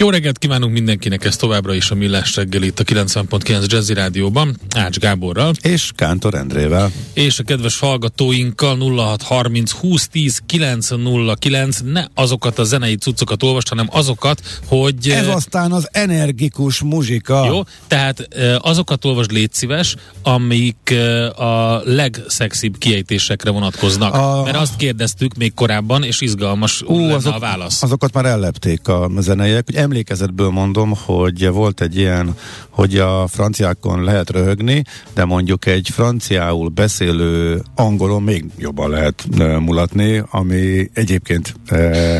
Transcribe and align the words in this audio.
Jó 0.00 0.10
reggelt 0.10 0.38
kívánunk 0.38 0.72
mindenkinek, 0.72 1.24
ez 1.24 1.36
továbbra 1.36 1.74
is 1.74 1.90
a 1.90 1.94
Millás 1.94 2.36
reggel 2.36 2.62
itt 2.62 2.80
a 2.80 2.84
90.9 2.84 3.66
Jazzy 3.66 3.94
Rádióban, 3.94 4.56
Ács 4.76 4.98
Gáborral. 4.98 5.52
És 5.62 5.90
Kántor 5.94 6.34
Endrével. 6.34 6.90
És 7.12 7.38
a 7.38 7.42
kedves 7.42 7.78
hallgatóinkkal 7.78 8.78
0630 8.78 9.72
2010 9.72 10.40
909, 10.46 11.78
ne 11.84 12.04
azokat 12.14 12.58
a 12.58 12.64
zenei 12.64 12.96
cuccokat 12.96 13.42
olvast, 13.42 13.68
hanem 13.68 13.88
azokat, 13.90 14.60
hogy... 14.66 15.08
Ez 15.08 15.26
aztán 15.26 15.72
az 15.72 15.88
energikus 15.92 16.82
muzsika. 16.82 17.44
Jó, 17.46 17.62
tehát 17.86 18.28
azokat 18.58 19.04
olvasd 19.04 19.30
légy 19.30 19.52
szíves, 19.52 19.96
amik 20.22 20.94
a 21.36 21.80
legszexibb 21.84 22.78
kiejtésekre 22.78 23.50
vonatkoznak. 23.50 24.14
A... 24.14 24.42
Mert 24.44 24.56
azt 24.56 24.76
kérdeztük 24.76 25.34
még 25.34 25.54
korábban, 25.54 26.04
és 26.04 26.20
izgalmas 26.20 26.82
Ú, 26.82 26.98
azok, 26.98 27.34
a 27.34 27.38
válasz. 27.38 27.82
Azokat 27.82 28.12
már 28.12 28.24
ellepték 28.24 28.88
a 28.88 29.10
zeneiek, 29.18 29.64
hogy 29.64 29.74
emlékezetből 29.90 30.50
mondom, 30.50 30.92
hogy 31.04 31.48
volt 31.48 31.80
egy 31.80 31.96
ilyen, 31.96 32.34
hogy 32.68 32.98
a 32.98 33.26
franciákon 33.26 34.04
lehet 34.04 34.30
röhögni, 34.30 34.84
de 35.14 35.24
mondjuk 35.24 35.66
egy 35.66 35.88
franciául 35.92 36.68
beszélő 36.68 37.62
angolon 37.74 38.22
még 38.22 38.44
jobban 38.58 38.90
lehet 38.90 39.26
mulatni, 39.58 40.22
ami 40.30 40.90
egyébként... 40.94 41.54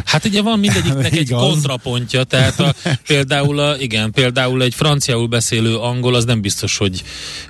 hát 0.05 0.25
ugye 0.25 0.43
van 0.43 0.59
mindegyiknek 0.59 1.13
egy 1.23 1.31
kontrapontja, 1.31 2.25
tehát 2.25 2.61
a, 2.61 2.75
például, 3.07 3.59
a, 3.59 3.77
igen, 3.77 4.13
például 4.13 4.63
egy 4.63 4.75
franciául 4.75 5.27
beszélő 5.27 5.77
angol, 5.77 6.15
az 6.15 6.25
nem 6.25 6.41
biztos, 6.41 6.77
hogy, 6.77 7.03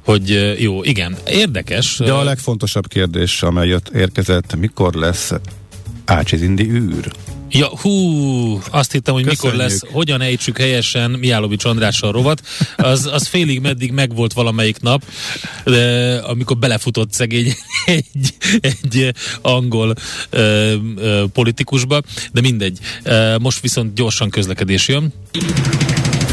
hogy 0.04 0.56
jó, 0.58 0.82
igen, 0.82 1.16
érdekes. 1.26 1.96
De 1.98 2.12
a 2.12 2.22
legfontosabb 2.22 2.86
kérdés, 2.88 3.42
amely 3.42 3.68
jött, 3.68 3.88
érkezett, 3.88 4.56
mikor 4.56 4.94
lesz 4.94 5.32
Ácsizindi 6.04 6.70
űr? 6.70 7.12
Ja, 7.52 7.70
hú, 7.80 7.90
azt 8.70 8.92
hittem, 8.92 9.14
hogy 9.14 9.24
Köszönjük. 9.24 9.42
mikor 9.42 9.66
lesz, 9.68 9.92
hogyan 9.92 10.20
ejtsük 10.20 10.58
helyesen 10.58 11.10
Miálovics 11.10 11.64
Andrással 11.64 12.12
rovat. 12.12 12.42
Az, 12.76 13.06
az 13.06 13.26
félig 13.26 13.60
meddig 13.60 13.92
megvolt 13.92 14.32
valamelyik 14.32 14.80
nap, 14.80 15.04
de 15.64 16.16
amikor 16.16 16.56
belefutott 16.56 17.12
szegény 17.12 17.54
egy, 17.84 18.34
egy 18.60 19.14
angol 19.40 19.94
ö, 20.30 20.74
ö, 20.96 21.24
politikusba, 21.32 22.00
de 22.32 22.40
mindegy. 22.40 22.78
Most 23.40 23.60
viszont 23.60 23.94
gyorsan 23.94 24.30
közlekedés 24.30 24.88
jön. 24.88 25.12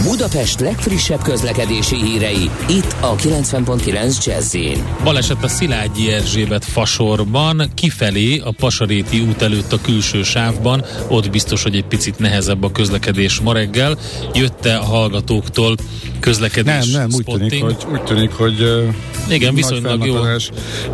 Budapest 0.08 0.60
legfrissebb 0.60 1.22
közlekedési 1.22 1.96
hírei, 1.96 2.50
itt 2.70 2.96
a 3.02 3.16
90.9 3.16 4.26
jazz 4.26 4.56
Baleset 5.04 5.44
a 5.44 5.48
Szilágyi 5.48 6.12
Erzsébet 6.12 6.66
fasorban, 6.66 7.72
kifelé 7.74 8.40
a 8.40 8.52
Pasaréti 8.52 9.20
út 9.20 9.42
előtt 9.42 9.74
a 9.74 9.82
külső 9.82 10.24
sávban, 10.24 10.86
ott 11.08 11.30
biztos, 11.30 11.64
hogy 11.64 11.76
egy 11.76 11.86
picit 11.86 12.20
nehezebb 12.20 12.64
a 12.64 12.72
közlekedés 12.72 13.40
ma 13.40 13.54
reggel. 13.54 13.98
Jötte 14.34 14.78
a 14.78 14.84
hallgatóktól 14.84 15.76
közlekedés 16.20 16.92
Nem, 16.92 17.00
nem, 17.00 17.10
úgy 17.12 17.26
tűnik, 17.26 17.64
hogy, 17.64 17.86
úgy 17.92 18.04
tűnik, 18.04 18.32
hogy 18.32 18.86
igen, 19.30 19.56
viszonylag 19.56 20.06
jó. 20.06 20.16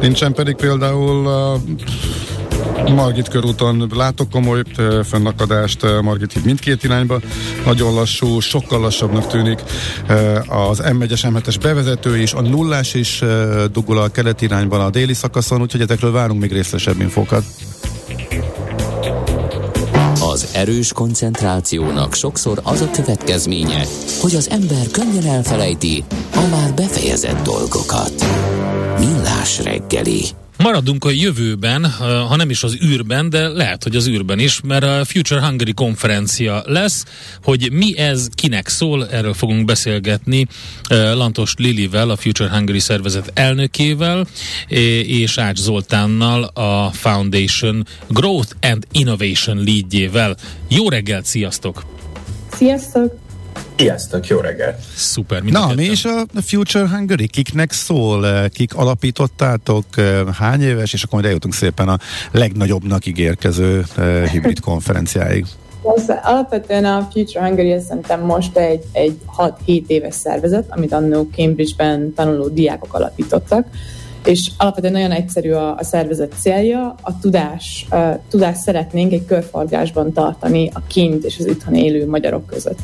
Nincsen 0.02 0.34
pedig 0.34 0.56
például 0.56 1.28
a 1.28 1.60
Margit 2.96 3.28
körúton 3.28 3.91
látok 3.96 4.29
komoly 4.29 4.62
fennakadást 5.03 6.01
Margit 6.01 6.34
híd 6.34 6.46
mindkét 6.46 6.84
irányba. 6.84 7.19
Nagyon 7.66 7.94
lassú, 7.94 8.40
sokkal 8.40 8.79
lassabbnak 8.79 9.28
tűnik 9.28 9.63
az 10.47 10.81
M1-es, 10.84 11.22
M7-es 11.22 11.56
bevezető 11.62 12.18
is, 12.18 12.34
a 12.34 12.41
nullás 12.41 12.94
is 12.94 13.24
dugul 13.72 13.97
a 13.97 14.07
keleti 14.07 14.46
irányban 14.46 14.81
a 14.81 14.90
déli 14.90 15.13
szakaszon, 15.13 15.62
úgyhogy 15.62 15.81
ezekről 15.81 16.12
várunk 16.12 16.41
még 16.41 16.51
részesebb 16.51 17.01
infókat. 17.01 17.44
Az 20.31 20.50
erős 20.53 20.94
koncentrációnak 20.94 22.13
sokszor 22.13 22.59
az 22.63 22.81
a 22.81 22.90
következménye, 22.91 23.85
hogy 24.22 24.35
az 24.35 24.50
ember 24.50 24.88
könnyen 24.91 25.25
elfelejti 25.25 26.03
a 26.35 26.47
már 26.51 26.74
befejezett 26.74 27.41
dolgokat. 27.44 28.13
Millás 29.00 29.63
reggeli. 29.63 30.24
Maradunk 30.58 31.06
a 31.06 31.09
jövőben, 31.09 31.86
ha 32.00 32.36
nem 32.36 32.50
is 32.50 32.64
az 32.64 32.78
űrben, 32.84 33.30
de 33.30 33.47
lehet, 33.47 33.84
hogy 33.84 33.96
az 33.96 34.08
űrben 34.08 34.40
is, 34.40 34.62
mert 34.62 34.84
a 34.84 35.06
Future 35.06 35.46
Hungary 35.46 35.74
konferencia 35.74 36.64
lesz, 36.66 37.06
hogy 37.44 37.72
mi 37.72 37.97
ez, 37.97 38.28
kinek 38.36 38.68
szól, 38.68 39.08
erről 39.09 39.34
fogunk 39.34 39.66
beszélgetni 39.66 40.47
Lantos 40.90 41.53
Lilivel, 41.58 42.09
a 42.09 42.16
Future 42.16 42.50
Hungary 42.50 42.80
szervezet 42.80 43.31
elnökével, 43.34 44.28
és 44.68 45.38
Ács 45.38 45.58
Zoltánnal, 45.58 46.44
a 46.44 46.92
Foundation 46.92 47.86
Growth 48.08 48.56
and 48.62 48.88
Innovation 48.92 49.63
leadjével. 49.63 50.36
Jó 50.68 50.90
reggelt, 50.90 51.25
sziasztok! 51.25 51.86
Sziasztok! 52.52 53.23
Sziasztok, 53.78 54.28
jó 54.28 54.40
reggelt! 54.40 54.76
Szuper, 54.96 55.42
Na, 55.42 55.74
mi 55.76 55.84
is 55.84 56.06
a 56.06 56.26
Future 56.42 56.88
Hungary? 56.88 57.28
Kiknek 57.28 57.72
szól? 57.72 58.50
Kik 58.50 58.76
alapítottátok? 58.76 59.86
Hány 60.34 60.62
éves? 60.62 60.94
És 60.94 61.04
akkor 61.04 61.14
majd 61.14 61.26
eljutunk 61.26 61.54
szépen 61.54 61.88
a 61.88 61.98
legnagyobbnak 62.32 63.06
ígérkező 63.06 63.84
eh, 63.98 64.32
hibrid 64.32 64.60
konferenciáig. 64.60 65.46
Az, 65.82 66.12
alapvetően 66.24 66.86
a 66.86 67.08
Future 67.12 67.46
Hungary 67.46 67.80
szerintem 67.88 68.22
most 68.22 68.58
egy, 68.58 68.84
egy 68.92 69.20
6-7 69.38 69.88
éves 69.88 70.16
szervezet, 70.16 70.66
amit 70.70 70.94
annó 70.94 71.30
Cambridge-ben 71.36 72.14
tanuló 72.14 72.48
diákok 72.48 72.94
alapítottak, 72.94 73.68
és 74.26 74.52
alapvetően 74.58 74.94
nagyon 74.94 75.12
egyszerű 75.12 75.52
a, 75.52 75.76
a 75.76 75.84
szervezet 75.84 76.34
célja, 76.40 76.96
a 77.02 77.20
tudás, 77.20 77.86
a 77.90 77.98
tudást 78.30 78.62
szeretnénk 78.62 79.12
egy 79.12 79.26
körforgásban 79.26 80.14
tartani 80.14 80.70
a 80.74 80.82
kint 80.88 81.24
és 81.24 81.40
az 81.40 81.46
itthon 81.46 81.76
élő 81.76 82.08
magyarok 82.08 82.46
között. 82.46 82.80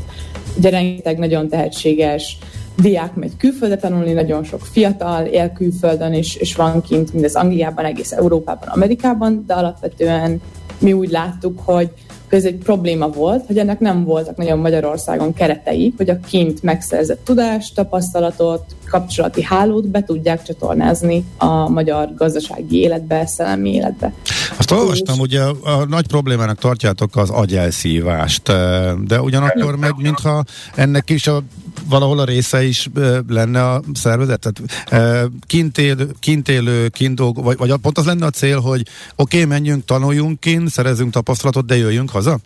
Ugye 0.58 0.70
rengeteg 0.70 1.18
nagyon 1.18 1.48
tehetséges 1.48 2.38
diák 2.82 3.16
megy 3.16 3.38
külföldre 3.38 3.78
tanulni, 3.78 4.12
nagyon 4.12 4.44
sok 4.44 4.62
fiatal 4.62 5.26
él 5.26 5.52
külföldön, 5.52 6.14
és, 6.14 6.36
és 6.36 6.56
van 6.56 6.82
kint 6.82 7.14
mindez 7.14 7.36
Angliában, 7.36 7.86
egész 7.86 8.12
Európában, 8.12 8.68
Amerikában, 8.68 9.44
de 9.48 9.54
alapvetően 9.54 10.42
mi 10.80 10.94
úgy 10.94 11.10
láttuk, 11.10 11.60
hogy 11.64 11.90
ez 12.30 12.46
egy 12.46 12.56
probléma 12.56 13.08
volt, 13.08 13.46
hogy 13.46 13.58
ennek 13.58 13.80
nem 13.80 14.04
voltak 14.04 14.38
nagyon 14.38 14.60
Magyarországon 14.60 15.34
keretei, 15.34 15.94
hogy 15.98 16.10
a 16.10 16.20
kint 16.20 16.64
megszerzett 16.64 17.24
tudást, 17.24 17.76
tapasztalatot, 17.76 18.64
kapcsolati 18.90 19.44
hálót 19.44 19.88
be 19.88 20.04
tudják 20.04 20.44
csatornázni 20.44 21.26
a 21.38 21.70
magyar 21.70 22.14
gazdasági 22.16 22.80
életbe, 22.80 23.26
szellemi 23.26 23.74
életbe. 23.74 24.14
Azt 24.58 24.72
olvastam, 24.72 25.18
hogy 25.18 25.36
a, 25.36 25.86
nagy 25.88 26.08
problémának 26.08 26.58
tartjátok 26.58 27.16
az 27.16 27.30
agyelszívást, 27.30 28.44
de 29.06 29.22
ugyanakkor 29.22 29.76
meg 29.76 29.94
mintha 29.98 30.44
ennek 30.76 31.10
is 31.10 31.28
a 31.28 31.44
valahol 31.90 32.20
a 32.20 32.24
része 32.24 32.64
is 32.64 32.90
lenne 33.28 33.70
a 33.70 33.82
szervezet? 33.94 34.40
Tehát 34.40 34.86
kint, 35.48 35.78
él, 35.78 35.96
kint 36.20 36.50
élő, 36.50 36.88
kint 36.88 37.16
dolgozó, 37.16 37.46
vagy, 37.46 37.58
vagy 37.58 37.74
pont 37.82 37.98
az 37.98 38.06
lenne 38.06 38.26
a 38.26 38.30
cél, 38.30 38.60
hogy 38.60 38.86
oké, 39.16 39.38
okay, 39.38 39.50
menjünk, 39.50 39.86
tanuljunk 39.86 40.40
kint, 40.40 40.70
szerezünk 40.70 41.12
tapasztalatot, 41.12 41.66
de 41.66 41.78
jöjjünk 41.78 42.10
haza? 42.10 42.40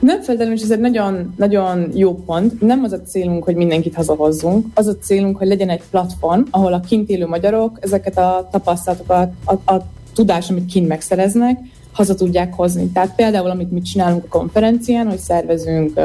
Nem 0.00 0.22
feltétlenül, 0.22 0.54
és 0.54 0.62
ez 0.62 0.70
egy 0.70 0.80
nagyon, 0.80 1.34
nagyon 1.36 1.90
jó 1.94 2.14
pont. 2.14 2.60
Nem 2.60 2.84
az 2.84 2.92
a 2.92 3.02
célunk, 3.02 3.44
hogy 3.44 3.54
mindenkit 3.56 3.94
hazahozzunk, 3.94 4.66
az 4.74 4.86
a 4.86 4.96
célunk, 4.96 5.36
hogy 5.36 5.46
legyen 5.46 5.68
egy 5.68 5.82
platform, 5.90 6.42
ahol 6.50 6.72
a 6.72 6.80
kint 6.80 7.08
élő 7.08 7.26
magyarok 7.26 7.78
ezeket 7.80 8.18
a 8.18 8.48
tapasztalatokat, 8.50 9.32
a, 9.44 9.72
a 9.72 9.86
tudás, 10.14 10.50
amit 10.50 10.72
kint 10.72 10.88
megszereznek, 10.88 11.58
haza 11.92 12.14
tudják 12.14 12.54
hozni. 12.54 12.86
Tehát 12.86 13.14
például, 13.14 13.50
amit 13.50 13.70
mi 13.70 13.80
csinálunk 13.80 14.24
a 14.24 14.38
konferencián, 14.38 15.06
hogy 15.06 15.18
szervezünk 15.18 16.00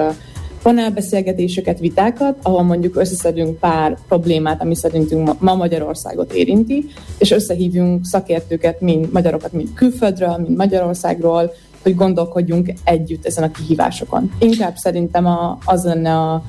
panelbeszélgetéseket, 0.62 1.80
vitákat, 1.80 2.38
ahol 2.42 2.64
mondjuk 2.64 2.96
összeszedünk 2.96 3.60
pár 3.60 3.98
problémát, 4.08 4.62
ami 4.62 4.76
szerintünk 4.76 5.42
ma 5.42 5.56
Magyarországot 5.56 6.34
érinti, 6.34 6.86
és 7.18 7.32
összehívjunk 7.32 8.06
szakértőket, 8.06 8.82
mind 8.82 9.12
magyarokat, 9.12 9.54
mind 9.54 9.74
külföldről, 9.74 10.38
mind 10.38 10.58
Magyarországról, 10.58 11.52
hogy 11.84 11.96
gondolkodjunk 11.96 12.74
együtt 12.84 13.26
ezen 13.26 13.44
a 13.44 13.52
kihívásokon. 13.52 14.32
Inkább 14.40 14.76
szerintem 14.76 15.26
a, 15.26 15.58
az 15.66 15.84
lenne 15.84 16.18
a 16.18 16.44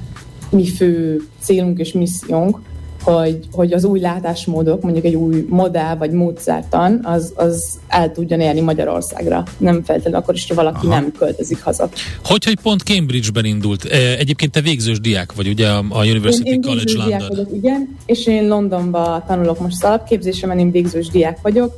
mi 0.50 0.66
fő 0.66 1.22
célunk 1.40 1.78
és 1.78 1.92
missziónk, 1.92 2.60
hogy, 3.02 3.38
hogy 3.52 3.72
az 3.72 3.84
új 3.84 4.00
látásmódok, 4.00 4.82
mondjuk 4.82 5.04
egy 5.04 5.14
új 5.14 5.46
modell 5.48 5.96
vagy 5.96 6.10
módszertan, 6.10 7.00
az, 7.02 7.32
az 7.36 7.78
el 7.88 8.12
tudjon 8.12 8.40
érni 8.40 8.60
Magyarországra. 8.60 9.42
Nem 9.58 9.82
feltétlenül 9.82 10.18
akkor 10.18 10.34
is, 10.34 10.46
ha 10.48 10.54
valaki 10.54 10.86
Aha. 10.86 10.94
nem 10.94 11.12
költözik 11.18 11.62
haza. 11.62 11.88
Hogy, 12.24 12.44
hogy 12.44 12.58
pont 12.62 12.82
Cambridge-ben 12.82 13.44
indult? 13.44 13.84
Egyébként 14.18 14.52
te 14.52 14.60
végzős 14.60 15.00
diák 15.00 15.32
vagy, 15.32 15.48
ugye 15.48 15.68
a 15.68 16.04
University 16.04 16.46
én, 16.46 16.52
én 16.52 16.60
College 16.60 16.92
London. 16.96 17.28
Vagyok, 17.28 17.50
igen, 17.52 17.96
és 18.06 18.26
én 18.26 18.48
Londonba 18.48 19.24
tanulok 19.26 19.60
most 19.60 19.74
az 19.78 19.88
alapképzésemen, 19.88 20.58
én 20.58 20.70
végzős 20.70 21.08
diák 21.08 21.38
vagyok. 21.42 21.74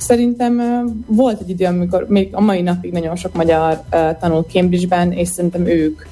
Szerintem 0.00 0.60
volt 1.06 1.40
egy 1.40 1.50
idő, 1.50 1.64
amikor 1.64 2.06
még 2.08 2.28
a 2.32 2.40
mai 2.40 2.62
napig 2.62 2.92
nagyon 2.92 3.16
sok 3.16 3.34
magyar 3.34 3.82
tanul 4.20 4.44
Cambridge-ben, 4.48 5.12
és 5.12 5.28
szerintem 5.28 5.66
ők 5.66 6.02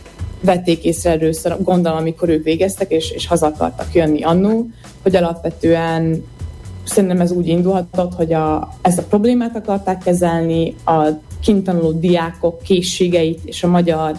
vették 0.41 0.85
észre 0.85 1.11
először, 1.11 1.57
gondolom, 1.63 1.99
amikor 1.99 2.29
ők 2.29 2.45
végeztek, 2.45 2.91
és, 2.91 3.11
és 3.11 3.27
haza 3.27 3.47
akartak 3.47 3.95
jönni 3.95 4.23
annó, 4.23 4.67
hogy 5.03 5.17
alapvetően 5.17 6.25
szerintem 6.85 7.21
ez 7.21 7.33
úgy 7.33 7.49
indulhatott, 7.49 8.15
hogy 8.15 8.33
a, 8.33 8.69
ezt 8.83 8.99
a 8.99 9.03
problémát 9.03 9.57
akarták 9.57 9.99
kezelni, 9.99 10.75
a 10.85 11.07
kintanuló 11.41 11.93
diákok 11.93 12.63
készségeit 12.63 13.41
és 13.45 13.63
a 13.63 13.69
magyar 13.69 14.17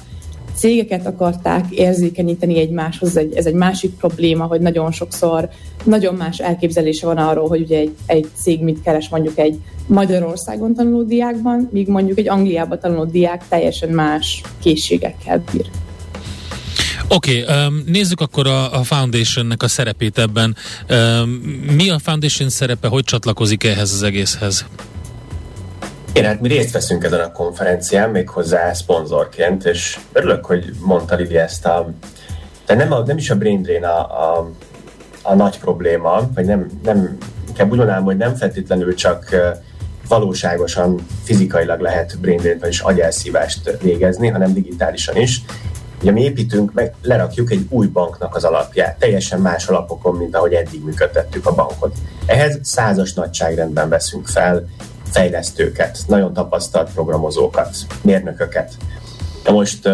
cégeket 0.59 1.05
akarták 1.05 1.65
érzékenyíteni 1.69 2.59
egymáshoz. 2.59 3.17
Egy, 3.17 3.35
ez 3.35 3.45
egy 3.45 3.53
másik 3.53 3.91
probléma, 3.93 4.45
hogy 4.45 4.61
nagyon 4.61 4.91
sokszor 4.91 5.49
nagyon 5.83 6.15
más 6.15 6.39
elképzelése 6.39 7.05
van 7.05 7.17
arról, 7.17 7.47
hogy 7.47 7.61
ugye 7.61 7.77
egy, 7.77 7.95
egy 8.05 8.27
cég 8.41 8.61
mit 8.61 8.81
keres 8.81 9.09
mondjuk 9.09 9.37
egy 9.37 9.59
Magyarországon 9.87 10.73
tanuló 10.73 11.03
diákban, 11.03 11.69
míg 11.71 11.87
mondjuk 11.87 12.17
egy 12.17 12.29
Angliában 12.29 12.79
tanuló 12.79 13.05
diák 13.05 13.47
teljesen 13.47 13.89
más 13.89 14.41
készségekkel 14.61 15.43
bír. 15.51 15.65
Oké, 17.07 17.41
okay, 17.41 17.65
um, 17.65 17.83
nézzük 17.85 18.21
akkor 18.21 18.47
a, 18.47 18.79
a 18.79 18.83
Foundationnek 18.83 19.63
a 19.63 19.67
szerepét 19.67 20.17
ebben. 20.17 20.55
Um, 20.89 21.29
mi 21.75 21.89
a 21.89 21.99
Foundation 21.99 22.49
szerepe, 22.49 22.87
hogy 22.87 23.03
csatlakozik 23.03 23.63
ehhez 23.63 23.93
az 23.93 24.03
egészhez? 24.03 24.65
Én 26.13 26.25
hát 26.25 26.41
mi 26.41 26.47
részt 26.47 26.71
veszünk 26.71 27.03
ezen 27.03 27.19
a 27.19 27.31
konferencián, 27.31 28.09
méghozzá 28.09 28.73
szponzorként, 28.73 29.65
és 29.65 29.99
örülök, 30.11 30.45
hogy 30.45 30.71
mondta 30.79 31.15
Lili 31.15 31.37
ezt 31.37 31.65
a... 31.65 31.89
De 32.65 32.75
nem, 32.75 32.91
a, 32.91 33.03
nem 33.05 33.17
is 33.17 33.29
a 33.29 33.35
brain 33.35 33.61
drain 33.61 33.83
a, 33.83 33.99
a, 33.99 34.51
a 35.21 35.35
nagy 35.35 35.59
probléma, 35.59 36.29
vagy 36.35 36.45
nem, 36.45 36.69
nem 36.83 37.17
inkább 37.47 37.71
úgy 37.71 37.77
mondanám, 37.77 38.03
hogy 38.03 38.17
nem 38.17 38.35
feltétlenül 38.35 38.95
csak 38.95 39.35
valóságosan, 40.07 41.05
fizikailag 41.23 41.79
lehet 41.79 42.19
brain 42.19 42.37
drain 42.37 42.59
vagyis 42.59 42.79
agyelszívást 42.79 43.77
végezni, 43.81 44.27
hanem 44.27 44.53
digitálisan 44.53 45.17
is. 45.17 45.41
Ugye 46.01 46.11
mi 46.11 46.21
építünk, 46.21 46.73
meg 46.73 46.93
lerakjuk 47.01 47.51
egy 47.51 47.65
új 47.69 47.87
banknak 47.87 48.35
az 48.35 48.43
alapját, 48.43 48.99
teljesen 48.99 49.41
más 49.41 49.67
alapokon, 49.67 50.15
mint 50.15 50.35
ahogy 50.35 50.53
eddig 50.53 50.83
működtettük 50.83 51.45
a 51.45 51.55
bankot. 51.55 51.95
Ehhez 52.25 52.59
százas 52.61 53.13
nagyságrendben 53.13 53.89
veszünk 53.89 54.27
fel 54.27 54.67
fejlesztőket, 55.11 55.99
nagyon 56.07 56.33
tapasztalt 56.33 56.93
programozókat, 56.93 57.75
mérnököket. 58.01 58.73
Na 59.45 59.51
most 59.51 59.89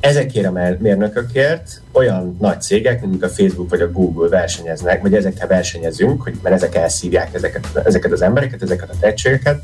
ezekért 0.00 0.46
a 0.46 0.76
mérnökökért 0.78 1.80
olyan 1.92 2.36
nagy 2.40 2.60
cégek, 2.60 3.00
mint 3.00 3.22
a 3.22 3.28
Facebook 3.28 3.70
vagy 3.70 3.80
a 3.80 3.92
Google 3.92 4.28
versenyeznek, 4.28 5.02
vagy 5.02 5.14
ezekkel 5.14 5.46
versenyezünk, 5.46 6.22
hogy, 6.22 6.38
mert 6.42 6.54
ezek 6.54 6.74
elszívják 6.74 7.34
ezeket, 7.34 7.66
ezeket 7.84 8.12
az 8.12 8.22
embereket, 8.22 8.62
ezeket 8.62 8.90
a 8.90 8.94
tehetségeket, 9.00 9.62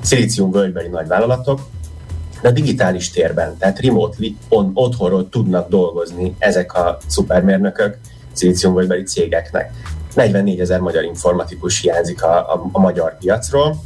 szilícium 0.00 0.50
völgybeli 0.50 0.88
nagy 0.88 1.06
vállalatok, 1.06 1.60
de 2.42 2.48
a 2.48 2.52
digitális 2.52 3.10
térben, 3.10 3.56
tehát 3.58 3.80
remotely, 3.80 4.36
on, 4.48 4.70
otthonról 4.74 5.28
tudnak 5.28 5.68
dolgozni 5.68 6.34
ezek 6.38 6.74
a 6.74 6.98
szupermérnökök 7.06 7.96
szilíciumvölgybeli 8.32 9.02
cégeknek. 9.02 9.72
44 10.14 10.60
ezer 10.60 10.80
magyar 10.80 11.04
informatikus 11.04 11.80
hiányzik 11.80 12.22
a, 12.22 12.54
a, 12.54 12.68
a 12.72 12.80
magyar 12.80 13.18
piacról, 13.18 13.76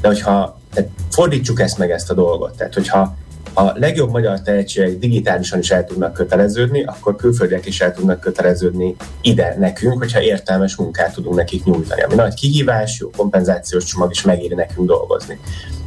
de 0.00 0.08
hogyha 0.08 0.58
tehát 0.74 0.90
fordítsuk 1.10 1.60
ezt 1.60 1.78
meg 1.78 1.90
ezt 1.90 2.10
a 2.10 2.14
dolgot, 2.14 2.56
tehát 2.56 2.74
hogyha 2.74 3.16
a 3.58 3.72
legjobb 3.74 4.10
magyar 4.10 4.40
tehetségek 4.40 4.98
digitálisan 4.98 5.58
is 5.58 5.70
el 5.70 5.84
tudnak 5.84 6.12
köteleződni, 6.12 6.84
akkor 6.84 7.16
külföldiek 7.16 7.66
is 7.66 7.80
el 7.80 7.92
tudnak 7.92 8.20
köteleződni 8.20 8.96
ide 9.20 9.56
nekünk, 9.58 9.98
hogyha 9.98 10.22
értelmes 10.22 10.76
munkát 10.76 11.14
tudunk 11.14 11.36
nekik 11.36 11.64
nyújtani. 11.64 12.02
Ami 12.02 12.14
nagy 12.14 12.34
kihívás, 12.34 12.98
jó 12.98 13.10
kompenzációs 13.16 13.84
csomag 13.84 14.10
is 14.10 14.22
megéri 14.22 14.54
nekünk 14.54 14.86
dolgozni. 14.86 15.38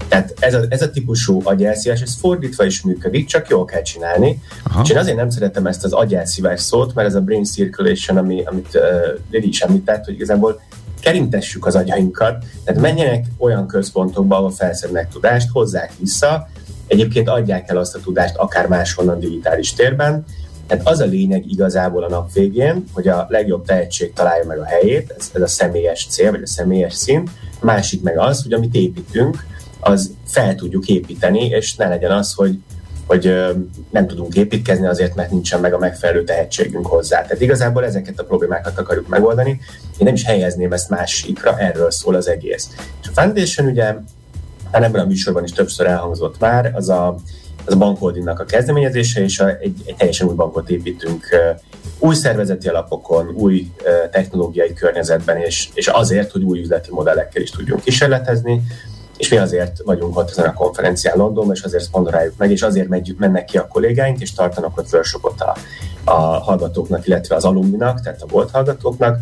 Tehát 0.07 0.33
ez 0.39 0.53
a, 0.53 0.61
ez 0.69 0.81
a 0.81 0.91
típusú 0.91 1.41
agyelszívás, 1.43 2.01
ez 2.01 2.15
fordítva 2.19 2.65
is 2.65 2.81
működik, 2.81 3.27
csak 3.27 3.47
jól 3.47 3.65
kell 3.65 3.81
csinálni. 3.81 4.41
Aha. 4.63 4.81
És 4.83 4.89
én 4.89 4.97
azért 4.97 5.17
nem 5.17 5.29
szeretem 5.29 5.65
ezt 5.65 5.83
az 5.83 5.93
agyelszívás 5.93 6.61
szót, 6.61 6.93
mert 6.93 7.07
ez 7.07 7.15
a 7.15 7.21
brain 7.21 7.43
circulation, 7.43 8.17
ami, 8.17 8.43
amit 8.45 8.69
uh, 8.73 8.81
Lili 9.29 9.47
is 9.47 9.61
említett, 9.61 10.05
hogy 10.05 10.13
igazából 10.13 10.61
kerintessük 11.01 11.65
az 11.65 11.75
agyainkat, 11.75 12.45
tehát 12.63 12.81
menjenek 12.81 13.25
olyan 13.37 13.67
központokba, 13.67 14.35
ahol 14.35 14.51
felszednek 14.51 15.09
tudást, 15.09 15.49
hozzák 15.51 15.91
vissza, 15.99 16.47
egyébként 16.87 17.29
adják 17.29 17.69
el 17.69 17.77
azt 17.77 17.95
a 17.95 17.99
tudást 17.99 18.35
akár 18.35 18.67
máshonnan 18.67 19.19
digitális 19.19 19.73
térben, 19.73 20.25
tehát 20.67 20.87
az 20.87 20.99
a 20.99 21.05
lényeg 21.05 21.51
igazából 21.51 22.03
a 22.03 22.09
nap 22.09 22.33
végén, 22.33 22.83
hogy 22.93 23.07
a 23.07 23.25
legjobb 23.29 23.65
tehetség 23.65 24.13
találja 24.13 24.45
meg 24.45 24.59
a 24.59 24.65
helyét, 24.65 25.13
ez, 25.17 25.31
ez 25.33 25.41
a 25.41 25.47
személyes 25.47 26.07
cél, 26.09 26.31
vagy 26.31 26.41
a 26.41 26.47
személyes 26.47 26.93
szint. 26.93 27.29
Másik 27.61 28.01
meg 28.01 28.17
az, 28.17 28.43
hogy 28.43 28.53
amit 28.53 28.75
építünk, 28.75 29.45
az 29.79 30.11
fel 30.27 30.55
tudjuk 30.55 30.87
építeni, 30.87 31.45
és 31.45 31.75
ne 31.75 31.87
legyen 31.87 32.11
az, 32.11 32.33
hogy 32.33 32.57
hogy 33.11 33.35
nem 33.89 34.07
tudunk 34.07 34.35
építkezni 34.35 34.87
azért, 34.87 35.15
mert 35.15 35.31
nincsen 35.31 35.59
meg 35.59 35.73
a 35.73 35.77
megfelelő 35.77 36.23
tehetségünk 36.23 36.85
hozzá. 36.85 37.21
Tehát 37.21 37.41
igazából 37.41 37.85
ezeket 37.85 38.19
a 38.19 38.23
problémákat 38.23 38.77
akarjuk 38.77 39.07
megoldani. 39.07 39.49
Én 39.49 40.05
nem 40.05 40.13
is 40.13 40.23
helyezném 40.23 40.71
ezt 40.73 40.89
másikra, 40.89 41.59
erről 41.59 41.91
szól 41.91 42.15
az 42.15 42.27
egész. 42.27 42.69
És 43.01 43.07
a 43.07 43.21
Foundation 43.21 43.67
ugye, 43.67 43.83
hát 44.71 44.83
ebben 44.83 45.01
a 45.01 45.05
műsorban 45.05 45.43
is 45.43 45.51
többször 45.51 45.85
elhangzott 45.85 46.39
már, 46.39 46.71
az 46.75 46.89
a, 46.89 47.15
az 47.65 47.73
a 47.73 47.77
bankholdingnak 47.77 48.39
a 48.39 48.45
kezdeményezése, 48.45 49.23
és 49.23 49.39
a, 49.39 49.47
egy, 49.59 49.81
egy 49.85 49.95
teljesen 49.95 50.27
új 50.27 50.35
bankot 50.35 50.69
építünk 50.69 51.25
új 51.99 52.15
szervezeti 52.15 52.67
alapokon, 52.67 53.29
új 53.35 53.71
technológiai 54.11 54.73
környezetben, 54.73 55.37
és, 55.37 55.69
és 55.73 55.87
azért, 55.87 56.31
hogy 56.31 56.43
új 56.43 56.59
üzleti 56.59 56.89
modellekkel 56.91 57.41
is 57.41 57.49
tudjunk 57.49 57.83
kísérletezni, 57.83 58.61
és 59.21 59.29
mi 59.29 59.37
azért 59.37 59.81
vagyunk 59.85 60.17
ott 60.17 60.29
ezen 60.29 60.45
a 60.45 60.53
konferencián 60.53 61.17
Londonban, 61.17 61.55
és 61.55 61.61
azért 61.61 61.83
szponzoráljuk 61.83 62.33
meg, 62.37 62.51
és 62.51 62.61
azért 62.61 62.87
megy, 62.87 63.15
mennek 63.17 63.45
ki 63.45 63.57
a 63.57 63.67
kollégáink, 63.67 64.21
és 64.21 64.33
tartanak 64.33 64.77
ott 64.77 64.93
workshopot 64.93 65.41
a, 65.41 65.55
a 66.03 66.13
hallgatóknak, 66.21 67.07
illetve 67.07 67.35
az 67.35 67.45
alumninak, 67.45 68.01
tehát 68.01 68.21
a 68.21 68.25
volt 68.27 68.51
hallgatóknak, 68.51 69.19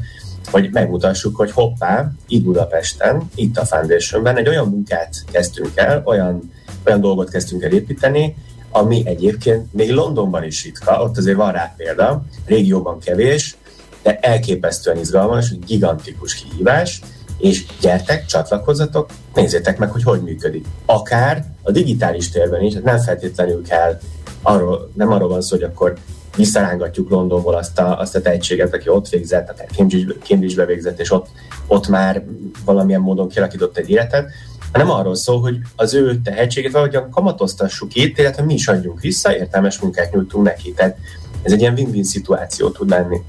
hogy 0.52 0.70
megmutassuk, 0.72 1.36
hogy 1.36 1.52
hoppá, 1.52 2.12
itt 2.28 2.44
Budapesten, 2.44 3.30
itt 3.36 3.58
a 3.58 3.66
Foundationben 3.66 4.38
egy 4.38 4.48
olyan 4.48 4.68
munkát 4.68 5.16
kezdtünk 5.32 5.72
el, 5.76 6.02
olyan, 6.06 6.52
olyan 6.86 7.02
dolgot 7.02 7.30
kezdtünk 7.30 7.64
el 7.64 7.72
építeni, 7.72 8.36
ami 8.72 9.02
egyébként 9.06 9.74
még 9.74 9.92
Londonban 9.92 10.44
is 10.44 10.64
ritka, 10.64 11.02
ott 11.02 11.18
azért 11.18 11.38
van 11.38 11.52
rá 11.52 11.74
példa, 11.78 12.24
régióban 12.46 13.00
kevés, 13.00 13.58
de 14.04 14.20
elképesztően 14.20 14.98
izgalmas, 14.98 15.58
gigantikus 15.58 16.36
kihívás, 16.36 17.02
és 17.40 17.66
gyertek, 17.82 18.26
csatlakozzatok, 18.26 19.10
nézzétek 19.34 19.78
meg, 19.78 19.92
hogy 19.92 20.04
hogy 20.04 20.22
működik. 20.22 20.66
Akár 20.86 21.46
a 21.62 21.72
digitális 21.72 22.30
térben 22.30 22.62
is, 22.62 22.74
nem 22.74 22.98
feltétlenül 22.98 23.64
kell, 23.64 24.00
arról, 24.42 24.92
nem 24.94 25.12
arról 25.12 25.30
van 25.30 25.42
szó, 25.42 25.56
hogy 25.56 25.66
akkor 25.66 25.98
visszarángatjuk 26.36 27.10
Londonból 27.10 27.56
azt 27.56 27.80
a, 27.80 28.00
azt 28.00 28.16
a 28.16 28.22
tehetséget, 28.22 28.74
aki 28.74 28.90
ott 28.90 29.10
végzett, 29.10 29.50
akár 29.50 29.68
Cambridge, 29.76 30.14
Cambridge-be 30.24 30.66
végzett, 30.66 31.00
és 31.00 31.12
ott, 31.12 31.28
ott 31.68 31.88
már 31.88 32.24
valamilyen 32.66 33.02
módon 33.02 33.30
kialakított 33.30 33.78
egy 33.78 33.90
életet, 33.90 34.32
hanem 34.72 34.90
arról 34.90 35.16
szól, 35.16 35.40
hogy 35.40 35.58
az 35.76 35.94
ő 35.94 36.22
tehetséget 36.24 36.72
valahogyan 36.72 37.10
kamatoztassuk 37.10 37.96
itt, 37.96 38.18
illetve 38.18 38.44
mi 38.44 38.54
is 38.54 38.68
adjunk 38.68 39.00
vissza, 39.00 39.36
értelmes 39.36 39.80
munkát 39.80 40.14
nyújtunk 40.14 40.46
neki. 40.46 40.74
Tehát 40.74 40.98
ez 41.42 41.52
egy 41.52 41.60
ilyen 41.60 41.74
win-win 41.74 42.04
szituáció 42.04 42.70
tud 42.70 42.90
lenni. 42.90 43.22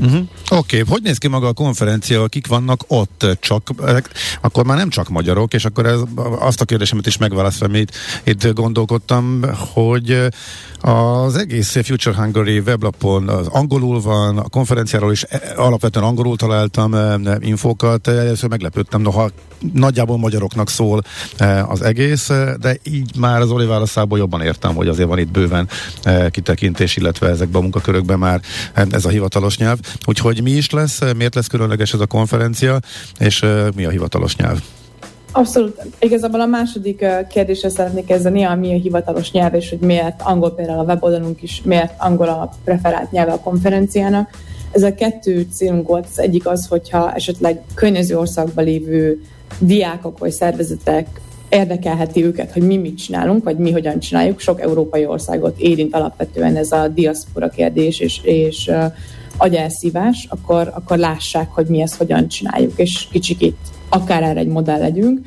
Uh-huh. 0.00 0.20
Oké, 0.50 0.80
okay. 0.80 0.92
hogy 0.92 1.02
néz 1.02 1.18
ki 1.18 1.28
maga 1.28 1.46
a 1.46 1.52
konferencia, 1.52 2.26
kik 2.26 2.46
vannak 2.46 2.84
ott? 2.86 3.26
Csak, 3.40 3.70
akkor 4.40 4.64
már 4.64 4.76
nem 4.76 4.88
csak 4.88 5.08
magyarok, 5.08 5.54
és 5.54 5.64
akkor 5.64 5.86
ez, 5.86 6.00
azt 6.38 6.60
a 6.60 6.64
kérdésemet 6.64 7.06
is 7.06 7.16
megválaszolva, 7.16 7.74
amit 7.74 7.96
itt 8.24 8.52
gondolkodtam, 8.52 9.40
hogy 9.72 10.28
az 10.80 11.36
egész 11.36 11.76
Future 11.82 12.16
Hungary 12.16 12.58
weblapon 12.58 13.28
az 13.28 13.46
angolul 13.46 14.00
van, 14.00 14.38
a 14.38 14.48
konferenciáról 14.48 15.12
is 15.12 15.24
alapvetően 15.56 16.04
angolul 16.04 16.36
találtam 16.36 16.94
infókat, 17.40 18.08
először 18.08 18.48
meglepődtem, 18.48 19.00
noha 19.00 19.30
nagyjából 19.72 20.18
magyaroknak 20.18 20.68
szól 20.68 21.02
az 21.66 21.82
egész, 21.82 22.30
de 22.60 22.76
így 22.82 23.16
már 23.16 23.40
az 23.40 23.50
Oli 23.50 23.66
válaszából 23.66 24.18
jobban 24.18 24.40
értem, 24.40 24.74
hogy 24.74 24.88
azért 24.88 25.08
van 25.08 25.18
itt 25.18 25.30
bőven 25.30 25.68
kitekintés, 26.30 26.96
illetve 26.96 27.28
ezekben 27.28 27.60
a 27.60 27.62
munkakörökben 27.62 28.18
már 28.18 28.40
ez 28.90 29.04
a 29.04 29.08
hivatalos 29.08 29.56
nyelv. 29.56 29.78
Úgyhogy 30.06 30.42
mi 30.42 30.50
is 30.50 30.70
lesz, 30.70 31.00
miért 31.16 31.34
lesz 31.34 31.46
különleges 31.46 31.92
ez 31.92 32.00
a 32.00 32.06
konferencia, 32.06 32.78
és 33.18 33.44
mi 33.74 33.84
a 33.84 33.90
hivatalos 33.90 34.36
nyelv? 34.36 34.58
Abszolút. 35.32 35.82
Igazából 35.98 36.40
a 36.40 36.46
második 36.46 37.04
kérdésre 37.28 37.68
szeretnék 37.68 38.06
kezdeni, 38.06 38.42
ami 38.42 38.74
a 38.74 38.80
hivatalos 38.80 39.30
nyelv, 39.30 39.54
és 39.54 39.68
hogy 39.68 39.78
miért 39.78 40.22
angol 40.22 40.54
például 40.54 40.78
a 40.78 40.82
weboldalunk 40.82 41.42
is, 41.42 41.62
miért 41.64 41.92
angol 41.98 42.28
a 42.28 42.52
preferált 42.64 43.10
nyelve 43.10 43.32
a 43.32 43.40
konferenciának. 43.40 44.30
Ez 44.70 44.82
a 44.82 44.94
kettő 44.94 45.46
célunk 45.52 45.88
volt. 45.88 46.06
Az 46.10 46.18
egyik 46.18 46.46
az, 46.46 46.66
hogyha 46.66 47.12
esetleg 47.12 47.60
környező 47.74 48.18
országban 48.18 48.64
lévő 48.64 49.22
diákok 49.58 50.18
vagy 50.18 50.30
szervezetek 50.30 51.20
érdekelheti 51.48 52.24
őket, 52.24 52.52
hogy 52.52 52.62
mi 52.62 52.76
mit 52.76 52.98
csinálunk, 52.98 53.44
vagy 53.44 53.56
mi 53.56 53.70
hogyan 53.70 53.98
csináljuk. 53.98 54.40
Sok 54.40 54.60
európai 54.60 55.06
országot 55.06 55.58
érint 55.58 55.94
alapvetően 55.94 56.56
ez 56.56 56.72
a 56.72 56.88
diaszpora 56.88 57.48
kérdés 57.48 58.00
és, 58.00 58.20
és 58.22 58.70
agyelszívás, 59.36 60.26
akkor, 60.30 60.70
akkor 60.74 60.98
lássák, 60.98 61.50
hogy 61.50 61.66
mi 61.66 61.80
ezt 61.80 61.96
hogyan 61.96 62.28
csináljuk, 62.28 62.72
és 62.76 63.08
kicsikét 63.10 63.56
akár 63.88 64.22
erre 64.22 64.40
egy 64.40 64.46
modell 64.46 64.78
legyünk. 64.78 65.20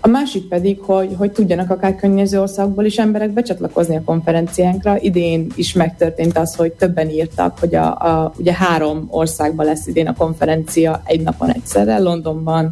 A 0.00 0.08
másik 0.08 0.48
pedig, 0.48 0.80
hogy, 0.80 1.14
hogy 1.16 1.32
tudjanak 1.32 1.70
akár 1.70 1.96
környező 1.96 2.40
országból 2.40 2.84
is 2.84 2.98
emberek 2.98 3.30
becsatlakozni 3.30 3.96
a 3.96 4.02
konferenciánkra. 4.04 5.00
Idén 5.00 5.46
is 5.54 5.72
megtörtént 5.72 6.38
az, 6.38 6.54
hogy 6.54 6.72
többen 6.72 7.10
írtak, 7.10 7.58
hogy 7.58 7.74
a, 7.74 7.86
a, 7.86 8.32
ugye 8.38 8.52
három 8.54 9.06
országban 9.10 9.66
lesz 9.66 9.86
idén 9.86 10.06
a 10.06 10.14
konferencia 10.14 11.02
egy 11.04 11.20
napon 11.20 11.52
egyszerre, 11.52 11.98
Londonban, 11.98 12.70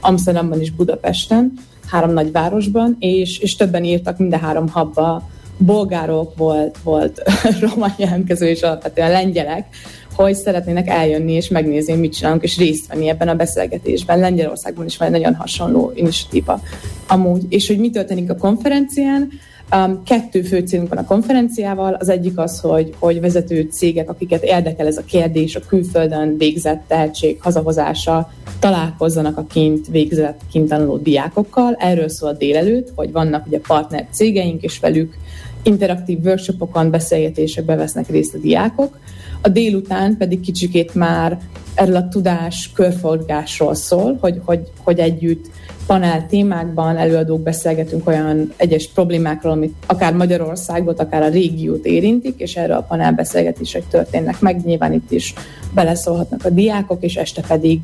Amsterdamban 0.00 0.60
és 0.60 0.70
Budapesten, 0.70 1.52
három 1.86 2.10
nagy 2.10 2.32
városban, 2.32 2.96
és, 2.98 3.38
és 3.38 3.56
többen 3.56 3.84
írtak 3.84 4.18
minden 4.18 4.40
három 4.40 4.68
habba, 4.68 5.28
bolgárok 5.58 6.36
volt, 6.36 6.78
volt 6.82 7.22
román 7.70 7.94
jelentkező 7.96 8.46
és 8.46 8.62
alapvetően 8.62 9.10
lengyelek, 9.10 9.66
hogy 10.14 10.34
szeretnének 10.34 10.88
eljönni 10.88 11.32
és 11.32 11.48
megnézni, 11.48 11.94
mit 11.94 12.14
csinálunk, 12.14 12.42
és 12.42 12.58
részt 12.58 12.86
venni 12.86 13.08
ebben 13.08 13.28
a 13.28 13.34
beszélgetésben. 13.34 14.18
Lengyelországban 14.18 14.84
is 14.84 14.96
van 14.96 15.06
egy 15.06 15.20
nagyon 15.20 15.34
hasonló 15.34 15.92
initiatíva 15.94 16.60
amúgy. 17.06 17.42
És 17.48 17.66
hogy 17.66 17.78
mi 17.78 17.90
történik 17.90 18.30
a 18.30 18.36
konferencián, 18.36 19.28
Um, 19.72 20.02
kettő 20.04 20.42
fő 20.42 20.58
célunk 20.58 20.88
van 20.88 20.98
a 20.98 21.04
konferenciával. 21.04 21.94
Az 21.94 22.08
egyik 22.08 22.38
az, 22.38 22.60
hogy, 22.60 22.94
hogy 22.98 23.20
vezető 23.20 23.68
cégek, 23.70 24.10
akiket 24.10 24.42
érdekel 24.42 24.86
ez 24.86 24.96
a 24.96 25.04
kérdés, 25.04 25.56
a 25.56 25.60
külföldön 25.60 26.36
végzett 26.36 26.82
tehetség 26.86 27.42
hazahozása, 27.42 28.30
találkozzanak 28.58 29.38
a 29.38 29.46
kint 29.46 29.86
végzett, 29.86 30.40
kint 30.50 30.68
tanuló 30.68 30.96
diákokkal. 30.96 31.76
Erről 31.78 32.08
szól 32.08 32.28
a 32.28 32.32
délelőtt, 32.32 32.92
hogy 32.94 33.12
vannak 33.12 33.46
ugye 33.46 33.58
partner 33.58 34.06
cégeink, 34.10 34.62
és 34.62 34.78
velük 34.78 35.16
interaktív 35.62 36.18
workshopokon, 36.24 36.90
beszélgetésekben 36.90 37.76
vesznek 37.76 38.10
részt 38.10 38.34
a 38.34 38.38
diákok. 38.38 38.98
A 39.46 39.48
délután 39.48 40.16
pedig 40.16 40.40
kicsikét 40.40 40.94
már 40.94 41.38
erről 41.74 41.96
a 41.96 42.08
tudás 42.08 42.70
körforgásról 42.74 43.74
szól, 43.74 44.18
hogy, 44.20 44.40
hogy, 44.44 44.60
hogy 44.82 44.98
együtt 44.98 45.50
panel 45.86 46.26
témákban 46.26 46.96
előadók 46.96 47.40
beszélgetünk 47.40 48.06
olyan 48.06 48.52
egyes 48.56 48.88
problémákról, 48.88 49.52
amit 49.52 49.74
akár 49.86 50.12
Magyarországot, 50.12 51.00
akár 51.00 51.22
a 51.22 51.28
régiót 51.28 51.84
érintik, 51.84 52.40
és 52.40 52.56
erről 52.56 52.76
a 52.76 52.86
panel 52.88 53.12
beszélgetések 53.12 53.88
történnek 53.88 54.40
meg. 54.40 54.64
Nyilván 54.64 54.92
itt 54.92 55.10
is 55.10 55.34
beleszólhatnak 55.74 56.44
a 56.44 56.50
diákok, 56.50 57.02
és 57.02 57.16
este 57.16 57.42
pedig 57.48 57.80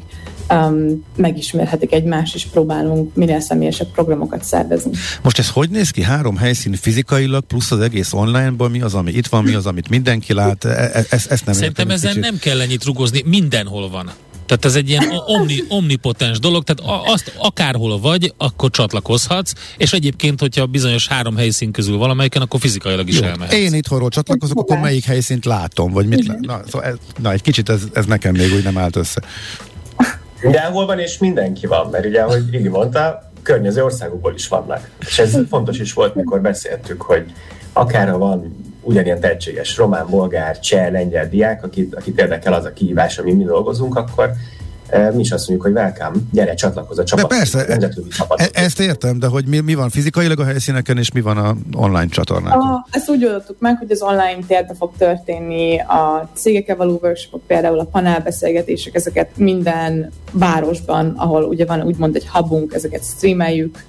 um, 0.50 1.04
megismerhetik 1.16 1.92
egymást, 1.92 2.34
és 2.34 2.44
próbálunk 2.44 3.14
minél 3.14 3.40
személyesebb 3.40 3.88
programokat 3.92 4.44
szervezni. 4.44 4.90
Most 5.22 5.38
ez 5.38 5.48
hogy 5.48 5.70
néz 5.70 5.90
ki? 5.90 6.02
Három 6.02 6.36
helyszín 6.36 6.72
fizikailag, 6.72 7.44
plusz 7.44 7.70
az 7.70 7.80
egész 7.80 8.12
online-ból, 8.12 8.68
mi 8.68 8.80
az, 8.80 8.94
ami 8.94 9.12
itt 9.12 9.26
van, 9.26 9.44
mi 9.44 9.54
az, 9.54 9.66
amit 9.66 9.88
mindenki 9.88 10.32
lát? 10.32 10.64
E- 10.64 10.68
e- 10.68 11.06
ezt, 11.10 11.30
ezt 11.30 11.44
nem 11.46 11.54
Szerintem 11.54 11.90
ezen 11.90 12.08
kicsit. 12.10 12.24
nem 12.24 12.38
kell 12.38 12.60
ennyit 12.60 12.84
rugozni, 12.84 13.22
mindenhol 13.26 13.90
van. 13.90 14.10
Tehát 14.46 14.64
ez 14.64 14.74
egy 14.74 14.88
ilyen 14.88 15.12
omni, 15.26 15.64
omnipotens 15.68 16.38
dolog, 16.38 16.64
tehát 16.64 17.02
azt 17.06 17.32
akárhol 17.38 18.00
vagy, 18.00 18.34
akkor 18.36 18.70
csatlakozhatsz, 18.70 19.52
és 19.76 19.92
egyébként, 19.92 20.40
hogyha 20.40 20.66
bizonyos 20.66 21.08
három 21.08 21.36
helyszín 21.36 21.70
közül 21.72 21.96
valamelyiken, 21.96 22.42
akkor 22.42 22.60
fizikailag 22.60 23.08
is 23.08 23.18
elmehetsz. 23.18 23.54
Én 23.54 23.74
itthonról 23.74 24.08
csatlakozok, 24.08 24.58
akkor 24.58 24.78
melyik 24.78 25.04
helyszínt 25.04 25.44
látom, 25.44 25.92
vagy 25.92 26.06
mit 26.06 26.26
lát? 26.26 26.40
Na, 26.40 26.60
szóval 26.66 26.88
ez, 26.88 26.94
na, 27.18 27.32
egy 27.32 27.42
kicsit 27.42 27.68
ez, 27.68 27.82
ez 27.92 28.04
nekem 28.04 28.34
még 28.34 28.52
úgy 28.52 28.62
nem 28.62 28.78
állt 28.78 28.96
össze. 28.96 29.22
Mindenhol 30.42 30.86
van, 30.86 30.98
és 30.98 31.18
mindenki 31.18 31.66
van, 31.66 31.88
mert 31.90 32.04
ugye, 32.04 32.20
ahogy 32.20 32.54
Igi 32.54 32.68
mondta, 32.68 33.30
környező 33.42 33.84
országokból 33.84 34.34
is 34.34 34.48
vannak. 34.48 34.90
És 35.00 35.18
ez 35.18 35.38
fontos 35.48 35.78
is 35.78 35.92
volt, 35.92 36.14
mikor 36.14 36.40
beszéltük, 36.40 37.02
hogy 37.02 37.32
akár 37.72 38.18
van 38.18 38.56
ugyanilyen 38.82 39.20
tehetséges 39.20 39.76
román, 39.76 40.06
bolgár, 40.10 40.58
cseh, 40.58 40.90
lengyel 40.90 41.28
diák, 41.28 41.64
akit, 41.64 41.94
akit 41.94 42.18
érdekel 42.18 42.52
az 42.52 42.64
a 42.64 42.72
kihívás, 42.72 43.18
amin 43.18 43.36
mi 43.36 43.44
dolgozunk, 43.44 43.96
akkor 43.96 44.30
mi 45.12 45.20
is 45.20 45.30
azt 45.30 45.48
mondjuk, 45.48 45.62
hogy 45.72 45.82
welcome, 45.82 46.22
gyere, 46.32 46.54
csatlakozz 46.54 46.98
a 46.98 47.04
csapathoz. 47.04 47.50
De 47.50 47.58
persze, 47.58 48.50
e, 48.52 48.62
ezt 48.62 48.80
értem, 48.80 49.18
de 49.18 49.26
hogy 49.26 49.46
mi, 49.46 49.60
mi 49.60 49.74
van 49.74 49.88
fizikailag 49.88 50.40
a 50.40 50.44
helyszíneken, 50.44 50.98
és 50.98 51.12
mi 51.12 51.20
van 51.20 51.36
a 51.36 51.56
online 51.76 52.06
csatornákon? 52.06 52.68
A, 52.68 52.86
ezt 52.90 53.10
úgy 53.10 53.24
oldottuk 53.24 53.56
meg, 53.58 53.76
hogy 53.78 53.90
az 53.90 54.02
online 54.02 54.38
térbe 54.46 54.74
fog 54.74 54.90
történni 54.98 55.78
a 55.78 56.28
cégekkel 56.34 56.76
való 56.76 56.98
workshopok, 57.02 57.40
például 57.46 57.78
a 57.78 57.84
panelbeszélgetések, 57.84 58.94
ezeket 58.94 59.36
minden 59.36 60.10
városban, 60.32 61.14
ahol 61.16 61.44
ugye 61.44 61.66
van 61.66 61.82
úgymond 61.82 62.16
egy 62.16 62.28
hubunk, 62.28 62.72
ezeket 62.74 63.04
streameljük, 63.04 63.84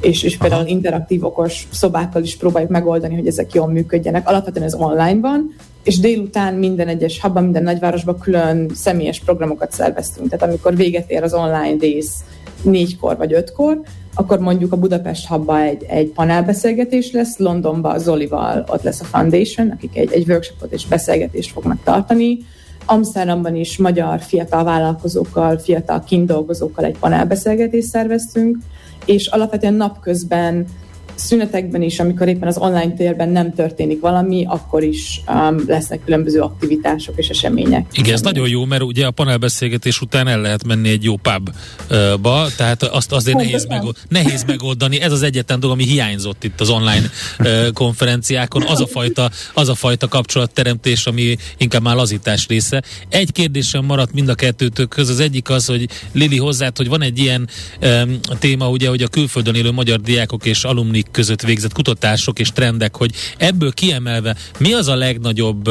és, 0.00 0.22
és 0.22 0.36
például 0.36 0.60
Aha. 0.60 0.70
interaktív 0.70 1.24
okos 1.24 1.68
szobákkal 1.72 2.22
is 2.22 2.36
próbáljuk 2.36 2.70
megoldani, 2.70 3.14
hogy 3.14 3.26
ezek 3.26 3.52
jól 3.52 3.68
működjenek. 3.68 4.28
Alapvetően 4.28 4.66
ez 4.66 4.74
online 4.74 5.20
van, 5.20 5.54
és 5.84 5.98
délután 5.98 6.54
minden 6.54 6.88
egyes 6.88 7.20
habban, 7.20 7.42
minden 7.42 7.62
nagyvárosban 7.62 8.18
külön 8.18 8.70
személyes 8.74 9.20
programokat 9.20 9.72
szerveztünk. 9.72 10.28
Tehát 10.28 10.46
amikor 10.46 10.76
véget 10.76 11.10
ér 11.10 11.22
az 11.22 11.34
online 11.34 11.76
rész 11.80 12.24
négykor 12.62 13.16
vagy 13.16 13.32
ötkor, 13.32 13.80
akkor 14.14 14.38
mondjuk 14.38 14.72
a 14.72 14.76
Budapest 14.76 15.26
habba 15.26 15.60
egy, 15.60 15.84
egy 15.88 16.08
panelbeszélgetés 16.08 17.12
lesz, 17.12 17.38
Londonban 17.38 17.98
Zolival 17.98 18.64
ott 18.68 18.82
lesz 18.82 19.00
a 19.00 19.04
Foundation, 19.04 19.70
akik 19.70 19.96
egy, 19.96 20.12
egy 20.12 20.28
workshopot 20.28 20.72
és 20.72 20.86
beszélgetést 20.86 21.52
fognak 21.52 21.82
tartani, 21.84 22.38
Amsterdamban 22.86 23.56
is 23.56 23.78
magyar 23.78 24.20
fiatal 24.20 24.64
vállalkozókkal, 24.64 25.58
fiatal 25.58 26.04
kindolgozókkal 26.04 26.84
egy 26.84 26.98
panelbeszélgetést 26.98 27.86
szerveztünk, 27.86 28.56
és 29.04 29.26
alapvetően 29.26 29.74
napközben 29.74 30.66
szünetekben 31.14 31.82
is, 31.82 32.00
amikor 32.00 32.28
éppen 32.28 32.48
az 32.48 32.56
online 32.56 32.94
térben 32.94 33.28
nem 33.28 33.54
történik 33.54 34.00
valami, 34.00 34.44
akkor 34.48 34.82
is 34.82 35.20
um, 35.28 35.64
lesznek 35.66 36.04
különböző 36.04 36.40
aktivitások 36.40 37.14
és 37.16 37.28
események. 37.28 37.86
Igen, 37.92 38.12
ez 38.12 38.20
nagyon 38.20 38.48
jó, 38.48 38.64
mert 38.64 38.82
ugye 38.82 39.06
a 39.06 39.10
panelbeszélgetés 39.10 40.00
után 40.00 40.28
el 40.28 40.40
lehet 40.40 40.66
menni 40.66 40.88
egy 40.88 41.04
jó 41.04 41.14
pubba, 41.16 42.46
tehát 42.56 42.82
azt 42.82 43.12
azért 43.12 43.36
nehéz, 43.36 43.66
megold, 43.66 43.96
nehéz 44.08 44.44
megoldani. 44.44 45.00
Ez 45.00 45.12
az 45.12 45.22
egyetlen 45.22 45.60
dolog, 45.60 45.76
ami 45.76 45.88
hiányzott 45.88 46.44
itt 46.44 46.60
az 46.60 46.70
online 46.70 47.10
uh, 47.38 47.72
konferenciákon, 47.72 48.62
az 48.62 48.80
a 48.80 48.86
fajta, 48.86 49.30
az 49.54 49.68
a 49.68 49.74
fajta 49.74 50.08
kapcsolatteremtés, 50.08 51.06
ami 51.06 51.36
inkább 51.56 51.82
már 51.82 51.96
lazítás 51.96 52.46
része. 52.46 52.82
Egy 53.08 53.32
kérdésem 53.32 53.84
maradt 53.84 54.12
mind 54.12 54.28
a 54.28 54.34
kettőtök 54.34 54.88
köz. 54.88 55.08
Az 55.08 55.20
egyik 55.20 55.50
az, 55.50 55.66
hogy 55.66 55.88
Lili 56.12 56.38
hozzád, 56.38 56.76
hogy 56.76 56.88
van 56.88 57.02
egy 57.02 57.18
ilyen 57.18 57.48
um, 57.82 58.18
téma, 58.38 58.68
ugye, 58.68 58.88
hogy 58.88 59.02
a 59.02 59.08
külföldön 59.08 59.54
élő 59.54 59.70
magyar 59.70 60.00
diákok 60.00 60.44
és 60.44 60.64
alumni 60.64 61.03
akik 61.04 61.12
között 61.12 61.42
végzett 61.42 61.72
kutatások 61.72 62.38
és 62.38 62.52
trendek, 62.52 62.96
hogy 62.96 63.14
ebből 63.36 63.72
kiemelve 63.72 64.36
mi 64.58 64.72
az 64.72 64.88
a 64.88 64.94
legnagyobb 64.94 65.70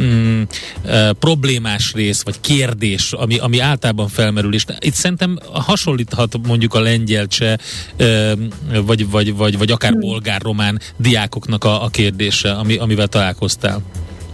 mm, 0.00 0.42
problémás 1.18 1.92
rész, 1.92 2.22
vagy 2.22 2.40
kérdés, 2.40 3.12
ami, 3.12 3.38
ami 3.38 3.58
általában 3.58 4.08
felmerül, 4.08 4.54
és 4.54 4.64
itt 4.78 4.94
szerintem 4.94 5.38
hasonlíthat 5.52 6.38
mondjuk 6.46 6.74
a 6.74 6.80
lengyel, 6.80 7.26
cseh, 7.26 7.56
vagy, 8.84 9.10
vagy, 9.10 9.36
vagy, 9.36 9.58
vagy 9.58 9.70
akár 9.70 9.98
bolgár-román 9.98 10.80
diákoknak 10.96 11.64
a, 11.64 11.84
a 11.84 11.88
kérdése, 11.88 12.52
ami, 12.52 12.76
amivel 12.76 13.08
találkoztál. 13.08 13.82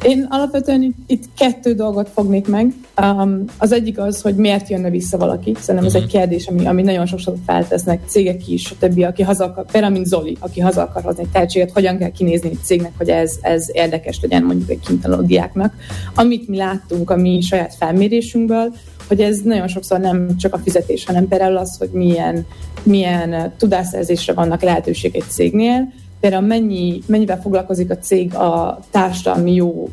Én 0.02 0.26
alapvetően 0.30 0.82
itt, 0.82 0.96
itt 1.06 1.24
kettő 1.36 1.74
dolgot 1.74 2.08
fognék 2.08 2.48
meg. 2.48 2.72
Um, 3.02 3.44
az 3.58 3.72
egyik 3.72 3.98
az, 3.98 4.20
hogy 4.20 4.34
miért 4.34 4.68
jönne 4.68 4.90
vissza 4.90 5.18
valaki. 5.18 5.54
Szerintem 5.58 5.84
ez 5.84 5.94
egy 5.94 6.02
mhm. 6.02 6.10
kérdés, 6.10 6.46
ami, 6.46 6.66
ami 6.66 6.82
nagyon 6.82 7.06
sokszor 7.06 7.34
feltesznek 7.46 8.00
cégek 8.06 8.48
is, 8.48 8.70
a 8.70 8.74
többi, 8.78 9.04
aki 9.04 9.22
haza 9.22 9.44
akar, 9.44 9.64
például 9.72 9.92
mint 9.92 10.06
Zoli, 10.06 10.36
aki 10.40 10.60
haza 10.60 10.82
akar 10.82 11.02
hozni 11.02 11.22
egy 11.22 11.28
tehetséget, 11.28 11.70
hogyan 11.70 11.98
kell 11.98 12.10
kinézni 12.10 12.48
egy 12.48 12.58
cégnek, 12.62 12.92
hogy 12.96 13.08
ez, 13.08 13.38
ez 13.40 13.66
érdekes 13.72 14.18
legyen 14.22 14.42
mondjuk 14.42 14.70
egy 14.70 14.80
kintanuló 14.80 15.22
diáknak. 15.22 15.74
Amit 16.14 16.48
mi 16.48 16.56
láttunk 16.56 17.10
a 17.10 17.16
mi 17.16 17.40
saját 17.40 17.74
felmérésünkből, 17.74 18.74
hogy 19.08 19.20
ez 19.20 19.38
nagyon 19.38 19.68
sokszor 19.68 19.98
nem 20.00 20.36
csak 20.36 20.54
a 20.54 20.58
fizetés, 20.58 21.04
hanem 21.04 21.28
például 21.28 21.56
az, 21.56 21.76
hogy 21.78 21.90
milyen, 21.92 22.46
milyen 22.82 23.52
tudásszerzésre 23.56 24.32
vannak 24.32 24.62
lehetőség 24.62 25.16
egy 25.16 25.24
cégnél, 25.28 25.92
például 26.22 26.46
mennyi, 26.46 27.02
mennyivel 27.06 27.40
foglalkozik 27.40 27.90
a 27.90 27.98
cég 27.98 28.34
a 28.34 28.80
társadalmi 28.90 29.54
jó 29.54 29.90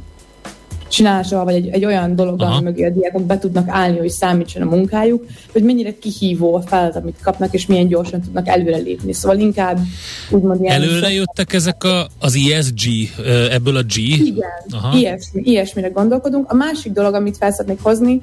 csinálásával, 0.87 1.45
vagy 1.45 1.55
egy, 1.55 1.67
egy 1.67 1.85
olyan 1.85 2.15
dolog, 2.15 2.41
ami 2.41 2.63
mögé 2.63 2.85
a 2.85 2.89
diákok 2.89 3.23
be 3.23 3.37
tudnak 3.37 3.69
állni, 3.69 3.97
hogy 3.97 4.09
számítson 4.09 4.61
a 4.61 4.65
munkájuk, 4.65 5.25
hogy 5.51 5.63
mennyire 5.63 5.97
kihívó 5.99 6.55
a 6.55 6.61
feladat, 6.61 6.95
amit 6.95 7.19
kapnak, 7.21 7.53
és 7.53 7.65
milyen 7.65 7.87
gyorsan 7.87 8.21
tudnak 8.21 8.47
előrelépni. 8.47 9.13
Szóval 9.13 9.39
inkább 9.39 9.79
úgymond 10.29 10.61
ilyen... 10.61 10.81
Előre 10.81 11.11
jöttek 11.11 11.53
ezek 11.53 11.83
a, 11.83 12.07
az 12.19 12.35
ESG, 12.51 12.81
ebből 13.51 13.75
a 13.75 13.83
G? 13.83 13.97
Igen, 13.97 14.49
Aha. 14.69 14.97
Ilyesmi, 14.97 15.41
ilyesmire 15.45 15.87
gondolkodunk. 15.87 16.51
A 16.51 16.55
másik 16.55 16.91
dolog, 16.91 17.13
amit 17.13 17.37
fel 17.37 17.51
szeretnék 17.51 17.81
hozni, 17.81 18.21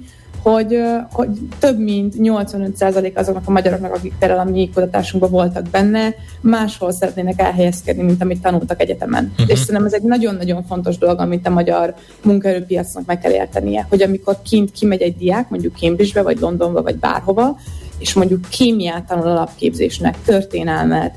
hogy, 0.53 0.79
hogy 1.13 1.29
több 1.59 1.79
mint 1.79 2.15
85% 2.19 3.15
azoknak 3.15 3.43
a 3.47 3.51
magyaroknak, 3.51 3.95
akik 3.95 4.15
például 4.19 4.41
a 4.41 4.51
mi 4.51 4.71
kutatásunkban 4.75 5.31
voltak 5.31 5.69
benne, 5.69 6.15
máshol 6.41 6.93
szeretnének 6.93 7.41
elhelyezkedni, 7.41 8.03
mint 8.03 8.23
amit 8.23 8.41
tanultak 8.41 8.81
egyetemen. 8.81 9.31
Uh-huh. 9.33 9.51
És 9.51 9.59
szerintem 9.59 9.85
ez 9.85 9.93
egy 9.93 10.03
nagyon-nagyon 10.03 10.65
fontos 10.65 10.99
dolog, 10.99 11.21
amit 11.21 11.47
a 11.47 11.51
magyar 11.51 11.95
munkaerőpiacnak 12.23 13.07
meg 13.07 13.19
kell 13.19 13.33
értenie, 13.33 13.87
hogy 13.89 14.03
amikor 14.03 14.37
kint 14.43 14.73
kimegy 14.73 15.01
egy 15.01 15.17
diák, 15.17 15.49
mondjuk 15.49 15.77
Cambridge-be, 15.77 16.23
vagy 16.23 16.41
Londonba, 16.41 16.83
vagy 16.83 16.97
bárhova, 16.97 17.59
és 17.99 18.15
mondjuk 18.15 18.49
kémiát 18.49 19.07
tanul 19.07 19.29
alapképzésnek, 19.29 20.17
történelmet, 20.25 21.15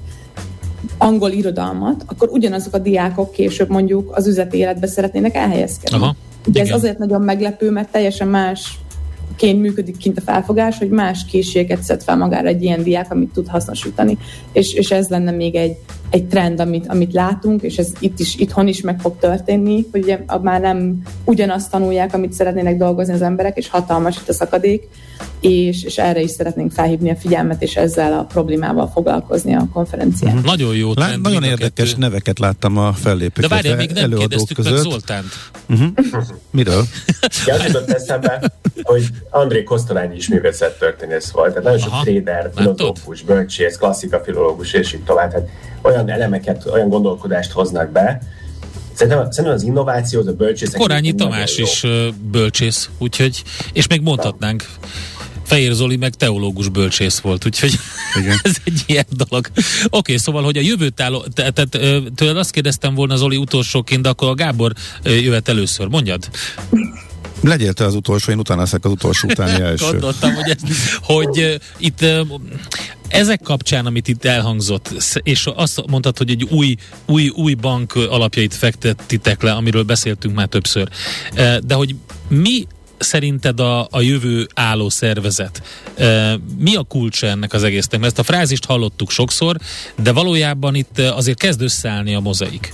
angol 0.97 1.31
irodalmat, 1.31 2.03
akkor 2.07 2.29
ugyanazok 2.31 2.73
a 2.73 2.77
diákok 2.77 3.31
később 3.31 3.69
mondjuk 3.69 4.15
az 4.15 4.27
üzleti 4.27 4.57
életbe 4.57 4.87
szeretnének 4.87 5.35
elhelyezkedni. 5.35 5.97
Aha, 5.97 6.15
Ugye 6.47 6.61
ez 6.61 6.71
azért 6.71 6.97
nagyon 6.97 7.21
meglepő, 7.21 7.71
mert 7.71 7.91
teljesen 7.91 8.27
más 8.27 8.79
ként 9.39 9.61
működik 9.61 9.97
kint 9.97 10.17
a 10.17 10.21
felfogás, 10.21 10.77
hogy 10.77 10.89
más 10.89 11.25
készségeket 11.25 11.81
szed 11.81 12.03
fel 12.03 12.17
magára 12.17 12.47
egy 12.47 12.63
ilyen 12.63 12.83
diák, 12.83 13.11
amit 13.11 13.33
tud 13.33 13.47
hasznosítani. 13.47 14.17
És, 14.51 14.73
és 14.73 14.91
ez 14.91 15.07
lenne 15.07 15.31
még 15.31 15.55
egy, 15.55 15.75
egy 16.09 16.25
trend, 16.25 16.59
amit, 16.59 16.87
amit 16.87 17.13
látunk, 17.13 17.61
és 17.61 17.77
ez 17.77 17.91
itt 17.99 18.19
is, 18.19 18.35
itthon 18.35 18.67
is 18.67 18.81
meg 18.81 18.99
fog 18.99 19.17
történni, 19.19 19.85
hogy 19.91 20.01
ugye 20.03 20.19
már 20.41 20.61
nem 20.61 21.01
ugyanazt 21.23 21.71
tanulják, 21.71 22.13
amit 22.13 22.33
szeretnének 22.33 22.77
dolgozni 22.77 23.13
az 23.13 23.21
emberek, 23.21 23.57
és 23.57 23.69
hatalmas 23.69 24.17
itt 24.17 24.29
a 24.29 24.33
szakadék, 24.33 24.87
és, 25.39 25.83
és 25.83 25.97
erre 25.97 26.21
is 26.21 26.31
szeretnénk 26.31 26.71
felhívni 26.71 27.09
a 27.09 27.15
figyelmet, 27.15 27.61
és 27.61 27.75
ezzel 27.75 28.13
a 28.13 28.23
problémával 28.23 28.87
foglalkozni 28.93 29.55
a 29.55 29.67
konferencián. 29.73 30.33
Mm-hmm. 30.33 30.45
Nagyon 30.45 30.75
jó 30.75 30.91
Lá, 30.95 31.15
Nagyon 31.15 31.43
érdekes 31.43 31.89
kettő. 31.89 31.99
neveket 31.99 32.39
láttam 32.39 32.77
a 32.77 32.93
fellépők. 32.93 33.43
De 33.43 33.47
várjál, 33.47 33.75
még 33.75 33.91
nem 33.91 34.11
kérdeztük 34.11 34.55
között. 34.55 34.73
meg 34.73 34.81
Zoltánt. 34.81 35.25
Uh-huh. 35.69 35.87
Miről? 36.51 36.83
Ja, 37.45 37.53
az 37.53 37.65
jutott 37.65 37.89
eszembe, 37.89 38.51
hogy 38.83 39.07
André 39.29 39.63
Kosztolányi 39.63 40.15
is 40.15 40.27
művészet 40.27 40.79
történész 40.79 41.29
volt. 41.29 41.47
Tehát 41.49 41.63
nagyon 41.63 41.79
sok 41.79 41.91
Aha, 41.91 42.03
trader, 42.03 42.51
filozófus, 42.55 43.21
bölcsész, 43.21 43.77
klasszika 43.77 44.19
filológus, 44.19 44.73
és 44.73 44.93
így 44.93 45.03
tovább. 45.03 45.31
Tehát 45.31 45.49
olyan 45.81 45.98
elemeket, 46.07 46.65
olyan 46.65 46.89
gondolkodást 46.89 47.51
hoznak 47.51 47.91
be, 47.91 48.21
Szerintem, 48.93 49.31
szerintem 49.31 49.53
az 49.53 49.63
innováció, 49.63 50.19
az 50.19 50.27
a 50.27 50.33
bölcsész. 50.33 50.73
Korányi 50.73 51.13
Tamás 51.15 51.57
is 51.57 51.85
bölcsész, 52.31 52.89
úgyhogy, 52.97 53.43
és 53.73 53.87
még 53.87 54.01
mondhatnánk. 54.01 54.65
Fehér 55.43 55.73
Zoli 55.73 55.95
meg 55.95 56.13
teológus 56.13 56.69
bölcsész 56.69 57.19
volt, 57.19 57.45
úgyhogy 57.45 57.73
Igen. 58.19 58.39
ez 58.43 58.55
egy 58.63 58.83
ilyen 58.85 59.05
dolog. 59.09 59.47
Oké, 59.55 59.65
okay, 59.91 60.17
szóval, 60.17 60.43
hogy 60.43 60.57
a 60.57 60.61
jövőt 60.61 61.01
álló, 61.01 61.25
tehát 61.33 61.69
tőled 62.15 62.37
azt 62.37 62.51
kérdeztem 62.51 62.95
volna 62.95 63.15
Zoli 63.15 63.37
utolsóként, 63.37 64.01
de 64.01 64.09
akkor 64.09 64.27
a 64.27 64.33
Gábor 64.33 64.73
jöhet 65.03 65.47
először, 65.47 65.87
mondjad. 65.87 66.29
Legyél 67.41 67.73
te 67.73 67.85
az 67.85 67.95
utolsó, 67.95 68.31
én 68.31 68.39
utána 68.39 68.61
leszek 68.61 68.85
az 68.85 68.91
utolsó 68.91 69.27
utáni 69.29 69.61
első. 69.69 69.91
Gondoltam, 69.91 70.33
hogy, 70.33 70.49
ez, 70.49 70.57
hogy 71.01 71.39
uh, 71.39 71.53
itt 71.77 72.01
uh, 72.01 72.19
ezek 73.07 73.41
kapcsán, 73.41 73.85
amit 73.85 74.07
itt 74.07 74.25
elhangzott, 74.25 74.93
és 75.23 75.49
azt 75.55 75.83
mondtad, 75.87 76.17
hogy 76.17 76.29
egy 76.29 76.43
új, 76.43 76.75
új, 77.05 77.27
új 77.27 77.53
bank 77.53 77.95
alapjait 77.95 78.53
fektettitek 78.53 79.41
le, 79.41 79.51
amiről 79.51 79.83
beszéltünk 79.83 80.35
már 80.35 80.47
többször, 80.47 80.89
uh, 81.31 81.57
de 81.57 81.73
hogy 81.73 81.95
mi 82.27 82.67
szerinted 82.99 83.59
a, 83.59 83.87
a 83.91 84.01
jövő 84.01 84.47
álló 84.53 84.89
szervezet? 84.89 85.61
E, 85.97 86.39
mi 86.57 86.75
a 86.75 86.83
kulcsa 86.83 87.27
ennek 87.27 87.53
az 87.53 87.63
egésznek? 87.63 87.99
Mert 87.99 88.11
ezt 88.11 88.29
a 88.29 88.31
frázist 88.31 88.65
hallottuk 88.65 89.11
sokszor, 89.11 89.57
de 90.01 90.11
valójában 90.11 90.75
itt 90.75 90.99
azért 90.99 91.37
kezd 91.37 91.61
összeállni 91.61 92.15
a 92.15 92.19
mozaik. 92.19 92.73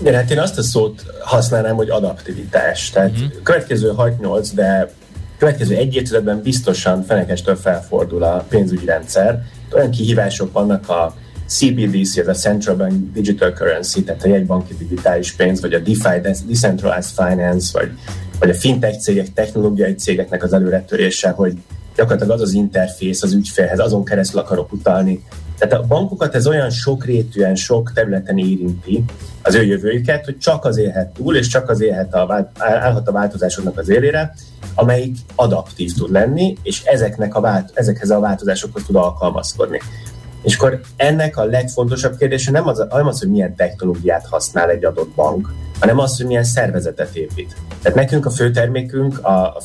Igen, 0.00 0.14
hát 0.14 0.30
én 0.30 0.38
azt 0.38 0.58
a 0.58 0.62
szót 0.62 1.04
használnám, 1.20 1.74
hogy 1.74 1.90
adaptivitás. 1.90 2.90
Tehát 2.90 3.10
uh-huh. 3.10 3.42
következő 3.42 3.92
6-8, 3.96 4.50
de 4.54 4.90
következő 5.38 5.74
egy 5.74 5.94
évtizedben 5.94 6.42
biztosan 6.42 7.02
fenekestől 7.02 7.56
felfordul 7.56 8.22
a 8.22 8.44
pénzügyi 8.48 8.84
rendszer. 8.84 9.42
Olyan 9.72 9.90
kihívások 9.90 10.52
vannak 10.52 10.88
a 10.88 11.14
CBDC, 11.46 12.16
ez 12.16 12.28
a 12.28 12.32
Central 12.32 12.76
Bank 12.76 13.12
Digital 13.12 13.52
Currency, 13.52 14.04
tehát 14.04 14.24
a 14.24 14.28
jegybanki 14.28 14.74
digitális 14.74 15.32
pénz, 15.32 15.60
vagy 15.60 15.74
a 15.74 15.78
DeFi, 15.78 16.20
Decentralized 16.46 17.14
Finance, 17.14 17.78
vagy, 17.78 17.90
vagy 18.38 18.50
a 18.50 18.54
fintech 18.54 18.98
cégek, 18.98 19.32
technológiai 19.32 19.94
cégeknek 19.94 20.42
az 20.42 20.52
előretörése, 20.52 21.30
hogy 21.30 21.52
gyakorlatilag 21.96 22.34
az 22.34 22.40
az 22.40 22.52
interfész 22.52 23.22
az 23.22 23.32
ügyfélhez, 23.32 23.78
azon 23.78 24.04
keresztül 24.04 24.40
akarok 24.40 24.72
utalni. 24.72 25.24
Tehát 25.58 25.74
a 25.74 25.86
bankokat 25.86 26.34
ez 26.34 26.46
olyan 26.46 26.70
sokrétűen, 26.70 27.54
sok 27.54 27.92
területen 27.92 28.38
érinti 28.38 29.04
az 29.42 29.54
ő 29.54 29.64
jövőjüket, 29.64 30.24
hogy 30.24 30.38
csak 30.38 30.64
az 30.64 30.76
élhet 30.76 31.12
túl, 31.12 31.36
és 31.36 31.46
csak 31.46 31.70
az 31.70 31.80
élhet 31.80 32.14
a, 32.14 32.50
állhat 32.58 33.08
a 33.08 33.12
változásoknak 33.12 33.78
az 33.78 33.88
élére, 33.88 34.34
amelyik 34.74 35.16
adaptív 35.34 35.92
tud 35.92 36.10
lenni, 36.10 36.56
és 36.62 36.82
ezeknek 36.84 37.34
a 37.34 37.40
vált, 37.40 37.70
ezekhez 37.74 38.10
a 38.10 38.20
változásokhoz 38.20 38.82
tud 38.84 38.96
alkalmazkodni. 38.96 39.80
És 40.42 40.56
akkor 40.56 40.80
ennek 40.96 41.36
a 41.36 41.44
legfontosabb 41.44 42.16
kérdése 42.16 42.50
nem 42.50 42.66
az, 42.66 42.86
nem 42.90 43.06
az, 43.06 43.18
hogy 43.18 43.30
milyen 43.30 43.54
technológiát 43.54 44.26
használ 44.26 44.70
egy 44.70 44.84
adott 44.84 45.14
bank, 45.14 45.52
hanem 45.80 45.98
az, 45.98 46.16
hogy 46.16 46.26
milyen 46.26 46.44
szervezetet 46.44 47.14
épít. 47.14 47.56
Tehát 47.82 47.98
nekünk 47.98 48.26
a 48.26 48.30
fő 48.30 48.50
termékünk 48.50 49.18
a, 49.24 49.56
a 49.56 49.60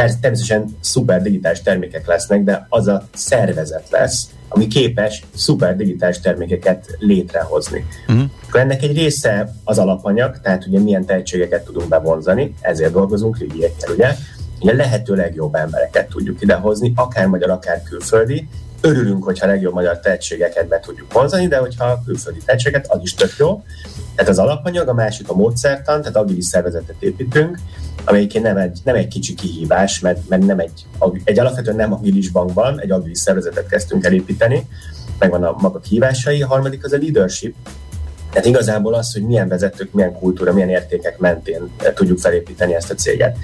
Foundationben 0.00 0.20
természetesen 0.20 0.76
szuper 0.80 1.22
digitális 1.22 1.62
termékek 1.62 2.06
lesznek, 2.06 2.42
de 2.44 2.66
az 2.68 2.88
a 2.88 3.02
szervezet 3.14 3.90
lesz, 3.90 4.30
ami 4.48 4.66
képes 4.66 5.24
szuper 5.34 5.76
digitális 5.76 6.20
termékeket 6.20 6.96
létrehozni. 6.98 7.86
Uh-huh. 8.08 8.24
Akkor 8.48 8.60
ennek 8.60 8.82
egy 8.82 8.96
része 8.96 9.54
az 9.64 9.78
alapanyag, 9.78 10.40
tehát 10.40 10.66
ugye 10.66 10.78
milyen 10.78 11.04
tehetségeket 11.04 11.64
tudunk 11.64 11.88
bevonzani, 11.88 12.54
ezért 12.60 12.92
dolgozunk 12.92 13.38
riviekkel, 13.38 13.92
ugye? 13.92 14.14
Ugye 14.60 14.72
lehető 14.72 15.14
legjobb 15.14 15.54
embereket 15.54 16.08
tudjuk 16.08 16.42
idehozni, 16.42 16.92
akár 16.96 17.26
magyar, 17.26 17.50
akár 17.50 17.82
külföldi. 17.82 18.48
Örülünk, 18.80 19.24
hogyha 19.24 19.46
legjobb 19.46 19.74
magyar 19.74 20.00
tehetségeket 20.00 20.68
be 20.68 20.80
tudjuk 20.80 21.12
vonzani, 21.12 21.46
de 21.46 21.56
hogyha 21.56 22.02
külföldi 22.04 22.40
tehetséget, 22.44 22.86
az 22.88 22.98
is 23.02 23.14
tök 23.14 23.34
jó. 23.38 23.64
Tehát 24.14 24.30
az 24.30 24.38
alapanyag, 24.38 24.88
a 24.88 24.94
másik 24.94 25.28
a 25.28 25.34
módszertan, 25.34 26.00
tehát 26.00 26.16
agilis 26.16 26.44
szervezetet 26.44 26.96
építünk, 27.02 27.58
amelyik 28.04 28.40
nem 28.40 28.56
egy, 28.56 28.78
nem 28.84 28.94
egy 28.94 29.08
kicsi 29.08 29.34
kihívás, 29.34 30.00
mert, 30.00 30.28
mert 30.28 30.46
nem 30.46 30.58
egy, 30.58 30.86
egy 31.24 31.38
alapvetően 31.38 31.76
nem 31.76 31.92
agilis 31.92 32.30
bankban, 32.30 32.80
egy 32.80 32.90
agilis 32.90 33.18
szervezetet 33.18 33.66
kezdtünk 33.66 34.04
elépíteni, 34.04 34.66
megvan 35.18 35.44
a 35.44 35.56
maga 35.58 35.80
kihívásai, 35.80 36.42
a 36.42 36.46
harmadik 36.46 36.84
az 36.84 36.92
a 36.92 36.96
leadership, 36.96 37.54
tehát 38.30 38.46
igazából 38.46 38.94
az, 38.94 39.12
hogy 39.12 39.22
milyen 39.22 39.48
vezetők, 39.48 39.92
milyen 39.92 40.12
kultúra, 40.12 40.52
milyen 40.52 40.68
értékek 40.68 41.18
mentén 41.18 41.70
tudjuk 41.94 42.18
felépíteni 42.18 42.74
ezt 42.74 42.90
a 42.90 42.94
céget. 42.94 43.36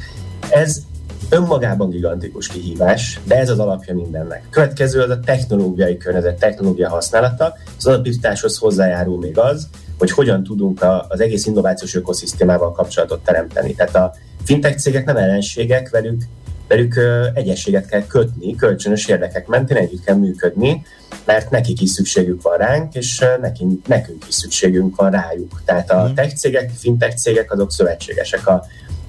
Ez 0.51 0.79
önmagában 1.29 1.91
gigantikus 1.91 2.49
kihívás, 2.49 3.21
de 3.25 3.39
ez 3.39 3.51
az 3.51 3.59
alapja 3.59 3.95
mindennek. 3.95 4.43
Következő 4.51 5.01
az 5.01 5.11
a 5.11 5.21
technológiai 5.21 5.97
környezet, 5.97 6.39
technológia 6.39 6.89
használata. 6.89 7.55
Az 7.79 7.87
alapításhoz 7.87 8.59
hozzájárul 8.59 9.19
még 9.19 9.39
az, 9.39 9.69
hogy 9.99 10.11
hogyan 10.11 10.43
tudunk 10.43 10.85
az 11.09 11.21
egész 11.21 11.47
innovációs 11.47 11.95
ökoszisztémával 11.95 12.73
kapcsolatot 12.73 13.25
teremteni. 13.25 13.75
Tehát 13.75 13.95
a 13.95 14.15
fintech 14.45 14.77
cégek 14.77 15.05
nem 15.05 15.17
ellenségek, 15.17 15.91
velük, 15.91 16.23
velük 16.69 17.01
egyességet 17.35 17.87
kell 17.87 18.07
kötni, 18.07 18.55
kölcsönös 18.55 19.07
érdekek 19.07 19.47
mentén 19.47 19.77
együtt 19.77 20.05
kell 20.05 20.17
működni, 20.17 20.83
mert 21.25 21.51
nekik 21.51 21.81
is 21.81 21.91
szükségük 21.91 22.43
van 22.43 22.57
ránk, 22.57 22.95
és 22.95 23.25
nekünk, 23.41 23.87
nekünk 23.87 24.25
is 24.29 24.35
szükségünk 24.35 24.97
van 24.97 25.11
rájuk. 25.11 25.63
Tehát 25.65 25.91
a 25.91 26.03
mhm. 26.03 26.15
tech 26.15 26.35
cégek, 26.35 26.71
fintech 26.77 27.17
cégek 27.17 27.53
azok 27.53 27.73
szövetségesek. 27.73 28.49
A, 28.49 28.65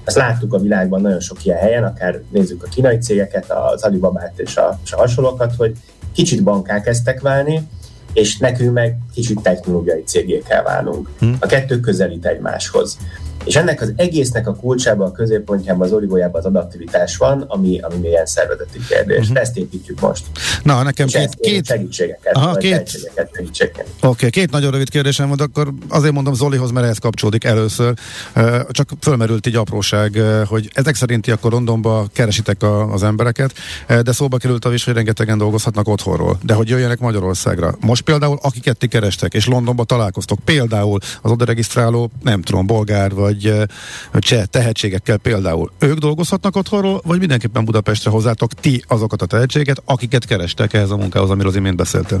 ezt 0.08 0.16
láttuk 0.16 0.54
a 0.54 0.58
világban 0.58 1.00
nagyon 1.00 1.20
sok 1.20 1.44
ilyen 1.44 1.58
helyen, 1.58 1.84
akár 1.84 2.20
nézzük 2.30 2.62
a 2.62 2.68
kínai 2.68 2.98
cégeket, 2.98 3.50
az 3.50 3.82
Alibabát 3.82 4.38
és 4.38 4.56
a, 4.56 4.78
és 4.84 4.92
a 4.92 4.96
hasonlókat, 4.96 5.54
hogy 5.56 5.72
kicsit 6.12 6.42
bankák 6.42 6.82
kezdtek 6.82 7.20
válni, 7.20 7.68
és 8.12 8.38
nekünk 8.38 8.72
meg 8.72 8.98
kicsit 9.14 9.40
technológiai 9.40 10.02
cégé 10.02 10.42
kell 10.48 10.62
válnunk. 10.62 11.08
Hm. 11.18 11.32
A 11.40 11.46
kettő 11.46 11.80
közelít 11.80 12.26
egymáshoz. 12.26 12.98
És 13.44 13.56
ennek 13.56 13.80
az 13.80 13.92
egésznek 13.96 14.48
a 14.48 14.54
kulcsában, 14.54 15.08
a 15.08 15.12
középpontjában, 15.12 15.86
az 15.86 15.92
origójában 15.92 16.40
az 16.40 16.46
adaptivitás 16.46 17.16
van, 17.16 17.44
ami, 17.48 17.80
ami 17.80 17.96
milyen 17.96 18.26
szervezeti 18.26 18.78
kérdés. 18.88 19.18
Uh-huh. 19.18 19.40
Ezt 19.40 19.56
építjük 19.56 20.00
most. 20.00 20.24
Na, 20.62 20.82
nekem 20.82 21.06
És 21.06 21.12
két, 21.12 21.36
két... 21.40 21.66
segítségeket, 21.66 22.36
Aha, 22.36 22.54
két... 22.54 23.00
Oké, 24.00 24.06
okay, 24.06 24.30
két 24.30 24.50
nagyon 24.50 24.70
rövid 24.70 24.88
kérdésem 24.88 25.28
van, 25.28 25.38
akkor 25.38 25.72
azért 25.88 26.12
mondom 26.12 26.34
Zolihoz, 26.34 26.70
mert 26.70 26.84
ehhez 26.84 26.98
kapcsolódik 26.98 27.44
először. 27.44 27.94
Csak 28.70 28.88
fölmerült 29.00 29.46
egy 29.46 29.54
apróság, 29.54 30.22
hogy 30.46 30.70
ezek 30.74 30.94
szerinti 30.94 31.30
akkor 31.30 31.52
Londonba 31.52 32.06
keresitek 32.12 32.62
a, 32.62 32.92
az 32.92 33.02
embereket, 33.02 33.52
de 34.02 34.12
szóba 34.12 34.36
került 34.36 34.64
a 34.64 34.72
is, 34.72 34.84
hogy 34.84 34.94
rengetegen 34.94 35.38
dolgozhatnak 35.38 35.88
otthonról, 35.88 36.38
de 36.42 36.54
hogy 36.54 36.68
jöjjenek 36.68 36.98
Magyarországra. 36.98 37.74
Most 37.80 38.02
például, 38.02 38.38
akiket 38.42 38.76
ti 38.76 38.86
kerestek, 38.86 39.34
és 39.34 39.46
Londonba 39.46 39.84
találkoztok, 39.84 40.38
például 40.44 40.98
az 41.22 41.30
oda 41.30 41.44
regisztráló, 41.44 42.10
nem 42.22 42.42
tudom, 42.42 42.66
bolgár 42.66 43.14
vagy 43.14 43.27
vagy 43.28 43.68
cseh 44.18 44.44
tehetségekkel 44.44 45.16
például. 45.16 45.70
Ők 45.78 45.98
dolgozhatnak 45.98 46.56
otthonról, 46.56 47.00
vagy 47.04 47.18
mindenképpen 47.18 47.64
Budapestre 47.64 48.10
hozzátok 48.10 48.52
ti 48.52 48.84
azokat 48.88 49.22
a 49.22 49.26
tehetséget, 49.26 49.82
akiket 49.84 50.24
kerestek 50.24 50.72
ehhez 50.72 50.90
a 50.90 50.96
munkához, 50.96 51.30
amiről 51.30 51.50
az 51.50 51.56
imént 51.56 51.76
beszéltél? 51.76 52.20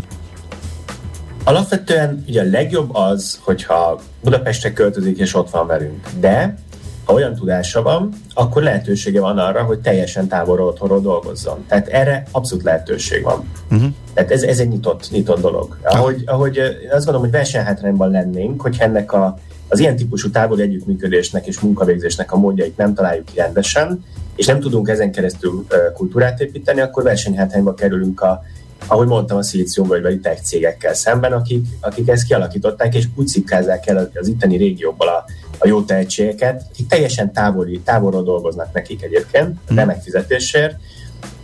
Alapvetően 1.44 2.24
ugye 2.28 2.40
a 2.40 2.44
legjobb 2.50 2.94
az, 2.94 3.40
hogyha 3.42 4.00
Budapestre 4.22 4.72
költözik 4.72 5.18
és 5.18 5.34
ott 5.34 5.50
van 5.50 5.66
velünk. 5.66 6.06
De 6.20 6.58
ha 7.04 7.14
olyan 7.14 7.34
tudása 7.34 7.82
van, 7.82 8.12
akkor 8.34 8.62
lehetősége 8.62 9.20
van 9.20 9.38
arra, 9.38 9.62
hogy 9.62 9.78
teljesen 9.78 10.28
távolról 10.28 10.66
otthonról 10.66 11.00
dolgozzon. 11.00 11.64
Tehát 11.68 11.86
erre 11.88 12.22
abszolút 12.30 12.64
lehetőség 12.64 13.22
van. 13.22 13.48
Uh-huh. 13.70 13.88
Tehát 14.14 14.30
ez, 14.30 14.42
ez 14.42 14.58
egy 14.58 14.68
nyitott, 14.68 15.10
nyitott 15.10 15.40
dolog. 15.40 15.78
Ahogy, 15.82 16.22
ahogy 16.26 16.58
azt 16.58 17.04
gondolom, 17.04 17.20
hogy 17.20 17.30
versenyhátrányban 17.30 18.10
lennénk, 18.10 18.60
hogy 18.60 18.76
ennek 18.78 19.12
a, 19.12 19.38
az 19.68 19.78
ilyen 19.78 19.96
típusú 19.96 20.30
távoli 20.30 20.62
együttműködésnek 20.62 21.46
és 21.46 21.60
munkavégzésnek 21.60 22.32
a 22.32 22.36
módjait 22.36 22.76
nem 22.76 22.94
találjuk 22.94 23.24
ki 23.24 23.36
rendesen, 23.36 24.04
és 24.36 24.46
nem 24.46 24.60
tudunk 24.60 24.88
ezen 24.88 25.12
keresztül 25.12 25.66
kultúrát 25.94 26.40
építeni, 26.40 26.80
akkor 26.80 27.02
versenyhátrányba 27.02 27.74
kerülünk 27.74 28.20
a, 28.20 28.42
ahogy 28.86 29.06
mondtam, 29.06 29.36
a 29.36 29.42
szilíciumvölgybeli 29.42 30.18
tech 30.18 30.42
cégekkel 30.42 30.94
szemben, 30.94 31.32
akik, 31.32 31.66
akik 31.80 32.08
ezt 32.08 32.26
kialakították, 32.26 32.94
és 32.94 33.04
úgy 33.14 33.26
szikkázzák 33.26 33.86
el 33.86 34.10
az 34.14 34.28
itteni 34.28 34.56
régióból 34.56 35.08
a, 35.08 35.24
a 35.58 35.66
jó 35.66 35.82
tehetségeket, 35.82 36.64
akik 36.72 36.86
teljesen 36.86 37.32
távoli, 37.32 37.80
távolról 37.80 38.22
dolgoznak 38.22 38.72
nekik 38.72 39.02
egyébként, 39.02 39.56
hmm. 39.66 39.76
remek 39.76 40.02
fizetésért, 40.02 40.76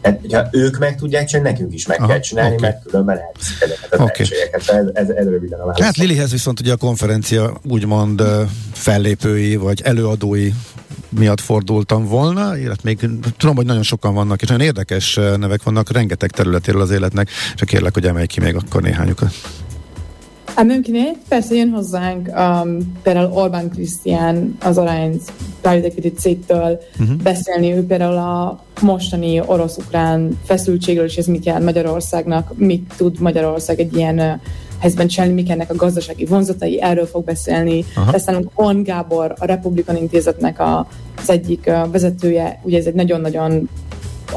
tehát, 0.01 0.21
hogyha 0.21 0.49
ők 0.51 0.79
meg 0.79 0.97
tudják 0.97 1.27
csinálni, 1.27 1.51
nekünk 1.51 1.75
is 1.75 1.87
meg 1.87 1.99
Aha, 1.99 2.09
kell 2.09 2.21
csinálni, 2.21 2.55
okay. 2.55 2.69
mert 2.69 2.83
különben 2.85 3.19
elviszik 3.19 3.61
ezeket 3.61 3.93
a 3.93 4.03
okay. 4.03 4.27
Ez, 4.53 4.69
ez, 4.93 5.09
ez 5.09 5.27
röviden 5.27 5.61
a 5.61 5.65
válasz. 5.65 5.81
Hát 5.81 5.97
Lilihez 5.97 6.31
viszont 6.31 6.61
ugye 6.61 6.73
a 6.73 6.77
konferencia 6.77 7.61
úgymond 7.69 8.23
fellépői 8.73 9.57
vagy 9.57 9.81
előadói 9.83 10.51
miatt 11.09 11.41
fordultam 11.41 12.07
volna, 12.07 12.57
illetve 12.57 12.83
még 12.83 12.99
tudom, 13.37 13.57
hogy 13.57 13.67
nagyon 13.67 13.83
sokan 13.83 14.15
vannak, 14.15 14.43
és 14.43 14.49
nagyon 14.49 14.67
érdekes 14.67 15.15
nevek 15.15 15.63
vannak 15.63 15.93
rengeteg 15.93 16.31
területéről 16.31 16.81
az 16.81 16.91
életnek, 16.91 17.29
csak 17.55 17.69
kérlek, 17.69 17.95
hogy 17.95 18.07
emelj 18.07 18.27
ki 18.27 18.41
még 18.41 18.55
akkor 18.55 18.83
néhányukat. 18.83 19.35
Mümkén, 20.63 21.17
persze 21.29 21.55
jön 21.55 21.71
hozzánk 21.71 22.29
um, 22.29 22.93
például 23.03 23.33
Orbán 23.33 23.71
Krisztián 23.71 24.57
az 24.61 24.79
Alliance 24.79 25.33
Private 25.61 26.11
cégtől 26.11 26.81
uh-huh. 27.01 27.17
beszélni, 27.17 27.73
ő 27.73 27.87
például 27.87 28.17
a 28.17 28.61
mostani 28.81 29.41
orosz-ukrán 29.47 30.39
feszültségről, 30.45 31.05
és 31.05 31.17
ez 31.17 31.27
mit 31.27 31.45
jelent 31.45 31.65
Magyarországnak, 31.65 32.53
mit 32.57 32.95
tud 32.97 33.21
Magyarország 33.21 33.81
egy 33.81 33.97
ilyen 33.97 34.19
uh, 34.19 34.33
helyzetben 34.79 35.09
csinálni, 35.09 35.35
mik 35.35 35.51
ennek 35.51 35.71
a 35.71 35.75
gazdasági 35.75 36.25
vonzatai, 36.25 36.83
erről 36.83 37.07
fog 37.07 37.25
beszélni. 37.25 37.85
Aztán 38.13 38.51
On 38.55 38.83
Gábor, 38.83 39.35
a 39.39 39.45
Republikan 39.45 39.97
Intézetnek 39.97 40.61
a, 40.61 40.89
az 41.17 41.31
egyik 41.31 41.65
uh, 41.67 41.91
vezetője, 41.91 42.61
ugye 42.63 42.79
ez 42.79 42.87
egy 42.87 42.95
nagyon-nagyon 42.95 43.69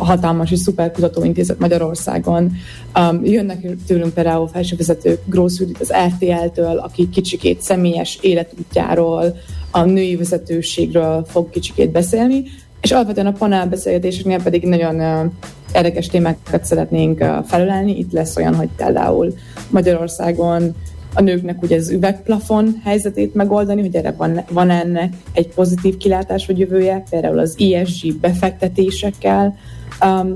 hatalmas 0.04 0.52
és 0.52 0.60
szuper 0.60 0.92
kutatóintézet 0.92 1.60
Magyarországon. 1.60 2.52
Um, 3.00 3.26
jönnek 3.26 3.66
tőlünk 3.88 4.14
például 4.14 4.48
felsővezetők, 4.48 5.20
Grósz 5.26 5.62
az 5.80 5.94
RTL-től, 6.08 6.78
aki 6.78 7.10
kicsikét 7.10 7.62
személyes 7.62 8.18
életútjáról, 8.22 9.36
a 9.72 9.84
női 9.84 10.16
vezetőségről 10.16 11.26
fog 11.28 11.50
kicsikét 11.50 11.92
beszélni, 11.92 12.44
és 12.82 12.92
alapvetően 12.92 13.28
a 13.28 13.32
panelbeszélgetéseknél 13.32 14.42
pedig 14.42 14.64
nagyon 14.64 14.96
uh, 14.96 15.32
érdekes 15.74 16.08
témákat 16.08 16.66
szeretnénk 16.66 17.20
uh, 17.22 17.46
felölelni. 17.46 17.98
Itt 17.98 18.12
lesz 18.12 18.38
olyan, 18.38 18.56
hogy 18.56 18.70
például 18.76 19.34
Magyarországon 19.70 20.76
a 21.18 21.22
nőknek 21.22 21.62
ugye 21.62 21.76
az 21.76 21.90
üvegplafon 21.90 22.82
helyzetét 22.84 23.34
megoldani, 23.34 23.82
hogy 23.82 23.96
erre 23.96 24.12
van, 24.12 24.44
van 24.50 24.70
ennek 24.70 25.14
egy 25.34 25.48
pozitív 25.48 25.98
kilátás 25.98 26.46
vagy 26.46 26.60
jövője, 26.60 27.04
például 27.10 27.40
az 27.40 27.58
ESG 27.60 28.16
befektetésekkel, 28.16 29.58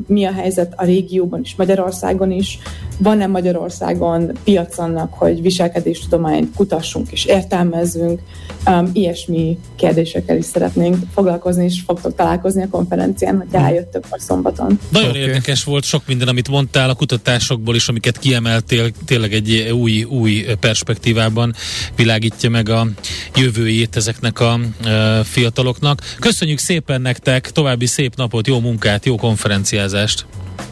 mi 0.07 0.25
a 0.25 0.31
helyzet 0.31 0.73
a 0.75 0.83
régióban 0.83 1.41
is, 1.41 1.55
Magyarországon 1.55 2.31
is, 2.31 2.59
van-e 3.01 3.27
Magyarországon 3.27 4.31
piac 4.43 4.77
annak, 4.77 5.13
hogy 5.13 5.41
viselkedéstudományt 5.41 6.55
kutassunk 6.55 7.11
és 7.11 7.25
értelmezzünk, 7.25 8.19
um, 8.67 8.89
ilyesmi 8.93 9.57
kérdésekkel 9.75 10.37
is 10.37 10.45
szeretnénk 10.45 10.95
foglalkozni, 11.13 11.63
és 11.63 11.81
fogtok 11.85 12.15
találkozni 12.15 12.63
a 12.63 12.67
konferencián, 12.69 13.37
hogy 13.37 13.47
eljött 13.51 13.91
több 13.91 14.05
szombaton. 14.17 14.79
Nagyon 14.91 15.09
okay. 15.09 15.21
érdekes 15.21 15.63
volt 15.63 15.83
sok 15.83 16.01
minden, 16.07 16.27
amit 16.27 16.49
mondtál 16.49 16.89
a 16.89 16.93
kutatásokból 16.93 17.75
is, 17.75 17.87
amiket 17.87 18.19
kiemeltél, 18.19 18.89
tényleg 19.05 19.33
egy 19.33 19.71
új, 19.71 20.03
új 20.03 20.45
perspektívában 20.59 21.53
világítja 21.95 22.49
meg 22.49 22.69
a 22.69 22.87
jövőjét 23.35 23.95
ezeknek 23.95 24.39
a 24.39 24.59
uh, 24.85 25.19
fiataloknak. 25.23 26.01
Köszönjük 26.19 26.59
szépen 26.59 27.01
nektek, 27.01 27.51
további 27.51 27.85
szép 27.85 28.15
napot, 28.15 28.47
jó 28.47 28.59
munkát, 28.59 29.05
jó 29.05 29.15
konferenciázást! 29.15 30.25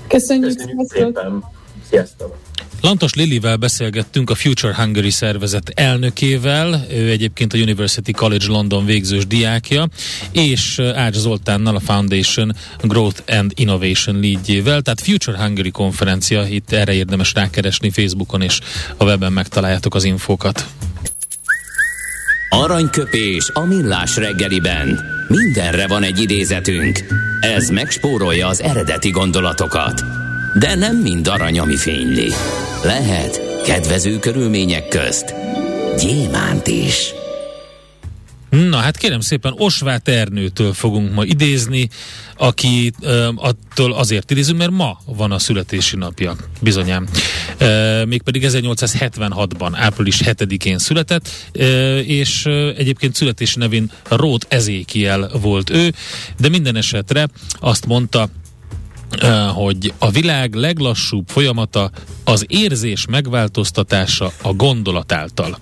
Köszönjük, 0.07 0.55
Köszönjük 0.55 0.91
szépen! 0.91 1.57
Sziasztok! 1.89 2.37
Lantos 2.81 3.13
Lilivel 3.13 3.55
beszélgettünk 3.55 4.29
a 4.29 4.35
Future 4.35 4.75
Hungary 4.75 5.09
szervezet 5.09 5.71
elnökével, 5.75 6.85
ő 6.91 7.09
egyébként 7.09 7.53
a 7.53 7.57
University 7.57 8.11
College 8.11 8.45
London 8.47 8.85
végzős 8.85 9.27
diákja, 9.27 9.87
és 10.31 10.79
Ács 10.79 11.15
Zoltánnal 11.15 11.75
a 11.75 11.79
Foundation 11.79 12.55
Growth 12.81 13.21
and 13.27 13.51
Innovation 13.55 14.19
leadjével, 14.19 14.81
tehát 14.81 15.01
Future 15.01 15.37
Hungary 15.37 15.71
konferencia, 15.71 16.47
itt 16.47 16.71
erre 16.71 16.93
érdemes 16.93 17.33
rákeresni 17.33 17.89
Facebookon, 17.89 18.41
és 18.41 18.59
a 18.97 19.03
webben 19.03 19.33
megtaláljátok 19.33 19.95
az 19.95 20.03
infókat. 20.03 20.65
Aranyköpés 22.49 23.49
a 23.53 23.65
millás 23.65 24.15
reggeliben. 24.15 24.99
Mindenre 25.27 25.87
van 25.87 26.03
egy 26.03 26.19
idézetünk. 26.19 26.99
Ez 27.41 27.69
megspórolja 27.69 28.47
az 28.47 28.61
eredeti 28.61 29.09
gondolatokat. 29.09 30.18
De 30.53 30.75
nem 30.75 30.97
mind 30.97 31.27
arany, 31.27 31.59
ami 31.59 31.75
fényli. 31.75 32.31
Lehet 32.83 33.61
kedvező 33.65 34.19
körülmények 34.19 34.87
közt 34.87 35.33
gyémánt 35.97 36.67
is. 36.67 37.13
Na 38.49 38.77
hát 38.77 38.97
kérem 38.97 39.19
szépen 39.19 39.53
Osvát 39.57 40.07
Ernőtől 40.07 40.73
fogunk 40.73 41.13
ma 41.13 41.23
idézni, 41.23 41.89
aki 42.37 42.93
ö, 43.01 43.29
attól 43.35 43.93
azért 43.93 44.31
idézünk, 44.31 44.57
mert 44.57 44.71
ma 44.71 44.99
van 45.05 45.31
a 45.31 45.39
születési 45.39 45.95
napja, 45.95 46.35
bizonyám. 46.61 47.07
E, 47.57 48.05
mégpedig 48.05 48.45
1876-ban, 48.47 49.71
április 49.73 50.21
7-én 50.23 50.77
született, 50.77 51.29
és 52.05 52.45
egyébként 52.77 53.15
születési 53.15 53.59
nevén 53.59 53.91
Rót 54.09 54.45
Ezékiel 54.49 55.29
volt 55.41 55.69
ő, 55.69 55.93
de 56.39 56.49
minden 56.49 56.75
esetre 56.75 57.27
azt 57.59 57.85
mondta, 57.85 58.29
hogy 59.53 59.93
a 59.97 60.09
világ 60.09 60.53
leglassúbb 60.53 61.27
folyamata 61.27 61.91
az 62.23 62.45
érzés 62.47 63.05
megváltoztatása 63.09 64.31
a 64.41 64.53
gondolat 64.53 65.11
által. 65.11 65.57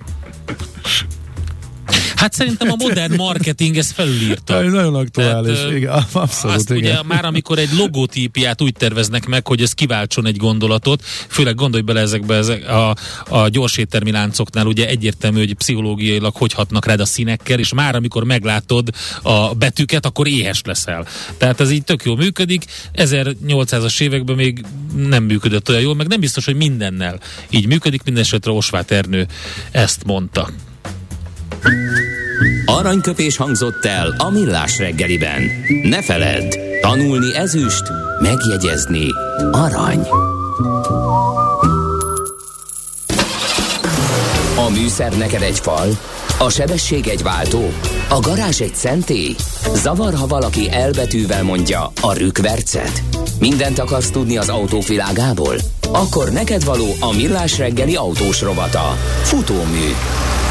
Hát 2.15 2.33
szerintem 2.33 2.71
a 2.71 2.75
modern 2.75 3.15
marketing 3.15 3.77
ezt 3.77 3.91
felülírta. 3.91 4.63
Ez 4.63 4.71
nagyon 4.71 4.95
aktuális, 4.95 5.57
Tehát, 5.57 5.71
igen, 5.71 6.05
abszolút. 6.11 6.55
Azt 6.55 6.69
igen. 6.69 6.77
ugye 6.77 7.03
már 7.03 7.25
amikor 7.25 7.57
egy 7.57 7.69
logotípiát 7.77 8.61
úgy 8.61 8.73
terveznek 8.73 9.25
meg, 9.25 9.47
hogy 9.47 9.61
ez 9.61 9.71
kiváltson 9.71 10.25
egy 10.25 10.37
gondolatot, 10.37 11.03
főleg 11.27 11.55
gondolj 11.55 11.83
bele 11.83 11.99
ezekbe 11.99 12.35
ezek 12.35 12.69
a, 12.69 12.95
a 13.29 13.47
gyors 13.47 13.77
éttermi 13.77 14.11
láncoknál, 14.11 14.65
ugye 14.65 14.87
egyértelmű, 14.87 15.37
hogy 15.37 15.53
pszichológiailag 15.53 16.35
hogy 16.35 16.53
hatnak 16.53 16.85
rád 16.85 16.99
a 16.99 17.05
színekkel, 17.05 17.59
és 17.59 17.73
már 17.73 17.95
amikor 17.95 18.23
meglátod 18.23 18.89
a 19.21 19.53
betűket, 19.53 20.05
akkor 20.05 20.27
éhes 20.27 20.61
leszel. 20.65 21.05
Tehát 21.37 21.59
ez 21.59 21.71
így 21.71 21.83
tök 21.83 22.03
jól 22.03 22.15
működik. 22.15 22.65
1800-as 22.95 24.01
években 24.01 24.35
még 24.35 24.65
nem 24.95 25.23
működött 25.23 25.69
olyan 25.69 25.81
jól, 25.81 25.95
meg 25.95 26.07
nem 26.07 26.19
biztos, 26.19 26.45
hogy 26.45 26.55
mindennel 26.55 27.19
így 27.49 27.67
működik, 27.67 28.03
minden 28.03 28.23
esetre 28.23 28.51
Osvát 28.51 28.91
Ernő 28.91 29.27
ezt 29.71 30.03
mondta. 30.03 30.49
Aranyköpés 32.65 33.37
hangzott 33.37 33.85
el 33.85 34.15
a 34.17 34.29
millás 34.29 34.77
reggeliben. 34.77 35.41
Ne 35.83 36.01
feledd, 36.01 36.57
tanulni 36.81 37.35
ezüst, 37.35 37.83
megjegyezni 38.21 39.07
arany. 39.51 40.07
A 44.55 44.69
műszer 44.69 45.17
neked 45.17 45.41
egy 45.41 45.59
fal, 45.59 45.87
a 46.39 46.49
sebesség 46.49 47.07
egy 47.07 47.23
váltó, 47.23 47.71
a 48.09 48.19
garázs 48.19 48.61
egy 48.61 48.75
szentély. 48.75 49.35
Zavar, 49.73 50.13
ha 50.13 50.27
valaki 50.27 50.71
elbetűvel 50.71 51.43
mondja 51.43 51.91
a 52.01 52.13
rükvercet. 52.13 53.03
Mindent 53.39 53.79
akarsz 53.79 54.09
tudni 54.09 54.37
az 54.37 54.49
autók 54.49 54.87
világából? 54.87 55.55
Akkor 55.91 56.29
neked 56.29 56.63
való 56.63 56.95
a 56.99 57.13
millás 57.15 57.57
reggeli 57.57 57.95
autós 57.95 58.41
rovata. 58.41 58.97
Futómű 59.23 59.93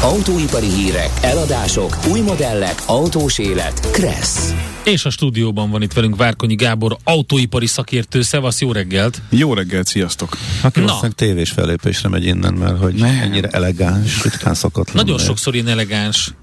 Autóipari 0.01 0.67
hírek, 0.67 1.09
eladások, 1.21 1.97
új 2.11 2.19
modellek, 2.19 2.75
autós 2.85 3.37
élet. 3.39 3.91
Kressz. 3.91 4.53
És 4.83 5.05
a 5.05 5.09
stúdióban 5.09 5.69
van 5.69 5.81
itt 5.81 5.93
velünk 5.93 6.15
Várkonyi 6.15 6.55
Gábor, 6.55 6.97
autóipari 7.03 7.65
szakértő. 7.65 8.21
Szevasz, 8.21 8.61
jó 8.61 8.71
reggelt! 8.71 9.21
Jó 9.29 9.53
reggelt, 9.53 9.87
sziasztok! 9.87 10.37
Aki 10.61 10.79
valószínűleg 10.79 11.15
tévés 11.15 11.49
fellépésre 11.51 12.09
megy 12.09 12.25
innen, 12.25 12.53
mert 12.53 12.77
hogy 12.79 12.93
ne. 12.93 13.07
ennyire 13.21 13.47
elegáns, 13.47 14.23
ritkán 14.23 14.53
szokott 14.53 14.93
Nagyon 14.93 15.15
lenni. 15.15 15.27
sokszor 15.27 15.53
ilyen 15.53 15.67
elegáns. 15.67 16.33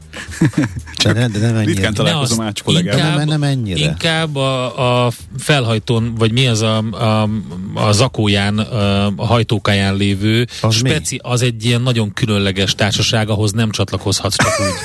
Csak 1.05 1.15
de, 1.15 1.29
de 1.29 1.39
nem 1.39 1.55
ennyire. 1.57 1.65
Ritkán 1.73 1.95
találkozom 1.95 2.41
Ács 2.41 2.63
kollégával. 2.63 2.99
inkább- 3.01 3.17
Nem, 3.19 3.29
nem 3.29 3.43
ennyire. 3.43 3.81
Inkább 3.81 4.37
a, 4.37 5.07
a 5.07 5.13
felhajtón, 5.39 6.15
vagy 6.19 6.33
mi 6.33 6.47
az 6.47 6.61
a, 6.63 6.77
a, 6.79 7.29
a 7.75 7.93
zakóján, 7.93 8.59
a, 8.59 9.13
hajtókáján 9.25 9.97
lévő 9.97 10.47
Az 10.63 10.81
mi? 10.81 10.89
speci, 10.89 11.21
az 11.23 11.43
egy 11.43 11.65
ilyen 11.65 11.81
nagyon 11.83 12.13
különleges 12.13 12.75
társaság, 12.75 13.29
ahhoz 13.29 13.53
nem 13.53 13.71
csatlakozhatsz 13.71 14.37
csak 14.37 14.61
úgy. 14.61 14.75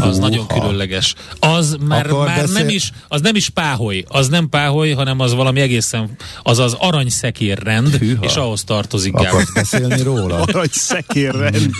Az 0.00 0.18
nagyon 0.18 0.46
különleges. 0.46 1.14
Az 1.40 1.76
már, 1.86 2.06
Akkor 2.06 2.26
már 2.26 2.40
beszél- 2.40 2.56
nem 2.58 2.68
is, 2.68 2.92
az 3.08 3.20
nem 3.20 3.34
is 3.34 3.48
páholy. 3.48 4.04
Az 4.08 4.28
nem 4.28 4.48
páholy, 4.48 4.90
hanem 4.92 5.20
az 5.20 5.34
valami 5.34 5.60
egészen, 5.60 6.10
az 6.42 6.58
az 6.58 6.76
aranyszekér-rend, 6.78 7.94
Hűha. 7.96 8.24
és 8.24 8.34
ahhoz 8.34 8.64
tartozik 8.64 9.14
el. 9.16 9.24
Akarsz 9.24 9.52
beszélni 9.52 10.02
róla? 10.02 10.40
Arra 10.42 10.62
egy 10.62 10.72
szekérrend. 10.72 11.70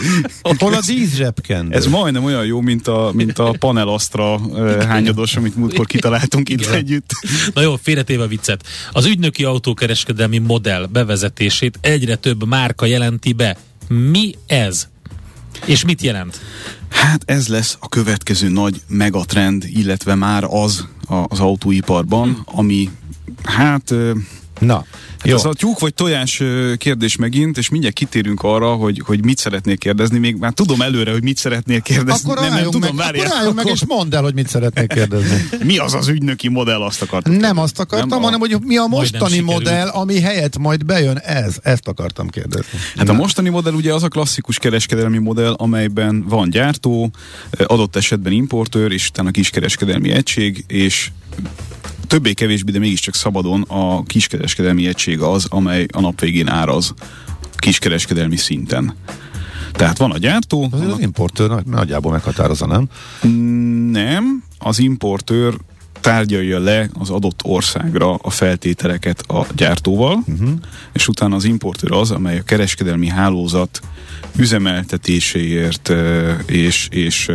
Hol 0.59 0.75
a 0.75 0.81
díszsebkendő? 0.87 1.77
Ez 1.77 1.87
majdnem 1.87 2.25
olyan 2.25 2.45
jó, 2.45 2.61
mint 2.61 2.89
a, 2.89 3.11
mint 3.15 3.39
a 3.39 3.55
panel 3.63 3.89
Astra 3.89 4.35
uh, 4.35 4.83
hányados, 4.83 5.37
amit 5.37 5.57
múltkor 5.57 5.87
kitaláltunk 5.87 6.49
itt 6.49 6.61
Igen. 6.61 6.75
együtt. 6.75 7.11
Na 7.55 7.61
jó, 7.61 7.77
félretéve 7.83 8.23
a 8.23 8.27
viccet. 8.27 8.67
Az 8.93 9.07
ügynöki 9.07 9.45
autókereskedelmi 9.45 10.39
modell 10.39 10.87
bevezetését 10.87 11.79
egyre 11.81 12.17
több 12.17 12.47
márka 12.47 12.87
jelenti 12.87 13.33
be. 13.33 13.57
Mi 13.89 14.35
ez? 14.47 14.89
És 15.65 15.85
mit 15.85 16.03
jelent? 16.03 16.41
Hát 16.89 17.23
ez 17.27 17.49
lesz 17.49 17.77
a 17.81 17.89
következő 17.89 18.49
nagy 18.49 18.83
megatrend, 18.89 19.65
illetve 19.67 20.15
már 20.15 20.45
az 20.45 20.87
az 21.29 21.41
autóiparban, 21.41 22.43
ami 22.45 22.91
hát 23.45 23.95
Na, 24.63 24.85
Hát 25.23 25.31
jó. 25.31 25.37
Ez 25.37 25.45
a 25.45 25.53
tyúk 25.53 25.79
vagy 25.79 25.95
tojás 25.95 26.43
kérdés 26.77 27.17
megint, 27.17 27.59
és 27.59 27.69
mindjárt 27.69 27.95
kitérünk 27.95 28.43
arra, 28.43 28.75
hogy, 28.75 29.03
hogy 29.05 29.25
mit 29.25 29.39
szeretnél 29.39 29.77
kérdezni. 29.77 30.19
Még 30.19 30.37
már 30.37 30.53
tudom 30.53 30.81
előre, 30.81 31.13
hogy 31.13 31.23
mit 31.23 31.37
szeretnél 31.37 31.81
kérdezni. 31.81 32.31
Akkor 32.31 32.43
nem, 32.43 32.53
nem 32.55 32.63
tudom, 32.63 32.81
meg, 32.81 32.95
várjál. 32.95 33.27
akkor 33.27 33.37
álljunk 33.39 33.57
meg, 33.57 33.67
és 33.67 33.85
mondd 33.87 34.15
el, 34.15 34.23
hogy 34.23 34.35
mit 34.35 34.49
szeretnék 34.49 34.87
kérdezni. 34.89 35.43
Mi 35.65 35.79
az 35.79 35.95
az 35.95 36.09
ügynöki 36.09 36.49
modell, 36.49 36.83
azt 36.83 37.03
akartam 37.03 37.33
Nem 37.33 37.41
kérdezni. 37.41 37.63
azt 37.63 37.81
akartam, 37.81 38.09
Nem 38.09 38.19
a- 38.19 38.23
hanem 38.23 38.41
hogy 38.41 38.57
mi 38.65 38.77
a 38.77 38.87
mostani 38.87 39.41
modell, 39.41 39.89
ami 39.89 40.21
helyett 40.21 40.59
majd 40.59 40.85
bejön 40.85 41.17
ez. 41.17 41.57
Ezt 41.63 41.89
akartam 41.89 42.29
kérdezni. 42.29 42.79
Hát 42.97 43.09
a 43.09 43.13
mostani 43.13 43.49
modell 43.49 43.73
ugye 43.73 43.95
az 43.95 44.03
a 44.03 44.09
klasszikus 44.09 44.59
kereskedelmi 44.59 45.19
modell, 45.19 45.53
amelyben 45.53 46.25
van 46.29 46.51
gyártó, 46.51 47.11
adott 47.67 47.97
esetben 47.97 48.33
importőr, 48.33 48.93
és 48.93 49.09
utána 49.09 49.31
kiskereskedelmi 49.31 50.11
egység, 50.11 50.65
és 50.67 51.11
többé-kevésbé, 52.13 52.73
de 52.73 52.79
mégiscsak 52.79 53.15
szabadon 53.15 53.63
a 53.63 54.03
kiskereskedelmi 54.03 54.87
egység 54.87 55.21
az, 55.21 55.47
amely 55.49 55.87
a 55.93 56.01
nap 56.01 56.21
végén 56.21 56.49
áraz 56.49 56.95
kiskereskedelmi 57.57 58.37
szinten. 58.37 58.95
Tehát 59.73 59.99
van 59.99 60.11
a 60.11 60.19
gyártó, 60.19 60.69
Az, 60.71 60.81
az 60.81 61.01
importőr 61.01 61.49
nagy- 61.49 61.67
nagyjából 61.67 62.13
meghatározza, 62.13 62.67
nem? 62.67 62.89
nem, 63.91 64.45
az 64.59 64.79
importőr 64.79 65.55
tárgyalja 66.01 66.59
le 66.59 66.89
az 66.99 67.11
adott 67.11 67.41
országra 67.45 68.15
a 68.15 68.31
feltételeket 68.31 69.21
a 69.21 69.47
gyártóval, 69.57 70.23
uh-huh. 70.27 70.51
és 70.93 71.09
utána 71.09 71.37
az 71.37 71.45
importőr 71.45 71.93
az, 71.93 72.11
amely 72.11 72.39
a 72.39 72.43
kereskedelmi 72.43 73.09
hálózat 73.09 73.81
üzemeltetéséért 74.37 75.93
és, 76.47 76.89
és 76.91 77.31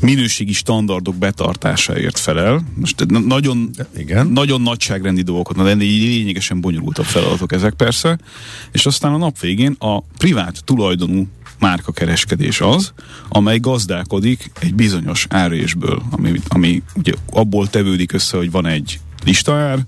minőségi 0.00 0.52
standardok 0.52 1.16
betartásáért 1.16 2.18
felel. 2.18 2.62
Most 2.74 3.06
na- 3.06 3.18
nagyon, 3.18 3.70
Igen. 3.96 4.26
nagyon 4.26 4.60
nagyságrendi 4.60 5.22
dolgokat, 5.22 5.64
de 5.64 5.72
lényegesen 5.72 6.60
bonyolultabb 6.60 7.04
feladatok 7.04 7.52
ezek 7.52 7.74
persze, 7.74 8.18
és 8.72 8.86
aztán 8.86 9.12
a 9.12 9.16
nap 9.16 9.38
végén 9.38 9.76
a 9.78 10.00
privát 10.00 10.64
tulajdonú 10.64 11.26
márkakereskedés 11.58 12.60
az, 12.60 12.92
amely 13.28 13.58
gazdálkodik 13.58 14.50
egy 14.60 14.74
bizonyos 14.74 15.26
árésből, 15.30 16.02
ami, 16.10 16.40
ami 16.48 16.82
ugye 16.94 17.12
abból 17.30 17.68
tevődik 17.68 18.12
össze, 18.12 18.36
hogy 18.36 18.50
van 18.50 18.66
egy 18.66 19.00
listaár, 19.24 19.78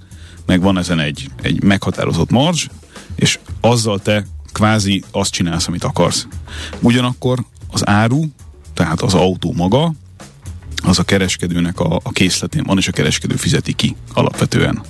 meg 0.47 0.61
van 0.61 0.79
ezen 0.79 1.01
egy, 1.01 1.31
egy 1.43 1.63
meghatározott 1.63 2.31
marzs, 2.31 2.67
és 3.15 3.39
azzal 3.61 3.99
te 3.99 4.27
kvázi 4.53 5.03
azt 5.11 5.33
csinálsz, 5.33 5.69
amit 5.69 5.85
akarsz. 5.85 6.27
Ugyanakkor 6.81 7.45
az 7.71 7.87
áru, 7.87 8.25
tehát 8.79 9.01
az 9.01 9.15
autó 9.15 9.53
maga, 9.57 9.93
az 10.83 10.99
a 10.99 11.03
kereskedőnek 11.03 11.81
a, 11.81 12.01
a 12.03 12.11
készletén 12.13 12.63
van, 12.67 12.79
és 12.79 12.89
a 12.89 12.93
kereskedő 12.93 13.35
fizeti 13.35 13.73
ki 13.73 13.97
alapvetően. 14.15 14.83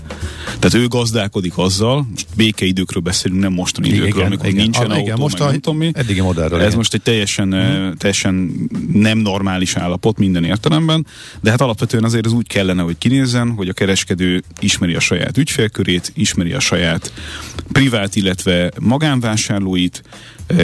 Tehát 0.58 0.74
ő 0.74 0.86
gazdálkodik 0.88 1.58
azzal, 1.58 2.06
most 2.10 2.26
békeidőkről 2.36 3.02
beszélünk, 3.02 3.40
nem 3.40 3.52
mostani 3.52 3.86
Igen, 3.86 4.00
időkről, 4.00 4.24
amikor 4.24 4.46
igen. 4.46 4.62
nincsen 4.62 4.84
Ah, 4.84 4.90
autó, 4.90 5.02
igen, 5.02 5.18
most 5.18 5.40
a 5.40 5.44
nem 5.44 5.60
tudom 5.60 5.78
mi. 5.78 5.90
eddigi 5.94 6.20
modellről, 6.20 6.58
Ez 6.58 6.64
igen. 6.64 6.76
most 6.76 6.94
egy 6.94 7.02
teljesen, 7.02 7.48
mm. 7.48 7.90
teljesen 7.90 8.52
nem 8.92 9.18
normális 9.18 9.76
állapot 9.76 10.18
minden 10.18 10.44
értelemben, 10.44 11.06
de 11.40 11.50
hát 11.50 11.60
alapvetően 11.60 12.04
azért 12.04 12.26
az 12.26 12.32
úgy 12.32 12.46
kellene, 12.46 12.82
hogy 12.82 12.98
kinézzen, 12.98 13.50
hogy 13.50 13.68
a 13.68 13.72
kereskedő 13.72 14.42
ismeri 14.60 14.94
a 14.94 15.00
saját 15.00 15.38
ügyfélkörét, 15.38 16.12
ismeri 16.14 16.52
a 16.52 16.60
saját 16.60 17.12
privát, 17.72 18.16
illetve 18.16 18.70
magánvásárlóit, 18.80 20.02
eh, 20.04 20.10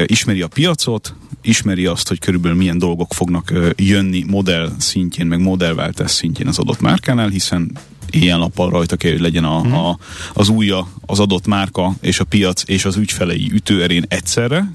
ismeri 0.06 0.42
a 0.42 0.48
piacot, 0.48 1.14
ismeri 1.42 1.86
azt, 1.86 2.08
hogy 2.08 2.18
körülbelül 2.18 2.56
milyen 2.56 2.78
dolgok 2.78 3.14
fognak 3.14 3.52
jönni 3.76 4.24
modell 4.26 4.70
szintjén, 4.78 5.26
meg 5.26 5.40
modellváltás 5.40 6.10
szintjén 6.10 6.48
az 6.48 6.58
adott 6.58 6.80
márkánál, 6.80 7.28
hiszen 7.28 7.78
ilyen 8.10 8.38
nappal 8.38 8.70
rajta 8.70 8.96
kell, 8.96 9.10
hogy 9.10 9.20
legyen 9.20 9.44
a, 9.44 9.88
a, 9.88 9.98
az 10.32 10.48
újja, 10.48 10.88
az 11.06 11.20
adott 11.20 11.46
márka 11.46 11.94
és 12.00 12.20
a 12.20 12.24
piac 12.24 12.62
és 12.66 12.84
az 12.84 12.96
ügyfelei 12.96 13.50
ütőerén 13.52 14.04
egyszerre. 14.08 14.72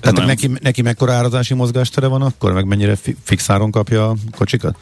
Tehát 0.00 0.16
nagyon- 0.16 0.26
neki, 0.26 0.50
neki 0.62 0.82
mekkora 0.82 1.12
árazási 1.12 1.54
mozgástere 1.54 2.06
van 2.06 2.22
akkor, 2.22 2.52
meg 2.52 2.64
mennyire 2.64 2.96
fi- 2.96 3.16
fix 3.22 3.50
áron 3.50 3.70
kapja 3.70 4.08
a 4.08 4.16
kocsikat? 4.36 4.76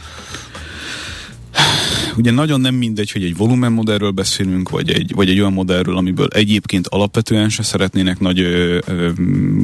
Ugye 2.18 2.31
nagyon 2.31 2.61
nem 2.61 2.74
mindegy, 2.74 3.11
hogy 3.11 3.24
egy 3.24 3.37
volumen 3.37 3.72
modellről 3.72 4.11
beszélünk, 4.11 4.68
vagy 4.68 4.90
egy, 4.90 5.12
vagy 5.14 5.28
egy 5.28 5.38
olyan 5.38 5.52
modellről, 5.52 5.96
amiből 5.96 6.28
egyébként 6.31 6.87
alapvetően 6.87 7.48
se 7.48 7.62
szeretnének 7.62 8.20
nagy 8.20 8.40
ö, 8.40 8.78
ö, 8.87 9.11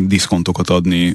diszkontokat 0.06 0.70
adni, 0.70 1.14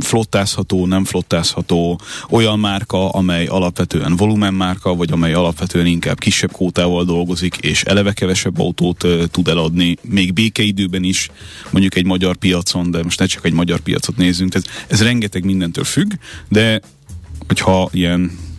flottázható, 0.00 0.86
nem 0.86 1.04
flottázható, 1.04 2.00
olyan 2.30 2.58
márka, 2.58 3.08
amely 3.08 3.46
alapvetően 3.46 4.16
volumen 4.16 4.54
márka, 4.54 4.94
vagy 4.94 5.12
amely 5.12 5.32
alapvetően 5.32 5.86
inkább 5.86 6.18
kisebb 6.18 6.52
kótával 6.52 7.04
dolgozik, 7.04 7.56
és 7.56 7.82
eleve 7.82 8.12
kevesebb 8.12 8.58
autót 8.58 9.04
ö, 9.04 9.24
tud 9.30 9.48
eladni, 9.48 9.96
még 10.02 10.32
békeidőben 10.32 11.02
is, 11.02 11.30
mondjuk 11.70 11.96
egy 11.96 12.04
magyar 12.04 12.36
piacon, 12.36 12.90
de 12.90 13.02
most 13.02 13.18
ne 13.18 13.26
csak 13.26 13.44
egy 13.44 13.52
magyar 13.52 13.80
piacot 13.80 14.16
nézzünk, 14.16 14.54
ez, 14.54 14.64
ez 14.86 15.02
rengeteg 15.02 15.44
mindentől 15.44 15.84
függ, 15.84 16.12
de 16.48 16.80
hogyha 17.46 17.88
ilyen 17.92 18.50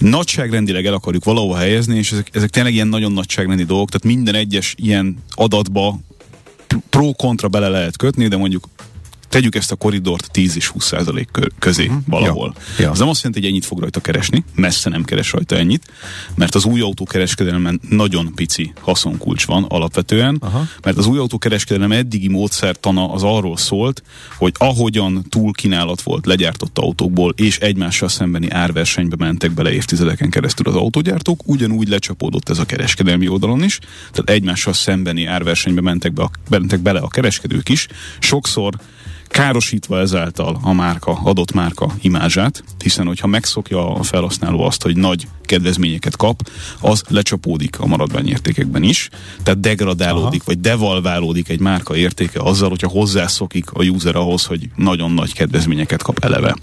nagyságrendileg 0.00 0.86
el 0.86 0.94
akarjuk 0.94 1.24
valahol 1.24 1.56
helyezni, 1.56 1.96
és 1.96 2.12
ezek, 2.12 2.28
ezek 2.32 2.50
tényleg 2.50 2.74
ilyen 2.74 2.88
nagyon 2.88 3.12
nagyságrendi 3.12 3.64
dolgok, 3.64 3.88
tehát 3.88 4.16
minden 4.16 4.34
egyes 4.34 4.74
ilyen 4.78 5.16
adatba 5.30 5.98
pr- 6.66 6.82
pro-kontra 6.90 7.48
bele 7.48 7.68
lehet 7.68 7.96
kötni, 7.96 8.28
de 8.28 8.36
mondjuk 8.36 8.68
tegyük 9.30 9.54
ezt 9.54 9.72
a 9.72 9.76
koridort 9.76 10.30
10 10.30 10.56
és 10.56 10.66
20 10.66 10.84
százalék 10.84 11.28
kö- 11.32 11.52
közé 11.58 11.86
uh-huh. 11.86 12.02
valahol. 12.06 12.54
Ja. 12.78 12.84
Ja. 12.84 12.90
Ez 12.90 12.98
nem 12.98 13.08
azt 13.08 13.22
jelenti, 13.22 13.40
hogy 13.40 13.50
ennyit 13.50 13.64
fog 13.64 13.80
rajta 13.80 14.00
keresni, 14.00 14.44
messze 14.54 14.90
nem 14.90 15.04
keres 15.04 15.32
rajta 15.32 15.56
ennyit, 15.56 15.92
mert 16.34 16.54
az 16.54 16.64
új 16.64 16.80
autókereskedelemben 16.80 17.80
nagyon 17.88 18.34
pici 18.34 18.72
haszonkulcs 18.80 19.46
van 19.46 19.64
alapvetően, 19.68 20.36
Aha. 20.40 20.66
mert 20.82 20.96
az 20.96 21.06
új 21.06 21.18
autókereskedelem 21.18 21.92
eddigi 21.92 22.28
módszertana 22.28 23.12
az 23.12 23.22
arról 23.22 23.56
szólt, 23.56 24.02
hogy 24.36 24.52
ahogyan 24.58 25.24
túl 25.28 25.52
kínálat 25.52 26.02
volt 26.02 26.26
legyártott 26.26 26.78
autókból, 26.78 27.34
és 27.36 27.58
egymással 27.58 28.08
szembeni 28.08 28.50
árversenybe 28.50 29.16
mentek 29.18 29.50
bele 29.50 29.72
évtizedeken 29.72 30.30
keresztül 30.30 30.66
az 30.66 30.74
autógyártók, 30.74 31.40
ugyanúgy 31.44 31.88
lecsapódott 31.88 32.48
ez 32.48 32.58
a 32.58 32.64
kereskedelmi 32.64 33.28
oldalon 33.28 33.62
is, 33.62 33.78
tehát 34.10 34.30
egymással 34.30 34.72
szembeni 34.72 35.24
árversenybe 35.24 35.80
mentek, 35.80 36.12
be 36.12 36.22
a, 36.22 36.30
mentek 36.48 36.80
bele 36.80 37.00
a 37.00 37.08
kereskedők 37.08 37.68
is, 37.68 37.86
sokszor 38.18 38.74
károsítva 39.30 39.98
ezáltal 39.98 40.58
a 40.62 40.72
márka, 40.72 41.20
adott 41.24 41.52
márka 41.52 41.94
imázsát, 42.00 42.64
hiszen 42.82 43.06
hogyha 43.06 43.26
megszokja 43.26 43.94
a 43.94 44.02
felhasználó 44.02 44.62
azt, 44.62 44.82
hogy 44.82 44.96
nagy 44.96 45.26
kedvezményeket 45.50 46.16
kap, 46.16 46.48
az 46.80 47.02
lecsapódik 47.08 47.78
a 47.78 47.86
maradványértékekben 47.86 48.82
is, 48.82 49.08
tehát 49.42 49.60
degradálódik, 49.60 50.40
Aha. 50.40 50.42
vagy 50.44 50.60
devalválódik 50.60 51.48
egy 51.48 51.60
márka 51.60 51.96
értéke 51.96 52.40
azzal, 52.40 52.68
hogyha 52.68 52.88
hozzászokik 52.88 53.70
a 53.70 53.82
user 53.82 54.16
ahhoz, 54.16 54.44
hogy 54.44 54.68
nagyon 54.76 55.10
nagy 55.10 55.32
kedvezményeket 55.34 56.02
kap 56.02 56.24
eleve. 56.24 56.56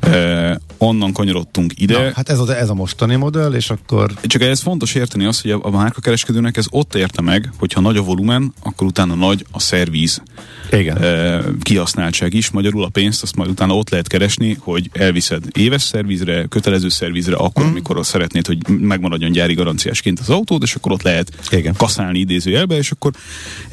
E, 0.00 0.60
onnan 0.78 1.12
kanyarodtunk 1.12 1.72
ide. 1.76 2.02
Na, 2.02 2.10
hát 2.14 2.28
ez 2.28 2.38
a, 2.38 2.56
ez 2.56 2.68
a 2.68 2.74
mostani 2.74 3.16
modell, 3.16 3.52
és 3.52 3.70
akkor... 3.70 4.12
Csak 4.22 4.42
ez 4.42 4.60
fontos 4.60 4.94
érteni 4.94 5.24
azt, 5.24 5.42
hogy 5.42 5.50
a, 5.50 5.58
a 5.62 5.70
márkakereskedőnek 5.70 6.56
ez 6.56 6.66
ott 6.70 6.94
érte 6.94 7.22
meg, 7.22 7.52
hogyha 7.58 7.80
nagy 7.80 7.96
a 7.96 8.02
volumen, 8.02 8.54
akkor 8.62 8.86
utána 8.86 9.14
nagy 9.14 9.46
a 9.50 9.60
szervíz 9.60 10.22
Igen. 10.70 10.96
e, 10.96 11.40
kihasználtság 11.82 12.34
is. 12.34 12.50
Magyarul 12.50 12.84
a 12.84 12.88
pénzt 12.88 13.22
azt 13.22 13.36
majd 13.36 13.50
utána 13.50 13.76
ott 13.76 13.90
lehet 13.90 14.08
keresni, 14.08 14.56
hogy 14.60 14.90
elviszed 14.92 15.44
éves 15.52 15.82
szervízre, 15.82 16.46
kötelező 16.46 16.88
szervízre, 16.88 17.36
akkor, 17.36 17.64
mm. 17.64 17.68
amikor 17.68 18.06
szeretnéd, 18.06 18.46
hogy 18.46 18.68
megmaradjon 18.68 19.32
gyári 19.32 19.54
garanciásként 19.54 20.18
az 20.18 20.30
autód, 20.30 20.62
és 20.62 20.74
akkor 20.74 20.92
ott 20.92 21.02
lehet 21.02 21.32
Igen. 21.50 21.74
kaszálni 21.76 22.18
idézőjelbe, 22.18 22.76
és 22.76 22.90
akkor 22.90 23.12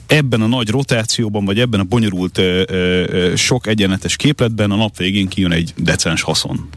ebben 0.07 0.41
a 0.41 0.47
nagy 0.47 0.69
rotációban, 0.69 1.45
vagy 1.45 1.59
ebben 1.59 1.79
a 1.79 1.83
bonyolult 1.83 2.37
ö, 2.37 2.63
ö, 2.67 3.35
sok 3.35 3.67
egyenletes 3.67 4.15
képletben 4.15 4.71
a 4.71 4.75
nap 4.75 4.97
végén 4.97 5.27
kijön 5.27 5.51
egy 5.51 5.73
decens 5.77 6.21
haszon. 6.21 6.69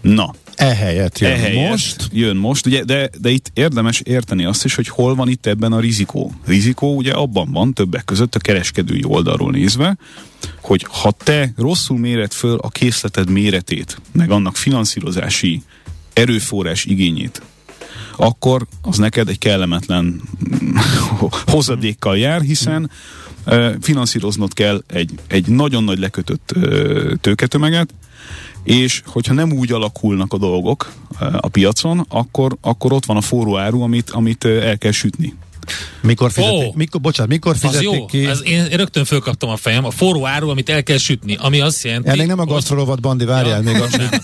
Na, 0.00 0.34
Ehelyett 0.58 1.18
jön 1.18 1.30
ehelyett 1.30 1.70
most. 1.70 2.08
jön 2.12 2.36
most, 2.36 2.66
ugye, 2.66 2.84
de, 2.84 3.10
de 3.20 3.30
itt 3.30 3.50
érdemes 3.54 4.00
érteni 4.00 4.44
azt 4.44 4.64
is, 4.64 4.74
hogy 4.74 4.88
hol 4.88 5.14
van 5.14 5.28
itt 5.28 5.46
ebben 5.46 5.72
a 5.72 5.80
rizikó. 5.80 6.32
Rizikó 6.46 6.96
ugye 6.96 7.12
abban 7.12 7.52
van, 7.52 7.74
többek 7.74 8.04
között 8.04 8.34
a 8.34 8.38
kereskedői 8.38 9.04
oldalról 9.04 9.50
nézve, 9.50 9.96
hogy 10.60 10.86
ha 10.90 11.10
te 11.10 11.52
rosszul 11.56 11.98
méred 11.98 12.32
föl 12.32 12.58
a 12.58 12.68
készleted 12.68 13.30
méretét, 13.30 14.00
meg 14.12 14.30
annak 14.30 14.56
finanszírozási 14.56 15.62
erőforrás 16.12 16.84
igényét, 16.84 17.42
akkor 18.16 18.66
az 18.82 18.98
neked 18.98 19.28
egy 19.28 19.38
kellemetlen 19.38 20.20
hozadékkal 21.52 22.18
jár, 22.18 22.40
hiszen 22.40 22.90
finanszíroznod 23.80 24.52
kell 24.52 24.82
egy, 24.86 25.10
egy 25.26 25.46
nagyon 25.46 25.84
nagy 25.84 25.98
lekötött 25.98 26.54
tőketömeget, 27.20 27.94
és 28.68 29.02
hogyha 29.06 29.34
nem 29.34 29.52
úgy 29.52 29.72
alakulnak 29.72 30.32
a 30.32 30.38
dolgok 30.38 30.92
uh, 31.20 31.34
a 31.40 31.48
piacon, 31.48 32.06
akkor, 32.08 32.56
akkor 32.60 32.92
ott 32.92 33.04
van 33.04 33.16
a 33.16 33.20
forró 33.20 33.58
áru, 33.58 33.80
amit, 33.80 34.10
amit 34.10 34.44
uh, 34.44 34.66
el 34.66 34.78
kell 34.78 34.90
sütni. 34.90 35.34
Mikor 36.00 36.30
fizették, 36.32 36.66
Ó. 36.68 36.72
mikor, 36.74 37.00
bocsánat, 37.00 37.30
mikor 37.32 37.52
Az 37.52 37.60
fizették 37.60 37.82
jó, 37.92 38.06
ki? 38.06 38.26
ez 38.26 38.40
én 38.44 38.66
rögtön 38.66 39.04
fölkaptam 39.04 39.48
a 39.50 39.56
fejem, 39.56 39.84
a 39.84 39.90
forró 39.90 40.26
áru, 40.26 40.48
amit 40.48 40.68
el 40.68 40.82
kell 40.82 40.96
sütni, 40.98 41.36
ami 41.40 41.60
azt 41.60 41.84
jelenti... 41.84 42.08
Ennek 42.08 42.26
nem 42.26 42.38
a 42.38 42.44
gasztrolovat 42.44 43.00
bandi, 43.00 43.24
várjál 43.24 43.62
Ja, 43.62 43.72
még. 43.72 43.74
A, 43.74 43.78
bocsánat. 43.78 44.22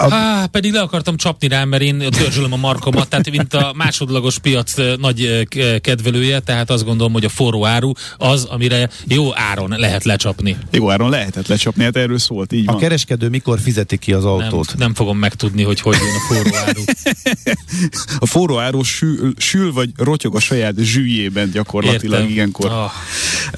a, 0.00 0.10
Há, 0.10 0.46
pedig 0.46 0.72
le 0.72 0.80
akartam 0.80 1.16
csapni 1.16 1.48
rám, 1.48 1.68
mert 1.68 1.82
én 1.82 1.98
törzsölöm 1.98 2.52
a 2.52 2.56
markomat, 2.56 3.08
tehát 3.08 3.30
mint 3.30 3.54
a 3.54 3.72
másodlagos 3.76 4.38
piac 4.38 4.74
nagy 4.98 5.48
kedvelője, 5.80 6.40
tehát 6.40 6.70
azt 6.70 6.84
gondolom, 6.84 7.12
hogy 7.12 7.24
a 7.24 7.28
forró 7.28 7.66
áru 7.66 7.92
az, 8.16 8.44
amire 8.44 8.90
jó 9.06 9.36
áron 9.36 9.74
lehet 9.78 10.04
lecsapni. 10.04 10.56
Jó 10.70 10.90
áron 10.90 11.10
lehetett 11.10 11.46
lecsapni, 11.46 11.84
hát 11.84 11.96
erről 11.96 12.18
szólt, 12.18 12.52
így 12.52 12.68
a 12.68 12.72
van. 12.72 12.80
kereskedő 12.80 13.28
mikor 13.28 13.60
fizeti 13.60 13.96
ki 13.98 14.12
az 14.12 14.22
Nem, 14.24 14.32
autót? 14.32 14.74
nem 14.78 14.94
fogom 14.94 15.18
megtudni, 15.18 15.62
hogy 15.62 15.80
hogy 15.80 15.96
jön 15.96 16.14
a 16.14 16.34
forró 16.34 16.56
áru. 16.66 16.82
A 18.18 18.26
forró 18.26 18.58
áru 18.58 18.82
sül, 18.82 19.32
sül 19.36 19.72
vagy 19.72 19.90
rotyog 20.16 20.34
a 20.34 20.40
saját 20.40 20.74
zsűjében 20.78 21.50
gyakorlatilag, 21.50 22.18
Értem. 22.18 22.34
ilyenkor. 22.34 22.70
Ah. 22.70 22.90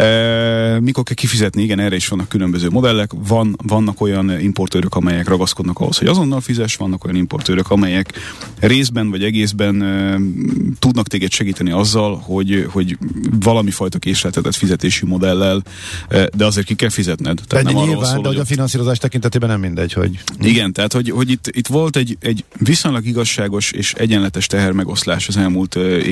E, 0.06 0.80
mikor 0.80 1.04
kell 1.04 1.14
kifizetni? 1.14 1.62
Igen, 1.62 1.78
erre 1.78 1.96
is 1.96 2.08
vannak 2.08 2.28
különböző 2.28 2.68
modellek. 2.68 3.10
Van, 3.28 3.56
vannak 3.66 4.00
olyan 4.00 4.40
importőrök, 4.40 4.94
amelyek 4.94 5.28
ragaszkodnak 5.28 5.78
ahhoz, 5.78 5.98
hogy 5.98 6.06
azonnal 6.06 6.40
fizes, 6.40 6.76
vannak 6.76 7.04
olyan 7.04 7.16
importőrök, 7.16 7.70
amelyek 7.70 8.12
részben 8.60 9.10
vagy 9.10 9.24
egészben 9.24 9.82
e, 9.82 10.18
tudnak 10.78 11.06
téged 11.08 11.32
segíteni 11.32 11.70
azzal, 11.70 12.16
hogy, 12.16 12.66
hogy 12.70 12.98
valami 13.40 13.70
fajta 13.70 13.98
késletetett 13.98 14.54
fizetési 14.54 15.06
modellel, 15.06 15.62
e, 16.08 16.28
de 16.36 16.44
azért 16.44 16.66
ki 16.66 16.74
kell 16.74 16.90
fizetned. 16.90 17.40
Tehát 17.46 17.64
nem 17.64 17.74
nyilván, 17.74 18.04
szól, 18.04 18.22
de 18.22 18.28
hogy 18.28 18.38
a 18.38 18.44
finanszírozás 18.44 18.98
tekintetében 18.98 19.48
nem 19.48 19.60
mindegy, 19.60 19.92
hogy... 19.92 20.18
igen, 20.40 20.72
tehát 20.72 20.92
hogy, 20.92 21.10
hogy 21.10 21.30
itt, 21.30 21.46
itt 21.46 21.66
volt 21.66 21.96
egy, 21.96 22.16
egy 22.20 22.44
viszonylag 22.58 23.06
igazságos 23.06 23.70
és 23.70 23.92
egyenletes 23.92 24.46
tehermegoszlás 24.46 25.28
az 25.28 25.36
elmúlt 25.36 25.74
ö, 25.74 26.06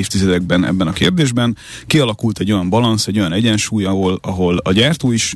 ebben 0.65 0.87
a 0.87 0.93
kérdésben. 0.93 1.57
Kialakult 1.87 2.39
egy 2.39 2.53
olyan 2.53 2.69
balansz, 2.69 3.07
egy 3.07 3.19
olyan 3.19 3.33
egyensúly, 3.33 3.85
ahol, 3.85 4.19
ahol 4.23 4.57
a 4.57 4.73
gyártó 4.73 5.13
is 5.13 5.35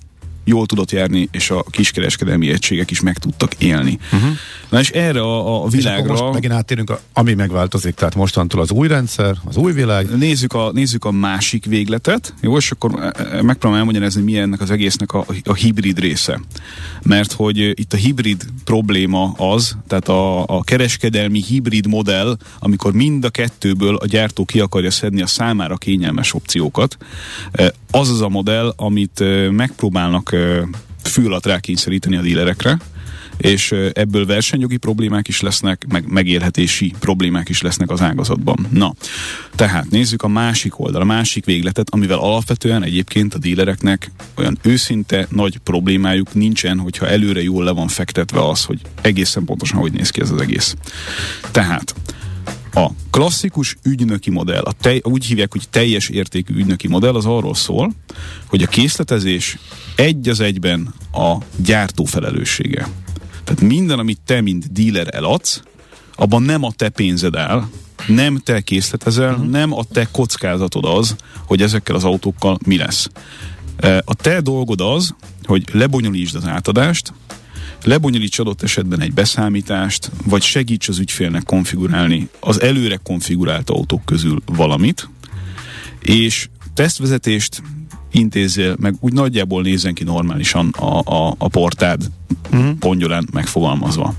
jól 0.51 0.67
tudott 0.67 0.91
járni, 0.91 1.29
és 1.33 1.51
a 1.51 1.65
kiskereskedelmi 1.71 2.51
egységek 2.51 2.91
is 2.91 3.01
meg 3.01 3.19
tudtak 3.19 3.55
élni. 3.59 3.99
Uh-huh. 4.13 4.31
Na 4.69 4.81
és 4.81 4.91
erre 4.91 5.21
a, 5.21 5.65
a 5.65 5.69
világra... 5.69 6.13
most 6.13 6.33
megint 6.33 6.53
áttérünk, 6.53 6.91
a, 6.91 7.01
ami 7.13 7.35
megváltozik, 7.35 7.95
tehát 7.95 8.15
mostantól 8.15 8.61
az 8.61 8.71
új 8.71 8.89
rendszer, 8.89 9.37
az 9.45 9.57
új 9.57 9.73
világ. 9.73 10.17
Nézzük 10.17 10.53
a, 10.53 10.71
nézzük 10.73 11.05
a 11.05 11.11
másik 11.11 11.65
végletet, 11.65 12.35
jó, 12.41 12.57
és 12.57 12.71
akkor 12.71 12.91
e, 12.95 13.13
e, 13.37 13.43
megpróbálom 13.43 13.75
elmagyarázni, 13.75 14.23
mi 14.23 14.39
ennek 14.39 14.61
az 14.61 14.71
egésznek 14.71 15.13
a, 15.13 15.25
a 15.45 15.55
hibrid 15.55 15.99
része. 15.99 16.41
Mert 17.03 17.33
hogy 17.33 17.61
e, 17.61 17.69
itt 17.75 17.93
a 17.93 17.97
hibrid 17.97 18.45
probléma 18.65 19.33
az, 19.37 19.77
tehát 19.87 20.09
a, 20.09 20.43
a 20.47 20.63
kereskedelmi 20.63 21.43
hibrid 21.43 21.87
modell, 21.87 22.37
amikor 22.59 22.93
mind 22.93 23.25
a 23.25 23.31
kettőből 23.31 23.95
a 23.95 24.07
gyártó 24.07 24.45
ki 24.45 24.61
akarja 24.61 24.91
szedni 24.91 25.23
a 25.23 25.27
számára 25.27 25.77
kényelmes 25.77 26.35
opciókat, 26.35 26.97
az 27.91 28.11
az 28.11 28.21
a 28.21 28.29
modell, 28.29 28.73
amit 28.77 29.25
megpróbálnak 29.51 30.37
fül 31.03 31.27
alatt 31.27 31.47
rákényszeríteni 31.47 32.17
a 32.17 32.21
dílerekre, 32.21 32.79
és 33.37 33.73
ebből 33.93 34.27
versenyjogi 34.27 34.77
problémák 34.77 35.29
is 35.29 35.41
lesznek, 35.41 35.87
meg 35.89 36.05
megélhetési 36.09 36.95
problémák 36.99 37.49
is 37.49 37.63
lesznek 37.63 37.91
az 37.91 38.01
ágazatban. 38.01 38.67
Na, 38.71 38.95
tehát 39.55 39.91
nézzük 39.91 40.23
a 40.23 40.29
másik 40.29 40.79
oldal, 40.79 41.01
a 41.01 41.05
másik 41.05 41.45
végletet, 41.45 41.91
amivel 41.91 42.19
alapvetően 42.19 42.83
egyébként 42.83 43.35
a 43.35 43.39
dílereknek 43.39 44.11
olyan 44.37 44.59
őszinte 44.63 45.27
nagy 45.31 45.59
problémájuk 45.59 46.35
nincsen, 46.35 46.79
hogyha 46.79 47.09
előre 47.09 47.43
jól 47.43 47.65
le 47.65 47.71
van 47.71 47.89
fektetve 47.89 48.49
az, 48.49 48.65
hogy 48.65 48.81
egészen 49.01 49.45
pontosan 49.45 49.79
hogy 49.79 49.93
néz 49.93 50.11
ki 50.11 50.21
ez 50.21 50.31
az 50.31 50.41
egész. 50.41 50.75
Tehát 51.51 51.95
a 52.75 52.91
klasszikus 53.11 53.77
ügynöki 53.83 54.31
modell, 54.31 54.63
a 54.63 54.73
tej, 54.73 55.01
úgy 55.03 55.25
hívják, 55.25 55.53
hogy 55.53 55.69
teljes 55.71 56.09
értékű 56.09 56.55
ügynöki 56.55 56.89
modell, 56.89 57.15
az 57.15 57.27
arról 57.27 57.55
szól, 57.55 57.93
hogy 58.47 58.63
a 58.63 58.67
készletezés 58.67 59.59
egy 59.97 60.29
az 60.29 60.41
egyben 60.41 60.95
a 61.13 61.37
gyártó 61.57 62.05
felelőssége. 62.05 62.89
Tehát 63.45 63.61
minden, 63.61 63.99
amit 63.99 64.21
te, 64.25 64.41
mint 64.41 64.73
dealer 64.73 65.15
eladsz, 65.15 65.63
abban 66.15 66.43
nem 66.43 66.65
a 66.65 66.73
te 66.73 66.89
pénzed 66.89 67.37
áll, 67.37 67.69
nem 68.07 68.39
te 68.39 68.61
készletezel, 68.61 69.33
uh-huh. 69.33 69.49
nem 69.49 69.73
a 69.73 69.85
te 69.85 70.09
kockázatod 70.13 70.85
az, 70.85 71.17
hogy 71.47 71.63
ezekkel 71.63 71.95
az 71.95 72.05
autókkal 72.05 72.59
mi 72.67 72.77
lesz. 72.77 73.09
E, 73.77 74.03
A 74.05 74.15
te 74.15 74.41
dolgod 74.41 74.81
az, 74.81 75.15
hogy 75.45 75.65
lebonyolítsd 75.73 76.37
az 76.37 76.47
átadást, 76.47 77.13
lebonyolíts 77.85 78.39
adott 78.39 78.63
esetben 78.63 79.01
egy 79.01 79.13
beszámítást, 79.13 80.11
vagy 80.25 80.43
segíts 80.43 80.89
az 80.89 80.99
ügyfélnek 80.99 81.43
konfigurálni 81.45 82.29
az 82.41 82.61
előre 82.61 83.01
konfigurált 83.03 83.71
autók 83.71 84.05
közül 84.05 84.43
valamit, 84.47 85.09
és 86.01 86.49
tesztvezetést 86.75 87.63
intézzél, 88.13 88.77
meg 88.79 88.95
úgy 89.01 89.13
nagyjából 89.13 89.63
nézzen 89.63 89.95
ki 89.95 90.05
normálisan 90.05 90.69
a, 90.69 90.99
a, 90.99 91.35
a 91.39 91.49
portád 91.49 92.11
uh-huh. 92.53 92.73
pongyolán 92.79 93.29
megfogalmazva. 93.33 94.15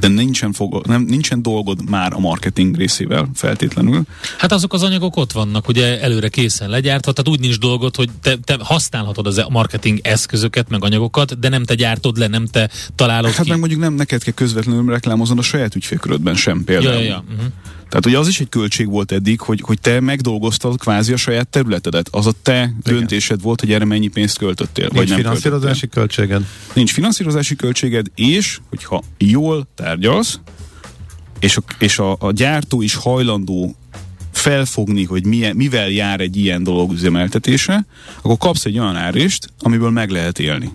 De 0.00 0.08
nincsen, 0.08 0.52
fog, 0.52 0.86
nem, 0.86 1.02
nincsen 1.02 1.42
dolgod 1.42 1.90
már 1.90 2.12
a 2.12 2.18
marketing 2.18 2.76
részével 2.76 3.28
feltétlenül. 3.34 4.02
Hát 4.38 4.52
azok 4.52 4.72
az 4.72 4.82
anyagok 4.82 5.16
ott 5.16 5.32
vannak, 5.32 5.68
ugye 5.68 6.00
előre 6.00 6.28
készen 6.28 6.68
legyártva, 6.70 7.12
tehát 7.12 7.30
úgy 7.30 7.40
nincs 7.40 7.58
dolgod, 7.58 7.96
hogy 7.96 8.10
te, 8.22 8.36
te 8.36 8.56
használhatod 8.60 9.26
az 9.26 9.38
a 9.38 9.48
marketing 9.50 9.98
eszközöket, 10.02 10.68
meg 10.68 10.84
anyagokat, 10.84 11.38
de 11.38 11.48
nem 11.48 11.64
te 11.64 11.74
gyártod 11.74 12.18
le, 12.18 12.26
nem 12.26 12.46
te 12.46 12.70
találod 12.94 13.30
Hát 13.30 13.44
ki. 13.44 13.50
meg 13.50 13.58
mondjuk 13.58 13.80
nem 13.80 13.94
neked 13.94 14.22
kell 14.22 14.34
közvetlenül 14.34 14.92
reklámoznod 14.92 15.38
a 15.38 15.42
saját 15.42 15.74
ügyfélkörödben 15.74 16.34
sem 16.34 16.58
ja, 16.58 16.64
például. 16.64 16.94
ja, 16.94 17.00
ja. 17.00 17.24
Uh-huh. 17.30 17.46
Tehát 17.92 18.06
ugye 18.06 18.18
az 18.18 18.28
is 18.28 18.40
egy 18.40 18.48
költség 18.48 18.88
volt 18.88 19.12
eddig, 19.12 19.40
hogy, 19.40 19.60
hogy 19.64 19.80
te 19.80 20.00
megdolgoztad 20.00 20.78
kvázi 20.78 21.12
a 21.12 21.16
saját 21.16 21.48
területedet. 21.48 22.08
Az 22.10 22.26
a 22.26 22.32
te 22.42 22.56
Igen. 22.56 22.80
döntésed 22.82 23.42
volt, 23.42 23.60
hogy 23.60 23.72
erre 23.72 23.84
mennyi 23.84 24.08
pénzt 24.08 24.38
költöttél, 24.38 24.88
vagy 24.88 24.96
Nincs 24.96 25.08
nem 25.08 25.18
finanszírozási 25.18 25.88
költöttél. 25.88 26.26
költséged. 26.26 26.48
Nincs 26.72 26.92
finanszírozási 26.92 27.56
költséged, 27.56 28.06
és 28.14 28.60
hogyha 28.68 29.02
jól 29.18 29.68
tárgyalsz, 29.74 30.40
és 31.40 31.56
a, 31.56 31.62
és 31.78 31.98
a, 31.98 32.16
a 32.18 32.32
gyártó 32.32 32.82
is 32.82 32.94
hajlandó 32.94 33.76
felfogni, 34.32 35.04
hogy 35.04 35.26
milyen, 35.26 35.56
mivel 35.56 35.90
jár 35.90 36.20
egy 36.20 36.36
ilyen 36.36 36.62
dolog 36.62 36.92
üzemeltetése, 36.92 37.86
akkor 38.22 38.36
kapsz 38.36 38.64
egy 38.64 38.78
olyan 38.78 38.96
árést, 38.96 39.52
amiből 39.60 39.90
meg 39.90 40.10
lehet 40.10 40.38
élni. 40.38 40.72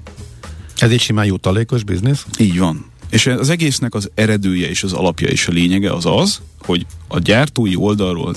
Ez 0.78 0.92
egy 0.92 1.02
simán 1.02 1.26
jutalékos 1.26 1.84
biznisz. 1.84 2.26
Így 2.40 2.58
van. 2.60 2.86
És 3.10 3.26
az 3.28 3.50
egésznek 3.50 3.94
az 3.94 4.10
eredője 4.14 4.70
és 4.70 4.84
az 4.84 4.94
alapja 4.94 5.28
és 5.28 5.48
a 5.48 5.52
lényege 5.52 5.94
az 5.94 6.06
az, 6.06 6.42
hogy 6.60 6.86
a 7.08 7.20
gyártói 7.20 7.76
oldalról 7.76 8.34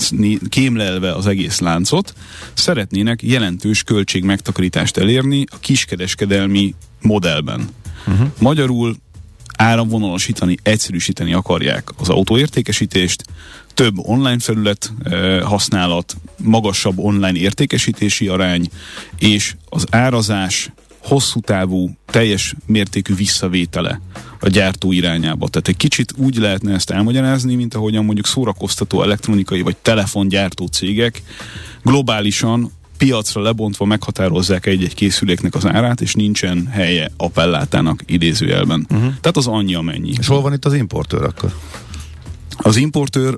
kémlelve 0.49 1.13
az 1.13 1.27
egész 1.27 1.59
láncot 1.59 2.13
szeretnének 2.53 3.23
jelentős 3.23 3.83
költség 3.83 4.23
megtakarítást 4.23 4.97
elérni 4.97 5.45
a 5.51 5.59
kiskereskedelmi 5.59 6.75
modellben. 7.01 7.69
Uh-huh. 8.07 8.27
Magyarul 8.39 8.95
áramvonalasítani, 9.57 10.57
egyszerűsíteni 10.63 11.33
akarják 11.33 11.89
az 11.97 12.09
autóértékesítést, 12.09 13.23
több 13.73 13.93
online 13.97 14.39
felület 14.39 14.93
e, 15.03 15.41
használat, 15.41 16.15
magasabb 16.37 16.99
online 16.99 17.39
értékesítési 17.39 18.27
arány, 18.27 18.69
és 19.19 19.55
az 19.69 19.85
árazás 19.89 20.71
hosszú 21.03 21.39
távú, 21.39 21.89
teljes 22.05 22.55
mértékű 22.65 23.15
visszavétele 23.15 24.01
a 24.39 24.49
gyártó 24.49 24.91
irányába. 24.91 25.47
Tehát 25.47 25.67
egy 25.67 25.77
kicsit 25.77 26.13
úgy 26.17 26.37
lehetne 26.37 26.73
ezt 26.73 26.89
elmagyarázni, 26.89 27.55
mint 27.55 27.73
ahogyan 27.73 28.05
mondjuk 28.05 28.27
szórakoztató 28.27 29.03
elektronikai 29.03 29.61
vagy 29.61 29.77
telefongyártó 29.77 30.65
cégek 30.65 31.21
globálisan 31.83 32.71
piacra 32.97 33.41
lebontva 33.41 33.85
meghatározzák 33.85 34.65
egy-egy 34.65 34.93
készüléknek 34.93 35.55
az 35.55 35.65
árát, 35.65 36.01
és 36.01 36.13
nincsen 36.13 36.67
helye 36.67 37.11
appellátának 37.17 38.03
idézőjelben. 38.05 38.85
Uh-huh. 38.89 39.13
Tehát 39.21 39.37
az 39.37 39.47
annyi 39.47 39.73
amennyi. 39.73 40.13
És 40.19 40.27
hol 40.27 40.41
van 40.41 40.53
itt 40.53 40.65
az 40.65 40.73
importőr 40.73 41.23
akkor? 41.23 41.55
Az 42.57 42.75
importőr 42.75 43.37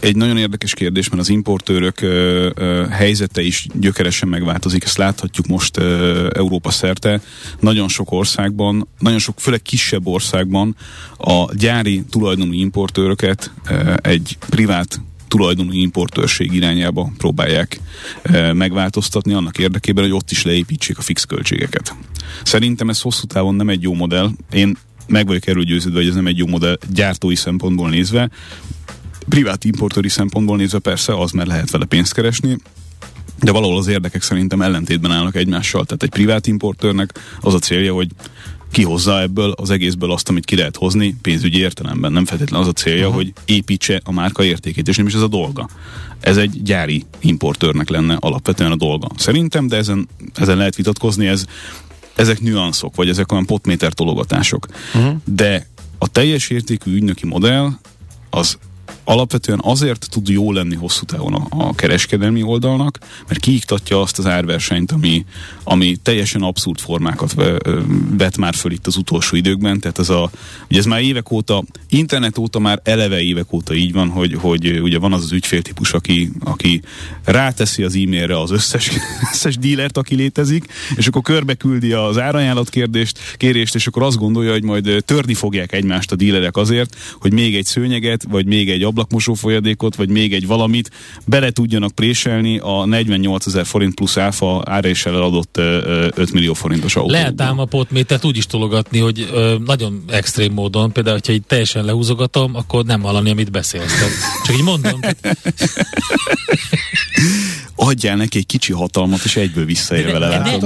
egy 0.00 0.16
nagyon 0.16 0.36
érdekes 0.36 0.74
kérdés, 0.74 1.08
mert 1.08 1.22
az 1.22 1.28
importőrök 1.28 2.00
ö, 2.00 2.50
ö, 2.54 2.86
helyzete 2.90 3.42
is 3.42 3.66
gyökeresen 3.74 4.28
megváltozik. 4.28 4.84
Ezt 4.84 4.96
láthatjuk 4.96 5.46
most 5.46 5.76
ö, 5.76 6.28
Európa 6.34 6.70
szerte. 6.70 7.20
Nagyon 7.60 7.88
sok 7.88 8.12
országban, 8.12 8.88
nagyon 8.98 9.18
sok, 9.18 9.40
főleg 9.40 9.62
kisebb 9.62 10.06
országban 10.06 10.76
a 11.18 11.54
gyári 11.54 12.04
tulajdonú 12.10 12.52
importőröket 12.52 13.50
ö, 13.68 13.94
egy 14.02 14.36
privát 14.48 15.00
tulajdonú 15.28 15.72
importőrség 15.72 16.52
irányába 16.52 17.12
próbálják 17.18 17.80
e, 18.22 18.52
megváltoztatni 18.52 19.32
annak 19.32 19.58
érdekében, 19.58 20.04
hogy 20.04 20.12
ott 20.12 20.30
is 20.30 20.42
leépítsék 20.42 20.98
a 20.98 21.02
fix 21.02 21.24
költségeket. 21.24 21.94
Szerintem 22.42 22.88
ez 22.88 23.00
hosszú 23.00 23.26
távon 23.26 23.54
nem 23.54 23.68
egy 23.68 23.82
jó 23.82 23.94
modell. 23.94 24.30
Én 24.52 24.76
meg 25.06 25.26
vagyok 25.26 25.46
erről 25.46 25.62
győződve, 25.62 25.98
hogy 25.98 26.08
ez 26.08 26.14
nem 26.14 26.26
egy 26.26 26.38
jó 26.38 26.46
modell 26.46 26.78
gyártói 26.92 27.34
szempontból 27.34 27.88
nézve. 27.88 28.30
Privát 29.28 29.64
importőri 29.64 30.08
szempontból 30.08 30.56
nézve 30.56 30.78
persze 30.78 31.18
az, 31.18 31.30
mert 31.30 31.48
lehet 31.48 31.70
vele 31.70 31.84
pénzt 31.84 32.14
keresni, 32.14 32.58
de 33.40 33.50
valahol 33.50 33.76
az 33.76 33.86
érdekek 33.86 34.22
szerintem 34.22 34.62
ellentétben 34.62 35.10
állnak 35.10 35.36
egymással. 35.36 35.84
Tehát 35.84 36.02
egy 36.02 36.10
privát 36.10 36.46
importőrnek 36.46 37.20
az 37.40 37.54
a 37.54 37.58
célja, 37.58 37.92
hogy 37.94 38.08
kihozza 38.70 39.20
ebből 39.20 39.50
az 39.50 39.70
egészből 39.70 40.12
azt, 40.12 40.28
amit 40.28 40.44
ki 40.44 40.56
lehet 40.56 40.76
hozni 40.76 41.16
pénzügyi 41.22 41.58
értelemben. 41.58 42.12
Nem 42.12 42.24
feltétlenül 42.24 42.66
az 42.66 42.72
a 42.72 42.80
célja, 42.80 43.06
uh-huh. 43.08 43.14
hogy 43.14 43.32
építse 43.44 44.00
a 44.04 44.12
márka 44.12 44.44
értékét, 44.44 44.88
és 44.88 44.96
nem 44.96 45.06
is 45.06 45.14
ez 45.14 45.20
a 45.20 45.28
dolga. 45.28 45.68
Ez 46.20 46.36
egy 46.36 46.62
gyári 46.62 47.04
importőrnek 47.20 47.88
lenne 47.88 48.16
alapvetően 48.20 48.72
a 48.72 48.76
dolga. 48.76 49.08
Szerintem, 49.16 49.66
de 49.66 49.76
ezen, 49.76 50.08
ezen 50.34 50.56
lehet 50.56 50.76
vitatkozni, 50.76 51.26
ez, 51.26 51.44
ezek 52.14 52.40
nüanszok, 52.40 52.96
vagy 52.96 53.08
ezek 53.08 53.32
olyan 53.32 53.46
potméter 53.46 53.92
tologatások. 53.92 54.66
Uh-huh. 54.94 55.16
De 55.24 55.66
a 55.98 56.08
teljes 56.08 56.50
értékű 56.50 56.94
ügynöki 56.94 57.26
modell 57.26 57.70
az 58.30 58.58
alapvetően 59.04 59.60
azért 59.62 60.08
tud 60.10 60.28
jó 60.28 60.52
lenni 60.52 60.74
hosszú 60.74 61.04
távon 61.04 61.34
a, 61.34 61.46
a 61.50 61.74
kereskedelmi 61.74 62.42
oldalnak, 62.42 62.98
mert 63.28 63.40
kiiktatja 63.40 64.00
azt 64.00 64.18
az 64.18 64.26
árversenyt, 64.26 64.92
ami, 64.92 65.24
ami 65.64 65.96
teljesen 66.02 66.42
abszurd 66.42 66.78
formákat 66.78 67.34
vet 68.16 68.36
már 68.36 68.54
föl 68.54 68.72
itt 68.72 68.86
az 68.86 68.96
utolsó 68.96 69.36
időkben. 69.36 69.80
Tehát 69.80 69.98
ez 69.98 70.08
a, 70.08 70.30
ugye 70.70 70.78
ez 70.78 70.84
már 70.84 71.02
évek 71.02 71.30
óta, 71.30 71.64
internet 71.88 72.38
óta 72.38 72.58
már 72.58 72.80
eleve 72.84 73.20
évek 73.20 73.52
óta 73.52 73.74
így 73.74 73.92
van, 73.92 74.08
hogy, 74.08 74.34
hogy 74.34 74.80
ugye 74.80 74.98
van 74.98 75.12
az 75.12 75.22
az 75.22 75.32
ügyféltípus, 75.32 75.92
aki, 75.92 76.30
aki 76.40 76.82
ráteszi 77.24 77.82
az 77.82 77.94
e-mailre 77.94 78.40
az 78.40 78.50
összes, 78.50 78.90
összes 79.32 79.56
dílert, 79.56 79.96
aki 79.96 80.14
létezik, 80.14 80.66
és 80.96 81.06
akkor 81.06 81.22
körbe 81.22 81.54
küldi 81.54 81.92
az 81.92 82.18
árajánlat 82.18 82.70
kérdést, 82.70 83.18
kérést, 83.36 83.74
és 83.74 83.86
akkor 83.86 84.02
azt 84.02 84.18
gondolja, 84.18 84.52
hogy 84.52 84.62
majd 84.62 85.02
törni 85.04 85.34
fogják 85.34 85.72
egymást 85.72 86.12
a 86.12 86.16
dílerek 86.16 86.56
azért, 86.56 86.96
hogy 87.20 87.32
még 87.32 87.56
egy 87.56 87.64
szőnyeget, 87.64 88.24
vagy 88.28 88.46
még 88.46 88.70
egy 88.70 88.83
ablakmosó 88.84 89.34
folyadékot, 89.34 89.96
vagy 89.96 90.08
még 90.08 90.32
egy 90.32 90.46
valamit 90.46 90.90
bele 91.26 91.50
tudjanak 91.50 91.92
préselni 91.92 92.58
a 92.58 92.84
48 92.84 93.46
ezer 93.46 93.66
forint 93.66 93.94
plusz 93.94 94.16
áfa 94.16 94.62
ára 94.66 94.88
is 94.88 95.06
eladott 95.06 95.56
5 95.56 96.32
millió 96.32 96.54
forintos 96.54 96.96
autóba. 96.96 97.12
Lehet 97.18 97.40
ám 97.40 97.58
a 97.58 97.64
potmétet 97.64 98.24
úgy 98.24 98.36
is 98.36 98.46
tologatni, 98.46 98.98
hogy 98.98 99.28
ö, 99.32 99.56
nagyon 99.64 100.04
extrém 100.08 100.52
módon, 100.52 100.92
például, 100.92 101.16
hogyha 101.16 101.32
így 101.32 101.46
teljesen 101.46 101.84
lehúzogatom, 101.84 102.54
akkor 102.54 102.84
nem 102.84 103.00
hallani, 103.00 103.30
amit 103.30 103.50
beszélsz. 103.50 103.92
Csak 104.44 104.56
így 104.56 104.62
mondom. 104.62 105.00
Adjál 107.76 108.16
neki 108.16 108.38
egy 108.38 108.46
kicsi 108.46 108.72
hatalmat, 108.72 109.24
és 109.24 109.36
egyből 109.36 109.64
visszaér 109.64 110.12
vele. 110.12 110.58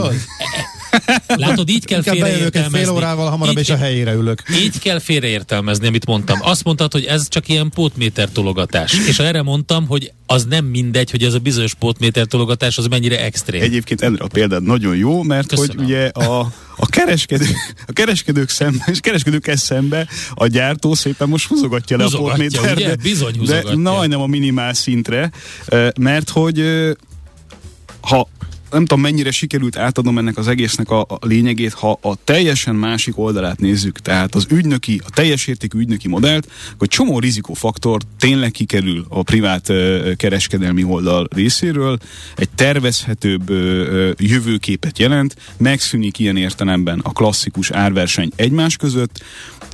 Látod, 1.26 1.68
így 1.68 1.84
kell 1.84 2.02
félreértelmezni. 2.02 2.78
fél 2.78 2.90
órával 2.90 3.30
hamarabb, 3.30 3.52
így 3.52 3.60
és 3.60 3.66
kell, 3.66 3.76
a 3.76 3.80
helyére 3.80 4.12
ülök. 4.12 4.42
Így 4.54 4.78
kell 4.78 4.98
félreértelmezni, 4.98 5.86
amit 5.86 6.06
mondtam. 6.06 6.38
Azt 6.42 6.64
mondtad, 6.64 6.92
hogy 6.92 7.04
ez 7.04 7.28
csak 7.28 7.48
ilyen 7.48 7.70
pótméter 7.74 8.28
tologatás. 8.28 8.92
És 9.08 9.18
erre 9.18 9.42
mondtam, 9.42 9.86
hogy 9.86 10.12
az 10.26 10.44
nem 10.44 10.64
mindegy, 10.64 11.10
hogy 11.10 11.22
ez 11.22 11.34
a 11.34 11.38
bizonyos 11.38 11.74
pótméter 11.74 12.26
tologatás 12.26 12.78
az 12.78 12.86
mennyire 12.86 13.24
extrém. 13.24 13.62
Egyébként 13.62 14.02
Endre, 14.02 14.24
a 14.24 14.28
példád 14.28 14.62
nagyon 14.62 14.96
jó, 14.96 15.22
mert 15.22 15.48
Köszönöm. 15.48 15.76
hogy 15.76 15.84
ugye 15.84 16.06
a, 16.06 16.40
a, 16.76 16.86
kereskedő, 16.86 17.46
a 17.86 17.92
kereskedők 17.92 18.48
szembe, 18.48 18.84
és 18.86 19.00
kereskedők 19.00 19.52
szembe 19.54 20.08
a 20.34 20.46
gyártó 20.46 20.94
szépen 20.94 21.28
most 21.28 21.46
húzogatja 21.46 21.96
le 21.96 22.02
húzogatja, 22.02 22.32
a 22.32 22.60
pótméter, 22.60 22.76
ugye? 22.76 22.96
Bizony 22.96 23.38
húzogatja. 23.38 23.70
de 23.70 23.76
majdnem 23.76 24.20
a 24.20 24.26
minimál 24.26 24.74
szintre, 24.74 25.30
mert 26.00 26.30
hogy 26.30 26.64
ha 28.00 28.28
nem 28.70 28.80
tudom 28.84 29.00
mennyire 29.00 29.30
sikerült 29.30 29.76
átadnom 29.76 30.18
ennek 30.18 30.36
az 30.36 30.48
egésznek 30.48 30.90
a, 30.90 31.00
a 31.00 31.18
lényegét, 31.20 31.72
ha 31.72 31.98
a 32.02 32.14
teljesen 32.24 32.74
másik 32.74 33.18
oldalát 33.18 33.60
nézzük, 33.60 33.98
tehát 33.98 34.34
az 34.34 34.46
ügynöki, 34.50 35.00
a 35.04 35.10
teljes 35.10 35.46
értékű 35.46 35.78
ügynöki 35.78 36.08
modellt, 36.08 36.50
hogy 36.78 36.88
csomó 36.88 37.18
rizikófaktor 37.18 38.00
tényleg 38.18 38.50
kikerül 38.50 39.06
a 39.08 39.22
privát 39.22 39.68
ö, 39.68 40.12
kereskedelmi 40.16 40.84
oldal 40.84 41.28
részéről, 41.34 41.98
egy 42.36 42.48
tervezhetőbb 42.48 43.50
ö, 43.50 44.10
jövőképet 44.18 44.98
jelent, 44.98 45.36
megszűnik 45.56 46.18
ilyen 46.18 46.36
értelemben 46.36 47.00
a 47.02 47.12
klasszikus 47.12 47.70
árverseny 47.70 48.30
egymás 48.36 48.76
között, 48.76 49.22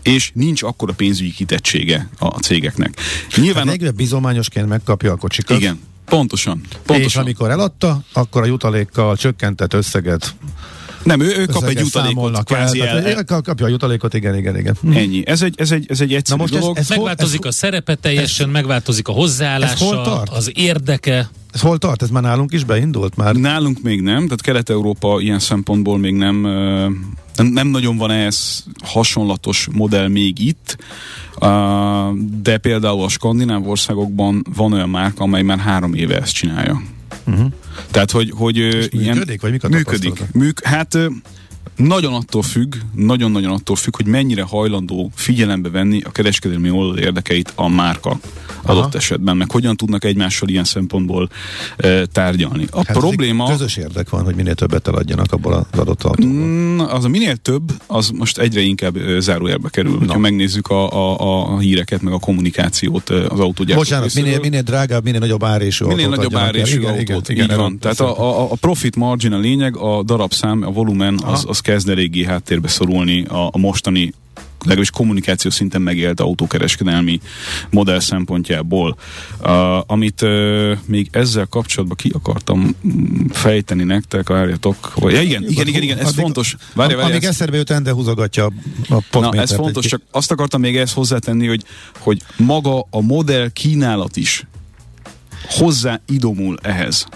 és 0.02 0.30
nincs 0.34 0.62
akkora 0.62 0.92
pénzügyi 0.92 1.32
kitettsége 1.32 2.08
a 2.18 2.28
cégeknek. 2.28 3.00
Nyilván 3.36 3.68
hát 3.68 3.82
a... 3.82 3.90
bizományosként 3.90 4.68
megkapja 4.68 5.12
a 5.12 5.16
kocsikat. 5.16 5.58
Igen, 5.58 5.78
Pontosan, 6.04 6.60
pontosan. 6.86 7.02
És 7.02 7.16
amikor 7.16 7.50
eladta, 7.50 8.00
akkor 8.12 8.42
a 8.42 8.46
jutalékkal 8.46 9.16
csökkentett 9.16 9.72
összeget 9.72 10.34
nem, 11.04 11.20
ő, 11.20 11.36
ő 11.36 11.46
kap 11.46 11.62
egy 11.62 11.78
jutalékot, 11.78 12.44
kvázi 12.44 12.80
el, 12.80 13.06
el. 13.06 13.24
Kapja 13.24 13.66
a 13.66 13.68
jutalékot, 13.68 14.14
igen, 14.14 14.36
igen, 14.36 14.58
igen. 14.58 14.76
Ennyi. 14.92 15.22
Ez 15.26 15.42
egy, 15.42 15.54
ez 15.56 15.70
egy, 15.70 15.86
ez 15.88 16.00
egy 16.00 16.14
egyszerű 16.14 16.36
Na 16.36 16.42
most 16.42 16.60
dolog. 16.60 16.76
Ez, 16.76 16.82
ez 16.82 16.96
megváltozik 16.96 17.40
hol, 17.40 17.48
ez, 17.48 17.54
a 17.54 17.58
szerepe 17.58 17.94
teljesen, 17.94 18.46
ez, 18.46 18.52
megváltozik 18.52 19.08
a 19.08 19.12
hozzáállása, 19.12 20.22
az 20.22 20.50
érdeke. 20.54 21.30
Ez 21.54 21.60
hol 21.60 21.78
tart? 21.78 22.02
Ez 22.02 22.10
már 22.10 22.22
nálunk 22.22 22.52
is 22.52 22.64
beindult 22.64 23.16
már? 23.16 23.34
Nálunk 23.34 23.82
még 23.82 24.00
nem, 24.00 24.24
tehát 24.24 24.40
Kelet-Európa 24.40 25.20
ilyen 25.20 25.38
szempontból 25.38 25.98
még 25.98 26.14
nem, 26.14 26.36
nem, 27.36 27.46
nem 27.46 27.66
nagyon 27.66 27.96
van 27.96 28.10
ehhez 28.10 28.64
hasonlatos 28.84 29.68
modell 29.72 30.08
még 30.08 30.38
itt, 30.38 30.76
de 32.42 32.58
például 32.58 33.02
a 33.02 33.08
skandináv 33.08 33.68
országokban 33.68 34.44
van 34.56 34.72
olyan 34.72 34.88
márka, 34.88 35.22
amely 35.24 35.42
már 35.42 35.58
három 35.58 35.94
éve 35.94 36.20
ezt 36.20 36.34
csinálja. 36.34 36.82
Uh-huh. 37.26 37.52
Tehát, 37.90 38.10
hogy, 38.10 38.32
hogy 38.34 38.56
ilyen, 38.56 39.16
működik, 39.16 39.40
vagy 39.40 39.50
mik 39.50 39.64
a 39.64 39.68
működik. 39.68 40.22
Műk, 40.32 40.64
hát 40.64 40.98
nagyon 41.76 42.14
attól 42.14 42.42
függ, 42.42 42.74
nagyon-nagyon 42.94 43.52
attól 43.52 43.76
függ, 43.76 43.96
hogy 43.96 44.06
mennyire 44.06 44.42
hajlandó 44.42 45.10
figyelembe 45.14 45.70
venni 45.70 46.00
a 46.04 46.10
kereskedelmi 46.10 46.70
oldal 46.70 46.98
érdekeit 46.98 47.52
a 47.54 47.68
márka 47.68 48.18
adott 48.62 48.82
Aha. 48.84 48.96
esetben, 48.96 49.36
meg 49.36 49.50
hogyan 49.50 49.76
tudnak 49.76 50.04
egymással 50.04 50.48
ilyen 50.48 50.64
szempontból 50.64 51.28
e, 51.76 52.06
tárgyalni. 52.06 52.66
A 52.70 52.76
hát 52.76 52.96
probléma... 52.96 53.50
Közös 53.50 53.76
érdek 53.76 54.10
van, 54.10 54.24
hogy 54.24 54.34
minél 54.34 54.54
többet 54.54 54.88
eladjanak 54.88 55.32
abból 55.32 55.52
az 55.52 55.78
adott 55.78 56.02
autóból. 56.02 56.32
Mm, 56.34 56.80
az 56.80 57.04
a 57.04 57.08
minél 57.08 57.36
több, 57.36 57.62
az 57.86 58.08
most 58.08 58.38
egyre 58.38 58.60
inkább 58.60 58.96
e, 58.96 59.20
zárójelbe 59.20 59.68
kerül. 59.68 60.06
Ha 60.06 60.18
megnézzük 60.18 60.68
a, 60.68 60.92
a, 60.92 61.54
a 61.54 61.58
híreket, 61.58 62.02
meg 62.02 62.12
a 62.12 62.18
kommunikációt 62.18 63.10
az 63.10 63.40
autógyártók 63.40 63.84
Bocsánat, 63.84 64.14
minél, 64.14 64.40
minél 64.40 64.62
drágább, 64.62 65.04
minél 65.04 65.20
nagyobb 65.20 65.44
árésű 65.44 65.84
Minél 65.84 66.08
nagyobb 66.08 66.34
árésű 66.34 66.82
autót, 66.82 67.28
igen, 67.28 67.44
igen, 67.44 67.50
így 67.50 67.56
van. 67.56 67.78
Tehát 67.78 68.00
a, 68.00 68.20
a, 68.20 68.52
a 68.52 68.56
profit 68.60 68.96
margin 68.96 69.32
a 69.32 69.38
lényeg, 69.38 69.76
a 69.76 70.02
darabszám, 70.02 70.62
a 70.62 70.70
volumen, 70.70 71.20
az, 71.24 71.44
az 71.48 71.60
kezd 71.64 71.88
eléggé 71.88 72.24
háttérbe 72.24 72.68
szorulni 72.68 73.24
a, 73.24 73.48
a 73.52 73.58
mostani 73.58 74.12
legalábbis 74.58 74.90
kommunikáció 74.90 75.50
szinten 75.50 75.82
megélt 75.82 76.20
autókereskedelmi 76.20 77.20
modell 77.70 78.00
szempontjából. 78.00 78.96
Uh, 79.42 79.90
amit 79.90 80.22
uh, 80.22 80.78
még 80.86 81.08
ezzel 81.10 81.46
kapcsolatban 81.46 81.96
ki 81.96 82.10
akartam 82.14 82.76
fejteni 83.30 83.84
nektek, 83.84 84.28
várjatok, 84.28 84.76
hogy 84.84 85.12
ja, 85.12 85.20
igen, 85.20 85.42
igen, 85.48 85.66
igen, 85.66 85.82
igen, 85.82 85.98
ez 85.98 86.06
addig, 86.06 86.20
fontos. 86.20 86.56
Várja, 86.74 86.96
várja, 86.96 87.10
amíg 87.10 87.24
eszedbe 87.24 87.56
jut, 87.56 87.70
Ende 87.70 87.92
húzogatja 87.92 88.50
a 88.88 89.18
Na, 89.20 89.32
ez 89.32 89.54
fontos, 89.54 89.86
csak 89.86 90.02
azt 90.10 90.30
akartam 90.30 90.60
még 90.60 90.76
ezt 90.76 90.94
hozzátenni, 90.94 91.46
hogy, 91.46 91.64
hogy 91.98 92.22
maga 92.36 92.86
a 92.90 93.00
modell 93.00 93.48
kínálat 93.48 94.16
is 94.16 94.46
hozzá 95.48 96.00
idomul 96.06 96.58
ehhez. 96.62 97.06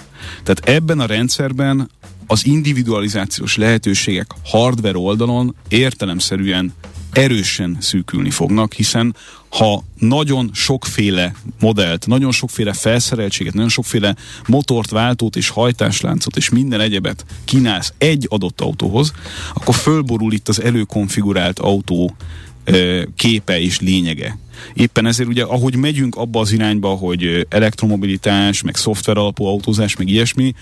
Tehát 0.42 0.76
ebben 0.78 1.00
a 1.00 1.06
rendszerben 1.06 1.90
az 2.30 2.46
individualizációs 2.46 3.56
lehetőségek 3.56 4.26
hardware 4.44 4.98
oldalon 4.98 5.54
értelemszerűen 5.68 6.72
erősen 7.12 7.76
szűkülni 7.80 8.30
fognak, 8.30 8.72
hiszen 8.72 9.16
ha 9.48 9.84
nagyon 9.98 10.50
sokféle 10.52 11.34
modellt, 11.60 12.06
nagyon 12.06 12.32
sokféle 12.32 12.72
felszereltséget, 12.72 13.54
nagyon 13.54 13.68
sokféle 13.68 14.16
motort, 14.46 14.90
váltót 14.90 15.36
és 15.36 15.48
hajtásláncot 15.48 16.36
és 16.36 16.48
minden 16.48 16.80
egyebet 16.80 17.24
kínálsz 17.44 17.92
egy 17.98 18.26
adott 18.30 18.60
autóhoz, 18.60 19.12
akkor 19.54 19.74
fölborul 19.74 20.32
itt 20.32 20.48
az 20.48 20.62
előkonfigurált 20.62 21.58
autó 21.58 22.16
képe 23.16 23.60
és 23.60 23.80
lényege. 23.80 24.38
Éppen 24.74 25.06
ezért 25.06 25.28
ugye, 25.28 25.42
ahogy 25.42 25.76
megyünk 25.76 26.16
abba 26.16 26.40
az 26.40 26.52
irányba, 26.52 26.88
hogy 26.88 27.46
elektromobilitás, 27.48 28.62
meg 28.62 28.76
szoftver 28.76 29.16
alapú 29.16 29.44
autózás, 29.44 29.96
meg 29.96 30.08
ilyesmi, 30.08 30.54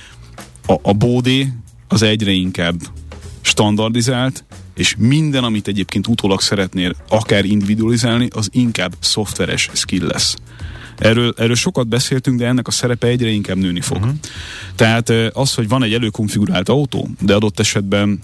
a, 0.67 0.75
a 0.83 0.93
bódé 0.93 1.53
az 1.89 2.03
egyre 2.03 2.31
inkább 2.31 2.75
standardizált, 3.41 4.45
és 4.75 4.95
minden, 4.99 5.45
amit 5.45 5.69
egyébként 5.69 6.07
utólag 6.07 6.41
szeretnél 6.41 6.95
akár 7.09 7.45
individualizálni, 7.45 8.29
az 8.35 8.49
inkább 8.53 8.95
szoftveres 9.01 9.71
skill 9.73 10.07
lesz. 10.07 10.37
Erről, 10.97 11.35
erről 11.37 11.55
sokat 11.55 11.89
beszéltünk, 11.89 12.39
de 12.39 12.47
ennek 12.47 12.67
a 12.67 12.71
szerepe 12.71 13.07
egyre 13.07 13.29
inkább 13.29 13.57
nőni 13.57 13.81
fog. 13.81 13.97
Uh-huh. 13.97 14.15
Tehát 14.75 15.11
az, 15.33 15.55
hogy 15.55 15.69
van 15.69 15.83
egy 15.83 15.95
előkonfigurált 15.95 16.69
autó, 16.69 17.09
de 17.21 17.35
adott 17.35 17.61
esetben 17.61 18.21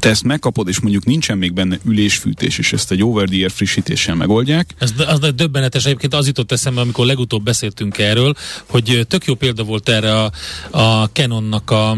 te 0.00 0.08
ezt 0.08 0.24
megkapod, 0.24 0.68
és 0.68 0.80
mondjuk 0.80 1.04
nincsen 1.04 1.38
még 1.38 1.52
benne 1.52 1.78
ülésfűtés, 1.84 2.58
és 2.58 2.72
ezt 2.72 2.90
egy 2.90 3.02
over 3.02 3.28
the 3.28 3.36
air 3.36 3.50
frissítéssel 3.50 4.14
megoldják. 4.14 4.74
Ez 4.78 4.92
az 5.06 5.18
döbbenetes, 5.34 5.84
egyébként 5.84 6.14
az 6.14 6.26
jutott 6.26 6.52
eszembe, 6.52 6.80
amikor 6.80 7.06
legutóbb 7.06 7.42
beszéltünk 7.42 7.98
erről, 7.98 8.34
hogy 8.66 9.06
tök 9.08 9.24
jó 9.24 9.34
példa 9.34 9.62
volt 9.62 9.88
erre 9.88 10.22
a, 10.22 10.30
a 10.70 11.04
Canonnak 11.04 11.70
a, 11.70 11.96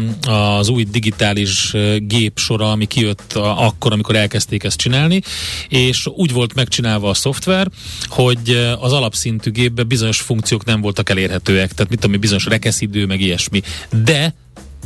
az 0.57 0.69
új 0.69 0.83
digitális 0.83 1.73
gép 1.97 2.39
sora, 2.39 2.71
ami 2.71 2.85
kijött 2.85 3.33
a, 3.33 3.65
akkor, 3.65 3.91
amikor 3.91 4.15
elkezdték 4.15 4.63
ezt 4.63 4.77
csinálni, 4.77 5.21
és 5.69 6.07
úgy 6.07 6.31
volt 6.31 6.53
megcsinálva 6.53 7.09
a 7.09 7.13
szoftver, 7.13 7.67
hogy 8.07 8.75
az 8.79 8.91
alapszintű 8.91 9.51
gépben 9.51 9.87
bizonyos 9.87 10.21
funkciók 10.21 10.65
nem 10.65 10.81
voltak 10.81 11.09
elérhetőek, 11.09 11.73
tehát 11.73 11.91
mit 11.91 11.99
tudom, 11.99 12.19
bizonyos 12.19 12.45
rekeszidő, 12.45 13.05
meg 13.05 13.21
ilyesmi. 13.21 13.61
De 14.03 14.33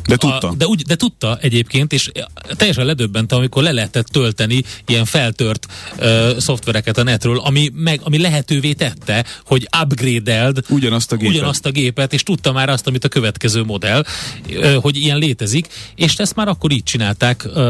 de 0.07 0.15
tudta. 0.15 0.49
A, 0.49 0.53
de, 0.55 0.67
úgy, 0.67 0.81
de 0.81 0.95
tudta 0.95 1.37
egyébként, 1.41 1.93
és 1.93 2.11
teljesen 2.55 2.85
ledöbbente, 2.85 3.35
amikor 3.35 3.63
le 3.63 3.71
lehetett 3.71 4.07
tölteni 4.07 4.63
ilyen 4.85 5.05
feltört 5.05 5.67
uh, 5.99 6.37
szoftvereket 6.37 6.97
a 6.97 7.03
netről, 7.03 7.39
ami, 7.39 7.71
meg, 7.73 7.99
ami 8.03 8.17
lehetővé 8.17 8.73
tette, 8.73 9.25
hogy 9.45 9.67
upgrade-eld 9.81 10.63
ugyanazt 10.69 11.11
a, 11.11 11.15
gépet. 11.15 11.35
ugyanazt 11.35 11.65
a 11.65 11.71
gépet, 11.71 12.13
és 12.13 12.23
tudta 12.23 12.51
már 12.51 12.69
azt, 12.69 12.87
amit 12.87 13.03
a 13.03 13.07
következő 13.07 13.63
modell, 13.63 14.03
uh, 14.49 14.73
hogy 14.73 14.97
ilyen 14.97 15.17
létezik, 15.17 15.67
és 15.95 16.15
ezt 16.15 16.35
már 16.35 16.47
akkor 16.47 16.71
így 16.71 16.83
csinálták, 16.83 17.45
uh, 17.45 17.61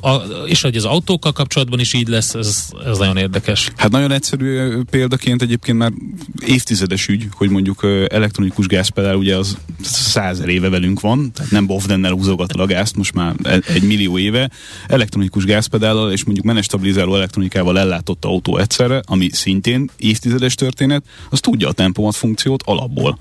a, 0.00 0.22
és 0.46 0.62
hogy 0.62 0.76
az 0.76 0.84
autókkal 0.84 1.32
kapcsolatban 1.32 1.80
is 1.80 1.92
így 1.92 2.08
lesz, 2.08 2.34
ez, 2.34 2.68
ez 2.84 2.98
nagyon 2.98 3.16
érdekes. 3.16 3.70
Hát 3.76 3.90
nagyon 3.90 4.12
egyszerű 4.12 4.80
példaként 4.90 5.42
egyébként 5.42 5.78
már 5.78 5.92
évtizedes 6.46 7.08
ügy, 7.08 7.28
hogy 7.30 7.50
mondjuk 7.50 7.86
elektronikus 8.08 8.66
gázpedál, 8.66 9.14
ugye 9.14 9.36
az 9.36 9.56
százer 9.82 10.48
éve 10.48 10.68
velünk 10.68 11.00
van, 11.00 11.32
tehát 11.32 11.50
nem 11.50 11.66
bov 11.66 11.85
Hovdennel 11.86 12.12
húzogatod 12.12 12.60
a 12.60 12.66
gázt 12.66 12.96
most 12.96 13.14
már 13.14 13.34
egy 13.66 13.82
millió 13.82 14.18
éve, 14.18 14.50
elektronikus 14.86 15.44
gázpedállal 15.44 16.12
és 16.12 16.24
mondjuk 16.24 16.46
menestabilizáló 16.46 17.14
elektronikával 17.14 17.78
ellátott 17.78 18.24
autó 18.24 18.58
egyszerre, 18.58 19.02
ami 19.04 19.28
szintén 19.32 19.90
évtizedes 19.96 20.54
történet, 20.54 21.04
az 21.30 21.40
tudja 21.40 21.68
a 21.68 21.72
tempomat 21.72 22.14
funkciót 22.14 22.62
alapból. 22.62 23.18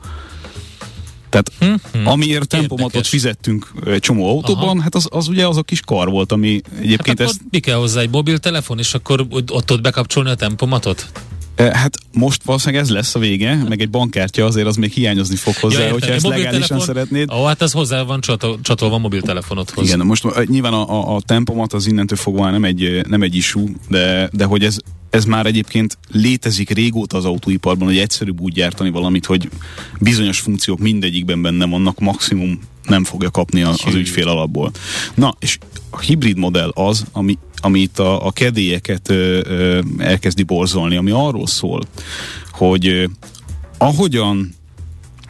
Tehát 1.30 1.52
hmm, 1.92 2.08
amiért 2.08 2.48
tempomatot 2.48 2.86
Érdekes. 2.86 3.10
fizettünk 3.10 3.72
egy 3.86 4.00
csomó 4.00 4.30
autóban, 4.30 4.70
Aha. 4.70 4.82
hát 4.82 4.96
az, 4.96 5.08
az 5.12 5.28
ugye 5.28 5.48
az 5.48 5.58
a 5.58 5.64
kis 5.64 5.82
kar 5.82 6.10
volt, 6.10 6.32
ami 6.32 6.62
egyébként 6.80 7.20
hát 7.20 7.28
ezt... 7.28 7.42
mi 7.50 7.60
kell 7.60 7.78
hozzá 7.78 8.02
egy 8.02 8.10
mobiltelefon, 8.10 8.80
és 8.80 8.94
akkor 8.94 9.26
ott 9.30 9.66
tudod 9.66 9.82
bekapcsolni 9.82 10.30
a 10.30 10.36
tempomatot? 10.36 11.12
Hát 11.58 11.98
most 12.14 12.44
valószínűleg 12.44 12.84
ez 12.84 12.90
lesz 12.90 13.16
a 13.16 13.20
vége, 13.20 13.64
meg 13.70 13.82
egy 13.82 13.90
bankkártya 13.90 14.46
azért 14.46 14.68
az 14.68 14.76
még 14.76 14.92
hiányozni 14.92 15.36
fog 15.36 15.56
hozzá, 15.56 15.84
ja, 15.84 15.92
hogyha 15.92 16.12
ezt 16.12 16.28
legálisan 16.28 16.80
szeretnéd. 16.80 17.32
Ó, 17.32 17.44
hát 17.44 17.62
ez 17.62 17.72
hozzá 17.72 18.04
van 18.04 18.22
csatol, 18.22 18.60
csatolva 18.62 18.96
a 18.96 19.00
mobiltelefonodhoz. 19.00 19.88
Igen, 19.88 20.06
most 20.06 20.26
nyilván 20.46 20.74
a, 20.74 20.90
a, 20.90 21.16
a 21.16 21.22
tempomat 21.22 21.74
az 21.74 21.88
innentől 21.88 22.18
fogva 22.18 22.50
nem 22.50 22.64
egy, 22.64 23.06
nem 23.08 23.22
egy 23.22 23.36
issue, 23.36 23.66
de, 23.90 24.30
de 24.34 24.46
hogy 24.46 24.64
ez, 24.64 24.78
ez 25.10 25.26
már 25.26 25.46
egyébként 25.46 25.98
létezik 26.12 26.70
régóta 26.70 27.18
az 27.18 27.26
autóiparban, 27.26 27.88
hogy 27.88 27.98
egyszerűbb 27.98 28.42
úgy 28.42 28.54
gyártani 28.54 28.90
valamit, 28.90 29.26
hogy 29.26 29.50
bizonyos 30.00 30.40
funkciók 30.40 30.80
mindegyikben 30.80 31.42
benne 31.42 31.66
vannak, 31.66 32.00
maximum 32.00 32.60
nem 32.88 33.04
fogja 33.04 33.32
kapni 33.32 33.62
a, 33.62 33.70
az 33.70 33.94
ügyfél 33.94 34.28
alapból. 34.28 34.72
Na, 35.16 35.36
és 35.40 35.58
a 35.90 36.00
hibrid 36.00 36.38
modell 36.38 36.70
az, 36.70 37.06
ami, 37.12 37.38
ami 37.56 37.80
itt 37.80 38.00
a, 38.00 38.26
a 38.26 38.32
kedélyeket 38.32 39.10
ö, 39.10 39.40
ö, 39.44 39.82
elkezdi 39.98 40.44
borzolni, 40.44 40.96
ami 40.96 41.12
arról 41.12 41.48
szól, 41.48 41.84
hogy 42.52 42.88
ö, 42.88 43.06
ahogyan 43.78 44.56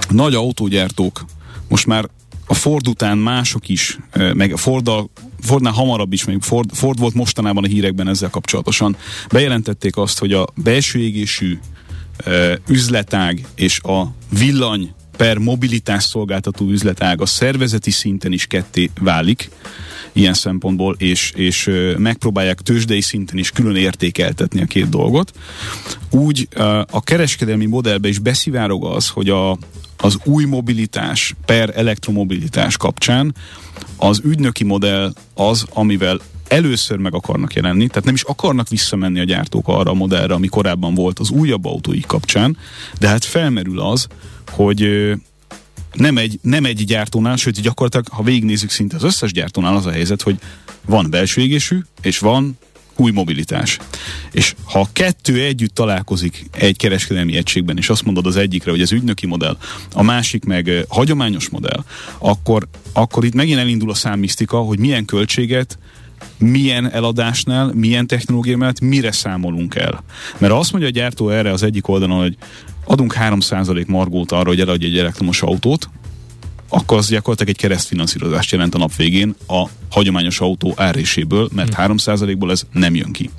nagy 0.09 0.33
autógyártók 0.33 1.25
most 1.67 1.85
már 1.85 2.09
a 2.47 2.53
Ford 2.53 2.87
után 2.87 3.17
mások 3.17 3.69
is, 3.69 3.99
meg 4.33 4.53
a 4.53 4.57
Forddal, 4.57 5.09
Fordnál 5.41 5.73
hamarabb 5.73 6.13
is, 6.13 6.25
még 6.25 6.41
Ford, 6.41 6.69
Ford 6.73 6.99
volt 6.99 7.13
mostanában 7.13 7.63
a 7.63 7.67
hírekben 7.67 8.07
ezzel 8.07 8.29
kapcsolatosan, 8.29 8.97
bejelentették 9.31 9.97
azt, 9.97 10.19
hogy 10.19 10.33
a 10.33 10.47
belső 10.55 10.99
égésű 10.99 11.57
üzletág 12.67 13.45
és 13.55 13.79
a 13.79 14.13
villany 14.29 14.93
per 15.17 15.37
mobilitás 15.37 16.03
szolgáltató 16.03 16.69
üzletág 16.69 17.21
a 17.21 17.25
szervezeti 17.25 17.91
szinten 17.91 18.31
is 18.31 18.45
ketté 18.45 18.89
válik 18.99 19.49
ilyen 20.13 20.33
szempontból, 20.33 20.95
és, 20.97 21.31
és 21.35 21.71
megpróbálják 21.97 22.61
tőzsdei 22.61 23.01
szinten 23.01 23.37
is 23.37 23.51
külön 23.51 23.75
értékeltetni 23.75 24.61
a 24.61 24.65
két 24.65 24.89
dolgot. 24.89 25.31
Úgy 26.09 26.47
a 26.91 27.03
kereskedelmi 27.03 27.65
modellbe 27.65 28.07
is 28.07 28.19
beszivárog 28.19 28.85
az, 28.85 29.09
hogy 29.09 29.29
a, 29.29 29.57
az 29.97 30.17
új 30.23 30.45
mobilitás 30.45 31.35
per 31.45 31.71
elektromobilitás 31.75 32.77
kapcsán 32.77 33.35
az 33.97 34.21
ügynöki 34.23 34.63
modell 34.63 35.13
az, 35.33 35.65
amivel 35.73 36.19
először 36.47 36.97
meg 36.97 37.13
akarnak 37.13 37.53
jelenni, 37.53 37.87
tehát 37.87 38.03
nem 38.03 38.13
is 38.13 38.23
akarnak 38.23 38.69
visszamenni 38.69 39.19
a 39.19 39.23
gyártók 39.23 39.67
arra 39.67 39.91
a 39.91 39.93
modellre, 39.93 40.33
ami 40.33 40.47
korábban 40.47 40.93
volt 40.93 41.19
az 41.19 41.29
újabb 41.29 41.65
autóik 41.65 42.05
kapcsán, 42.05 42.57
de 42.99 43.07
hát 43.07 43.25
felmerül 43.25 43.79
az, 43.79 44.07
hogy 44.51 45.11
nem 45.93 46.17
egy, 46.17 46.39
nem 46.41 46.65
egy 46.65 46.85
gyártónál, 46.85 47.35
sőt 47.35 47.61
gyakorlatilag, 47.61 48.07
ha 48.07 48.23
végignézzük 48.23 48.69
szinte 48.69 48.95
az 48.95 49.03
összes 49.03 49.31
gyártónál 49.31 49.75
az 49.75 49.85
a 49.85 49.91
helyzet, 49.91 50.21
hogy 50.21 50.39
van 50.85 51.09
belső 51.09 51.41
égésű, 51.41 51.79
és 52.01 52.19
van 52.19 52.57
új 52.97 53.11
mobilitás. 53.11 53.77
És 54.31 54.55
ha 54.63 54.79
a 54.79 54.89
kettő 54.93 55.43
együtt 55.43 55.75
találkozik 55.75 56.45
egy 56.51 56.77
kereskedelmi 56.77 57.35
egységben, 57.37 57.77
és 57.77 57.89
azt 57.89 58.03
mondod 58.03 58.25
az 58.25 58.35
egyikre, 58.35 58.71
hogy 58.71 58.81
ez 58.81 58.91
ügynöki 58.91 59.25
modell, 59.25 59.57
a 59.93 60.03
másik 60.03 60.43
meg 60.43 60.85
hagyományos 60.87 61.49
modell, 61.49 61.83
akkor, 62.17 62.67
akkor 62.93 63.25
itt 63.25 63.33
megint 63.33 63.59
elindul 63.59 63.89
a 63.89 63.93
számmisztika, 63.93 64.57
hogy 64.57 64.79
milyen 64.79 65.05
költséget 65.05 65.77
milyen 66.37 66.91
eladásnál, 66.91 67.71
milyen 67.73 68.07
technológia 68.07 68.57
mellett 68.57 68.79
mire 68.79 69.11
számolunk 69.11 69.75
el. 69.75 70.03
Mert 70.37 70.53
azt 70.53 70.71
mondja 70.71 70.89
a 70.89 70.93
gyártó 70.93 71.29
erre 71.29 71.51
az 71.51 71.63
egyik 71.63 71.87
oldalon, 71.87 72.19
hogy 72.19 72.37
adunk 72.85 73.15
3% 73.19 73.87
margót 73.87 74.31
arra, 74.31 74.47
hogy 74.47 74.59
eladj 74.59 74.85
egy 74.85 74.97
elektromos 74.97 75.41
autót, 75.41 75.89
akkor 76.69 76.97
az 76.97 77.07
gyakorlatilag 77.07 77.53
egy 77.53 77.61
keresztfinanszírozást 77.61 78.51
jelent 78.51 78.75
a 78.75 78.77
nap 78.77 78.95
végén 78.95 79.35
a 79.47 79.65
hagyományos 79.89 80.39
autó 80.39 80.73
áréséből, 80.75 81.49
mert 81.53 81.73
3%-ból 81.77 82.47
hm. 82.47 82.53
ez 82.53 82.63
nem 82.71 82.95
jön 82.95 83.11
ki. 83.11 83.29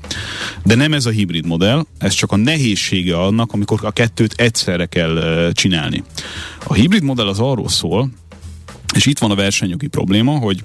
De 0.64 0.74
nem 0.74 0.92
ez 0.92 1.07
a 1.07 1.11
hibrid 1.11 1.47
modell, 1.47 1.86
ez 1.99 2.12
csak 2.12 2.32
a 2.32 2.36
nehézsége 2.36 3.16
annak, 3.16 3.53
amikor 3.53 3.78
a 3.82 3.90
kettőt 3.90 4.34
egyszerre 4.36 4.86
kell 4.86 5.51
csinálni. 5.53 6.05
A 6.64 6.74
hibrid 6.74 7.03
modell 7.03 7.26
az 7.26 7.38
arról 7.38 7.68
szól, 7.68 8.11
és 8.94 9.07
itt 9.07 9.18
van 9.18 9.30
a 9.30 9.34
versenyjogi 9.34 9.86
probléma, 9.86 10.38
hogy 10.38 10.64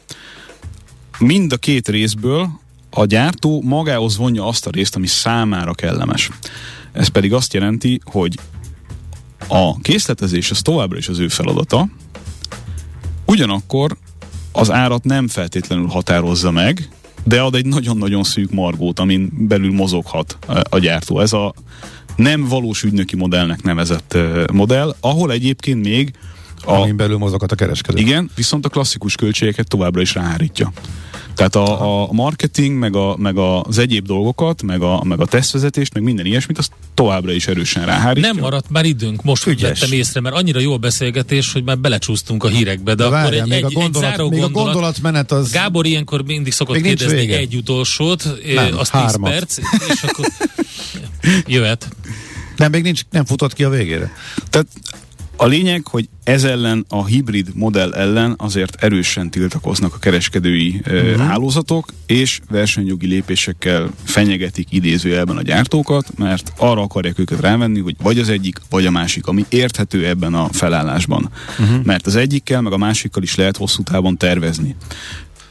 mind 1.22 1.54
a 1.54 1.58
két 1.58 1.88
részből 1.88 2.50
a 2.90 3.06
gyártó 3.06 3.62
magához 3.62 4.18
vonja 4.18 4.48
azt 4.48 4.68
a 4.68 4.70
részt, 4.70 4.96
ami 4.96 5.08
számára 5.08 5.74
kellemes. 5.74 6.30
Ez 6.92 7.08
pedig 7.08 7.34
azt 7.34 7.54
jelenti, 7.54 8.02
hogy 8.04 8.40
a 9.48 9.80
készletezés 9.80 10.52
az 10.52 10.62
továbbra 10.62 10.98
is 10.98 11.08
az 11.08 11.20
ő 11.20 11.28
feladata, 11.28 11.88
ugyanakkor 13.26 13.98
az 14.52 14.72
árat 14.72 15.04
nem 15.04 15.28
feltétlenül 15.28 15.88
határozza 15.88 16.52
meg, 16.52 16.90
de 17.24 17.42
ad 17.42 17.56
egy 17.56 17.66
nagyon-nagyon 17.66 18.24
szűk 18.24 18.52
margót, 18.52 19.00
amin 19.00 19.32
belül 19.48 19.74
mozoghat 19.74 20.38
a 20.70 20.80
gyártó. 20.80 21.20
Ez 21.20 21.34
a 21.34 21.54
nem 22.16 22.48
valós 22.48 22.84
ügynöki 22.84 23.16
modellnek 23.16 23.64
nevezett 23.64 24.18
modell, 24.52 24.96
ahol 25.00 25.32
egyébként 25.32 25.84
még 25.84 26.14
a, 26.64 26.72
Amin 26.72 26.96
belül 26.96 27.18
mozoghat 27.18 27.52
a 27.52 27.56
kereskedő. 27.56 28.00
Igen, 28.00 28.30
viszont 28.36 28.66
a 28.66 28.70
klasszikus 28.70 29.16
költségeket 29.16 29.68
továbbra 29.68 30.02
is 30.02 30.14
ráhárítja. 30.14 30.72
Tehát 31.36 31.56
a, 31.56 32.02
a 32.10 32.12
marketing, 32.12 32.78
meg, 32.78 32.96
a, 32.96 33.16
meg 33.18 33.38
az 33.38 33.78
egyéb 33.78 34.06
dolgokat, 34.06 34.62
meg 34.62 34.82
a, 34.82 35.04
meg 35.04 35.20
a 35.20 35.26
tesztvezetést, 35.26 35.94
meg 35.94 36.04
minden 36.04 36.26
ilyesmit, 36.26 36.58
azt 36.58 36.72
továbbra 36.94 37.32
is 37.32 37.48
erősen 37.48 37.86
ráhárítja. 37.86 38.32
Nem 38.32 38.42
maradt 38.42 38.70
már 38.70 38.86
időnk, 38.86 39.24
most 39.24 39.48
Ügyes. 39.48 39.80
vettem 39.80 39.98
észre, 39.98 40.22
mert 40.22 40.36
annyira 40.36 40.60
jó 40.60 40.74
a 40.74 40.78
beszélgetés, 40.78 41.52
hogy 41.52 41.64
már 41.64 41.78
belecsúsztunk 41.80 42.44
a 42.44 42.48
hírekbe, 42.48 42.96
de, 42.96 42.96
De 42.96 43.04
akkor 43.04 43.18
várjál, 43.18 43.44
egy, 43.44 43.50
még, 43.50 43.58
egy, 43.58 43.64
a 43.64 43.70
gondolat, 43.80 44.10
egy 44.10 44.16
záró 44.16 44.30
még 44.30 44.40
a 44.40 44.42
gondolat. 44.42 44.74
gondolatmenet 44.74 45.32
az... 45.32 45.52
Gábor 45.52 45.86
ilyenkor 45.86 46.24
mindig 46.24 46.54
szokott 46.54 46.76
Még 46.76 46.84
kérdezni 46.84 47.16
vége. 47.18 47.38
egy 47.38 47.56
utolsót, 47.56 48.24
Nem, 48.56 48.78
az 48.78 48.90
10 48.90 49.02
hármat. 49.02 49.32
perc, 49.32 49.58
és 49.90 50.04
akkor 50.04 50.26
jöhet. 51.48 51.88
Nem, 52.58 52.72
még 52.72 52.84
nincs, 52.84 53.02
nem 53.12 53.26
futott 53.26 53.54
ki 53.54 53.64
a 53.64 53.70
végére. 53.70 54.12
Tehát 54.50 54.68
a 55.42 55.48
lényeg, 55.48 55.88
hogy 55.88 56.10
ez 56.24 56.44
ellen, 56.44 56.86
a 56.90 57.06
hibrid 57.06 57.48
modell 57.54 57.94
ellen 57.94 58.34
azért 58.38 58.84
erősen 58.84 59.30
tiltakoznak 59.30 59.94
a 59.94 59.98
kereskedői 59.98 60.82
uh-huh. 60.88 61.16
hálózatok, 61.16 61.94
és 62.06 62.40
versenyjogi 62.50 63.08
lépésekkel 63.08 63.90
fenyegetik 64.04 64.68
idézőjelben 64.70 65.38
a 65.38 65.42
gyártókat, 65.42 66.18
mert 66.18 66.54
arra 66.58 66.82
akarják 66.82 67.20
őket 67.20 67.40
rávenni, 67.40 67.80
hogy 67.80 67.96
vagy 68.02 68.20
az 68.20 68.30
egyik, 68.30 68.60
vagy 68.70 68.86
a 68.86 68.92
másik, 68.92 69.28
ami 69.28 69.46
érthető 69.50 70.08
ebben 70.08 70.34
a 70.34 70.48
felállásban. 70.52 71.30
Uh-huh. 71.60 71.84
Mert 71.84 72.08
az 72.08 72.16
egyikkel, 72.16 72.62
meg 72.62 72.74
a 72.74 72.78
másikkal 72.78 73.24
is 73.24 73.36
lehet 73.36 73.58
hosszú 73.58 73.84
távon 73.84 74.18
tervezni. 74.18 74.76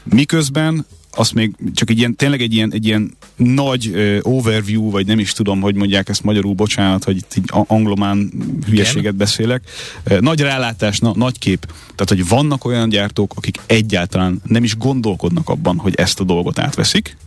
Miközben 0.03 0.85
azt 1.11 1.33
még 1.33 1.51
csak 1.73 1.89
egy 1.89 1.97
ilyen, 1.97 2.15
tényleg 2.15 2.41
egy 2.41 2.53
ilyen, 2.53 2.73
egy 2.73 2.85
ilyen 2.85 3.17
nagy 3.35 3.87
uh, 3.87 4.17
overview, 4.21 4.89
vagy 4.89 5.05
nem 5.05 5.19
is 5.19 5.33
tudom, 5.33 5.61
hogy 5.61 5.75
mondják 5.75 6.09
ezt 6.09 6.23
magyarul, 6.23 6.53
bocsánat, 6.53 7.03
hogy 7.03 7.15
itt 7.15 7.33
így 7.37 7.49
anglomán 7.49 8.31
hülyeséget 8.67 9.15
beszélek. 9.15 9.63
Uh, 10.09 10.19
nagy 10.19 10.41
rálátás, 10.41 10.99
na, 10.99 11.11
nagy 11.15 11.39
kép. 11.39 11.65
Tehát, 11.95 12.09
hogy 12.09 12.27
vannak 12.27 12.65
olyan 12.65 12.89
gyártók, 12.89 13.33
akik 13.35 13.59
egyáltalán 13.65 14.41
nem 14.45 14.63
is 14.63 14.77
gondolkodnak 14.77 15.49
abban, 15.49 15.77
hogy 15.77 15.95
ezt 15.95 16.19
a 16.19 16.23
dolgot 16.23 16.59
átveszik. 16.59 17.17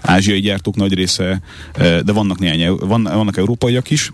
Ázsiai 0.00 0.40
gyártók 0.40 0.76
nagy 0.76 0.94
része, 0.94 1.40
uh, 1.78 1.98
de 1.98 2.12
vannak 2.12 2.38
néhány, 2.38 2.76
van, 2.76 3.02
vannak 3.02 3.36
európaiak 3.36 3.90
is, 3.90 4.10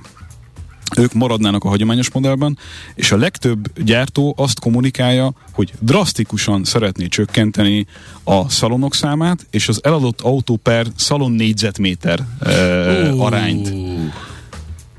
ők 0.97 1.13
maradnának 1.13 1.65
a 1.65 1.69
hagyományos 1.69 2.11
modellben, 2.11 2.59
és 2.95 3.13
a 3.13 3.17
legtöbb 3.17 3.85
gyártó 3.85 4.35
azt 4.37 4.61
kommunikálja, 4.61 5.33
hogy 5.53 5.73
drasztikusan 5.81 6.65
szeretné 6.65 7.07
csökkenteni 7.07 7.87
a 8.25 8.49
szalonok 8.49 8.95
számát, 8.95 9.47
és 9.51 9.69
az 9.69 9.81
eladott 9.85 10.21
autó 10.21 10.57
per 10.57 10.87
szalon 10.97 11.33
négyzetméter 11.33 12.27
uh, 12.41 13.25
arányt. 13.25 13.73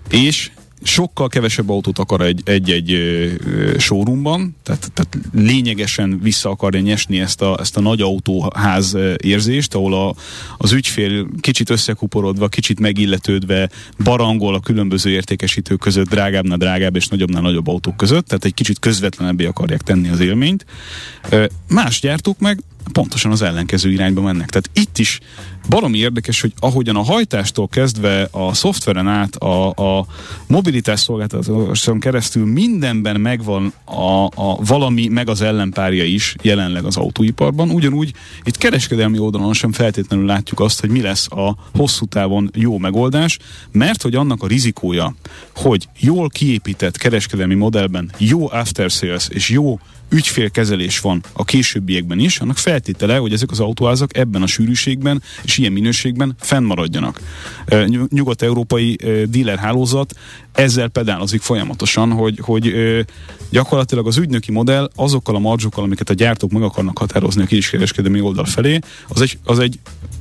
És 0.09 0.51
sokkal 0.83 1.27
kevesebb 1.27 1.69
autót 1.69 1.99
akar 1.99 2.21
egy- 2.21 2.41
egy-egy 2.45 2.97
showroomban, 3.77 4.55
tehát, 4.63 4.91
tehát 4.93 5.17
lényegesen 5.33 6.19
vissza 6.21 6.49
akarja 6.49 6.79
nyesni 6.79 7.19
ezt 7.19 7.41
a, 7.41 7.57
ezt 7.59 7.77
a 7.77 7.81
nagy 7.81 8.01
autóház 8.01 8.97
érzést, 9.17 9.75
ahol 9.75 9.93
a, 9.93 10.15
az 10.57 10.71
ügyfél 10.71 11.27
kicsit 11.39 11.69
összekuporodva, 11.69 12.47
kicsit 12.47 12.79
megilletődve 12.79 13.69
barangol 14.03 14.55
a 14.55 14.59
különböző 14.59 15.09
értékesítők 15.09 15.79
között, 15.79 16.09
drágábbnál 16.09 16.57
drágább 16.57 16.95
és 16.95 17.07
nagyobbnál 17.07 17.41
nagyobb 17.41 17.67
autók 17.67 17.97
között, 17.97 18.27
tehát 18.27 18.45
egy 18.45 18.53
kicsit 18.53 18.79
közvetlenebbé 18.79 19.45
akarják 19.45 19.81
tenni 19.81 20.09
az 20.09 20.19
élményt. 20.19 20.65
Más 21.67 21.99
gyártók 21.99 22.39
meg 22.39 22.59
pontosan 22.91 23.31
az 23.31 23.41
ellenkező 23.41 23.91
irányba 23.91 24.21
mennek. 24.21 24.49
Tehát 24.49 24.69
itt 24.73 24.97
is 24.97 25.19
baromi 25.69 25.97
érdekes, 25.97 26.41
hogy 26.41 26.53
ahogyan 26.59 26.95
a 26.95 27.03
hajtástól 27.03 27.67
kezdve 27.67 28.27
a 28.31 28.53
szoftveren 28.53 29.07
át 29.07 29.35
a, 29.35 29.69
a 29.69 30.05
mobilitás 30.47 30.99
szolgáltatáson 30.99 31.99
keresztül 31.99 32.45
mindenben 32.45 33.19
megvan 33.19 33.73
a, 33.85 34.23
a 34.23 34.55
valami, 34.65 35.07
meg 35.07 35.29
az 35.29 35.41
ellenpárja 35.41 36.03
is 36.03 36.35
jelenleg 36.41 36.85
az 36.85 36.97
autóiparban. 36.97 37.69
Ugyanúgy 37.69 38.13
itt 38.43 38.57
kereskedelmi 38.57 39.17
oldalon 39.17 39.53
sem 39.53 39.71
feltétlenül 39.71 40.25
látjuk 40.25 40.59
azt, 40.59 40.79
hogy 40.79 40.89
mi 40.89 41.01
lesz 41.01 41.31
a 41.31 41.55
hosszú 41.73 42.05
távon 42.05 42.49
jó 42.53 42.77
megoldás, 42.77 43.39
mert 43.71 44.01
hogy 44.01 44.15
annak 44.15 44.43
a 44.43 44.47
rizikója, 44.47 45.15
hogy 45.55 45.87
jól 45.99 46.29
kiépített 46.29 46.97
kereskedelmi 46.97 47.55
modellben 47.55 48.11
jó 48.17 48.49
after 48.51 48.89
sales 48.89 49.27
és 49.29 49.49
jó 49.49 49.79
ügyfélkezelés 50.11 50.99
van 50.99 51.23
a 51.33 51.43
későbbiekben 51.43 52.19
is, 52.19 52.39
annak 52.39 52.57
feltétele, 52.57 53.17
hogy 53.17 53.33
ezek 53.33 53.51
az 53.51 53.59
autóházak 53.59 54.17
ebben 54.17 54.41
a 54.41 54.47
sűrűségben 54.47 55.23
és 55.43 55.57
ilyen 55.57 55.71
minőségben 55.71 56.35
fennmaradjanak. 56.39 57.21
Nyugat-európai 58.09 58.97
ö, 59.03 59.23
dealer 59.25 59.57
hálózat 59.57 60.13
ezzel 60.53 60.87
pedálozik 60.87 61.41
folyamatosan, 61.41 62.11
hogy, 62.11 62.39
hogy 62.41 62.73
gyakorlatilag 63.49 64.07
az 64.07 64.17
ügynöki 64.17 64.51
modell 64.51 64.89
azokkal 64.95 65.35
a 65.35 65.39
marzsokkal, 65.39 65.83
amiket 65.83 66.09
a 66.09 66.13
gyártók 66.13 66.51
meg 66.51 66.61
akarnak 66.61 66.97
határozni 66.97 67.41
a 67.41 67.45
kiskereskedelmi 67.45 68.21
oldal 68.21 68.45
felé, 68.45 68.79
az 69.07 69.21
egy, 69.21 69.37
az 69.43 69.59
egy 69.59 69.79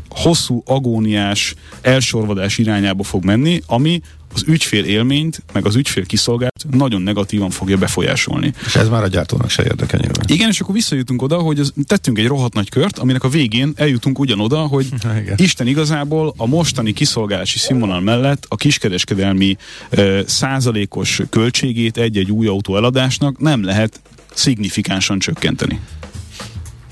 hosszú 0.08 0.62
agóniás 0.66 1.54
elsorvadás 1.80 2.58
irányába 2.58 3.02
fog 3.02 3.24
menni, 3.24 3.62
ami 3.66 4.00
az 4.34 4.42
ügyfél 4.46 4.84
élményt, 4.84 5.42
meg 5.52 5.66
az 5.66 5.76
ügyfél 5.76 6.06
kiszolgált 6.06 6.66
nagyon 6.70 7.02
negatívan 7.02 7.50
fogja 7.50 7.76
befolyásolni. 7.76 8.52
És 8.66 8.76
ez 8.76 8.88
már 8.88 9.02
a 9.02 9.08
gyártónak 9.08 9.50
se 9.50 9.62
érdekel 9.62 10.00
nyilván. 10.00 10.24
Igen, 10.26 10.48
és 10.48 10.60
akkor 10.60 10.74
visszajutunk 10.74 11.22
oda, 11.22 11.38
hogy 11.38 11.58
az, 11.58 11.72
tettünk 11.86 12.18
egy 12.18 12.26
rohadt 12.26 12.54
nagy 12.54 12.68
kört, 12.68 12.98
aminek 12.98 13.24
a 13.24 13.28
végén 13.28 13.72
eljutunk 13.76 14.18
ugyanoda, 14.18 14.58
hogy 14.58 14.86
Igen. 15.22 15.34
Isten 15.36 15.66
igazából 15.66 16.34
a 16.36 16.46
mostani 16.46 16.92
kiszolgálási 16.92 17.58
színvonal 17.58 18.00
mellett 18.00 18.44
a 18.48 18.56
kiskereskedelmi 18.56 19.56
ö, 19.90 20.20
százalékos 20.26 21.20
költségét 21.30 21.96
egy-egy 21.96 22.30
új 22.30 22.46
autó 22.46 22.76
eladásnak 22.76 23.38
nem 23.38 23.64
lehet 23.64 24.00
szignifikánsan 24.34 25.18
csökkenteni. 25.18 25.80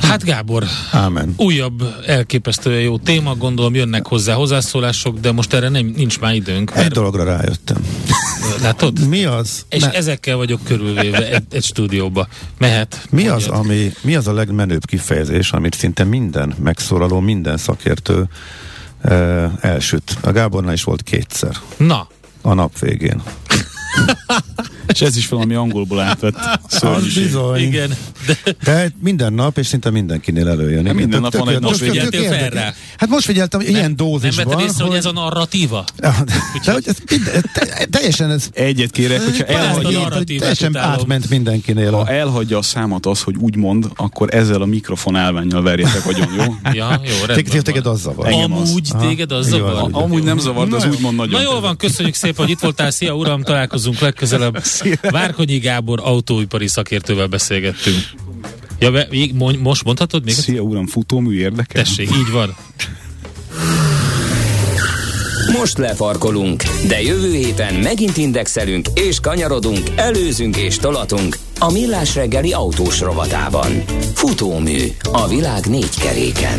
Hát 0.08 0.24
Gábor, 0.24 0.64
Ámen. 0.92 1.34
újabb 1.36 1.82
elképesztően 2.06 2.80
jó 2.80 2.98
téma, 2.98 3.34
gondolom 3.34 3.74
jönnek 3.74 4.06
hozzá 4.06 4.34
hozzászólások, 4.34 5.18
de 5.18 5.32
most 5.32 5.52
erre 5.52 5.68
nem, 5.68 5.92
nincs 5.96 6.20
már 6.20 6.34
időnk. 6.34 6.70
Egy 6.70 6.76
Mert, 6.76 6.92
dologra 6.94 7.24
rájöttem. 7.24 7.76
látod? 8.62 9.08
Mi 9.08 9.24
az? 9.24 9.64
És 9.68 9.82
ne- 9.82 9.92
ezekkel 9.92 10.36
vagyok 10.36 10.60
körülvéve 10.64 11.28
egy, 11.32 11.42
egy 11.50 11.64
stúdióba. 11.64 12.28
Mehet. 12.58 13.06
Mi 13.10 13.26
az, 13.28 13.46
mondjad. 13.46 13.64
ami, 13.66 13.92
mi 14.02 14.14
az 14.14 14.26
a 14.26 14.32
legmenőbb 14.32 14.84
kifejezés, 14.86 15.50
amit 15.52 15.74
szinte 15.74 16.04
minden 16.04 16.54
megszólaló, 16.62 17.20
minden 17.20 17.56
szakértő 17.56 18.28
uh, 19.04 19.44
elsüt? 19.60 20.16
A 20.20 20.30
Gábornál 20.32 20.72
is 20.72 20.82
volt 20.84 21.02
kétszer 21.02 21.56
Na, 21.76 22.08
a 22.42 22.54
nap 22.54 22.78
végén. 22.78 23.22
És 24.92 25.00
ez 25.00 25.16
is 25.16 25.28
valami 25.28 25.54
angolból 25.54 26.00
átvett 26.00 26.34
szörnyűség. 26.68 27.22
bizony. 27.22 27.60
igen. 27.60 27.96
De 28.26 28.36
De 28.64 28.90
minden 29.02 29.32
nap, 29.32 29.58
és 29.58 29.66
szinte 29.66 29.90
mindenkinél 29.90 30.48
előjön. 30.48 30.80
Igen, 30.80 30.94
minden 30.94 31.20
tök- 31.22 31.32
nap 31.32 31.44
van 31.44 31.54
egy 31.54 31.60
nap 31.60 31.74
Figyeltél 31.74 32.28
fel 32.28 32.50
rá? 32.50 32.72
Hát 32.98 33.08
most 33.08 33.24
figyeltem, 33.24 33.60
hogy 33.60 33.68
ilyen 33.68 33.82
nem 33.82 33.96
dózisban. 33.96 34.44
vetted 34.46 34.64
észre, 34.68 34.84
hogy 34.84 34.96
ez 34.96 35.04
a 35.04 35.12
narratíva? 35.12 35.84
De, 35.96 36.72
hogy 36.72 36.84
ez 36.86 36.96
minden, 37.10 37.44
te, 37.52 37.86
teljesen 37.90 38.30
ez 38.30 38.48
Egyet 38.52 38.90
kérek, 38.90 39.24
hogyha 39.24 39.44
elhagyja, 39.44 40.08
teljesen 40.38 40.70
utálom. 40.70 40.90
átment 40.90 41.28
mindenkinél. 41.28 41.90
ha 41.92 41.98
A, 42.00 42.08
elhagyja 42.10 42.58
a 42.58 42.62
számot 42.62 43.06
az, 43.06 43.22
hogy 43.22 43.34
úgy 43.38 43.56
mond, 43.56 43.86
akkor 43.96 44.34
ezzel 44.34 44.62
a 44.62 44.66
mikrofon 44.66 45.16
állványjal 45.16 45.62
verjetek 45.62 46.06
agyon, 46.06 46.28
jó? 46.36 46.54
Ja, 46.72 47.00
jó, 47.04 47.12
Téged, 47.12 47.26
rendben 47.26 47.62
téged 47.62 47.86
az 47.86 48.00
zavar. 48.00 48.32
Amúgy 48.32 48.88
téged 49.00 49.32
az 49.32 49.48
zavar. 49.48 49.88
Amúgy 49.92 50.22
nem 50.22 50.38
zavar, 50.38 50.68
de 50.68 50.76
az 50.76 50.84
úgymond 50.86 51.16
nagyon. 51.16 51.32
Na 51.42 51.50
jól 51.50 51.60
van, 51.60 51.76
köszönjük 51.76 52.14
szépen, 52.14 52.44
hogy 52.44 52.50
itt 52.50 52.60
voltál. 52.60 52.90
Szia 52.90 53.14
uram, 53.14 53.42
találkozunk 53.42 53.87
legközelebb. 54.00 54.62
Várkonyi 55.00 55.58
Gábor 55.58 56.00
autóipari 56.02 56.66
szakértővel 56.66 57.26
beszélgettünk. 57.26 57.96
Ja, 58.78 58.90
be, 58.90 59.08
most 59.58 59.84
mondhatod 59.84 60.24
még? 60.24 60.34
Szia 60.34 60.60
uram, 60.60 60.86
futómű 60.86 61.38
érdekel? 61.38 61.82
Tessék, 61.82 62.10
így 62.10 62.30
van. 62.32 62.56
Most 65.58 65.78
lefarkolunk, 65.78 66.62
de 66.88 67.02
jövő 67.02 67.34
héten 67.34 67.74
megint 67.74 68.16
indexelünk 68.16 68.88
és 68.94 69.20
kanyarodunk, 69.20 69.90
előzünk 69.96 70.56
és 70.56 70.76
tolatunk 70.76 71.36
a 71.58 71.72
Millás 71.72 72.14
reggeli 72.14 72.52
autós 72.52 73.00
rovatában. 73.00 73.84
Futómű 74.14 74.86
a 75.12 75.28
világ 75.28 75.66
négy 75.66 75.98
keréken. 75.98 76.58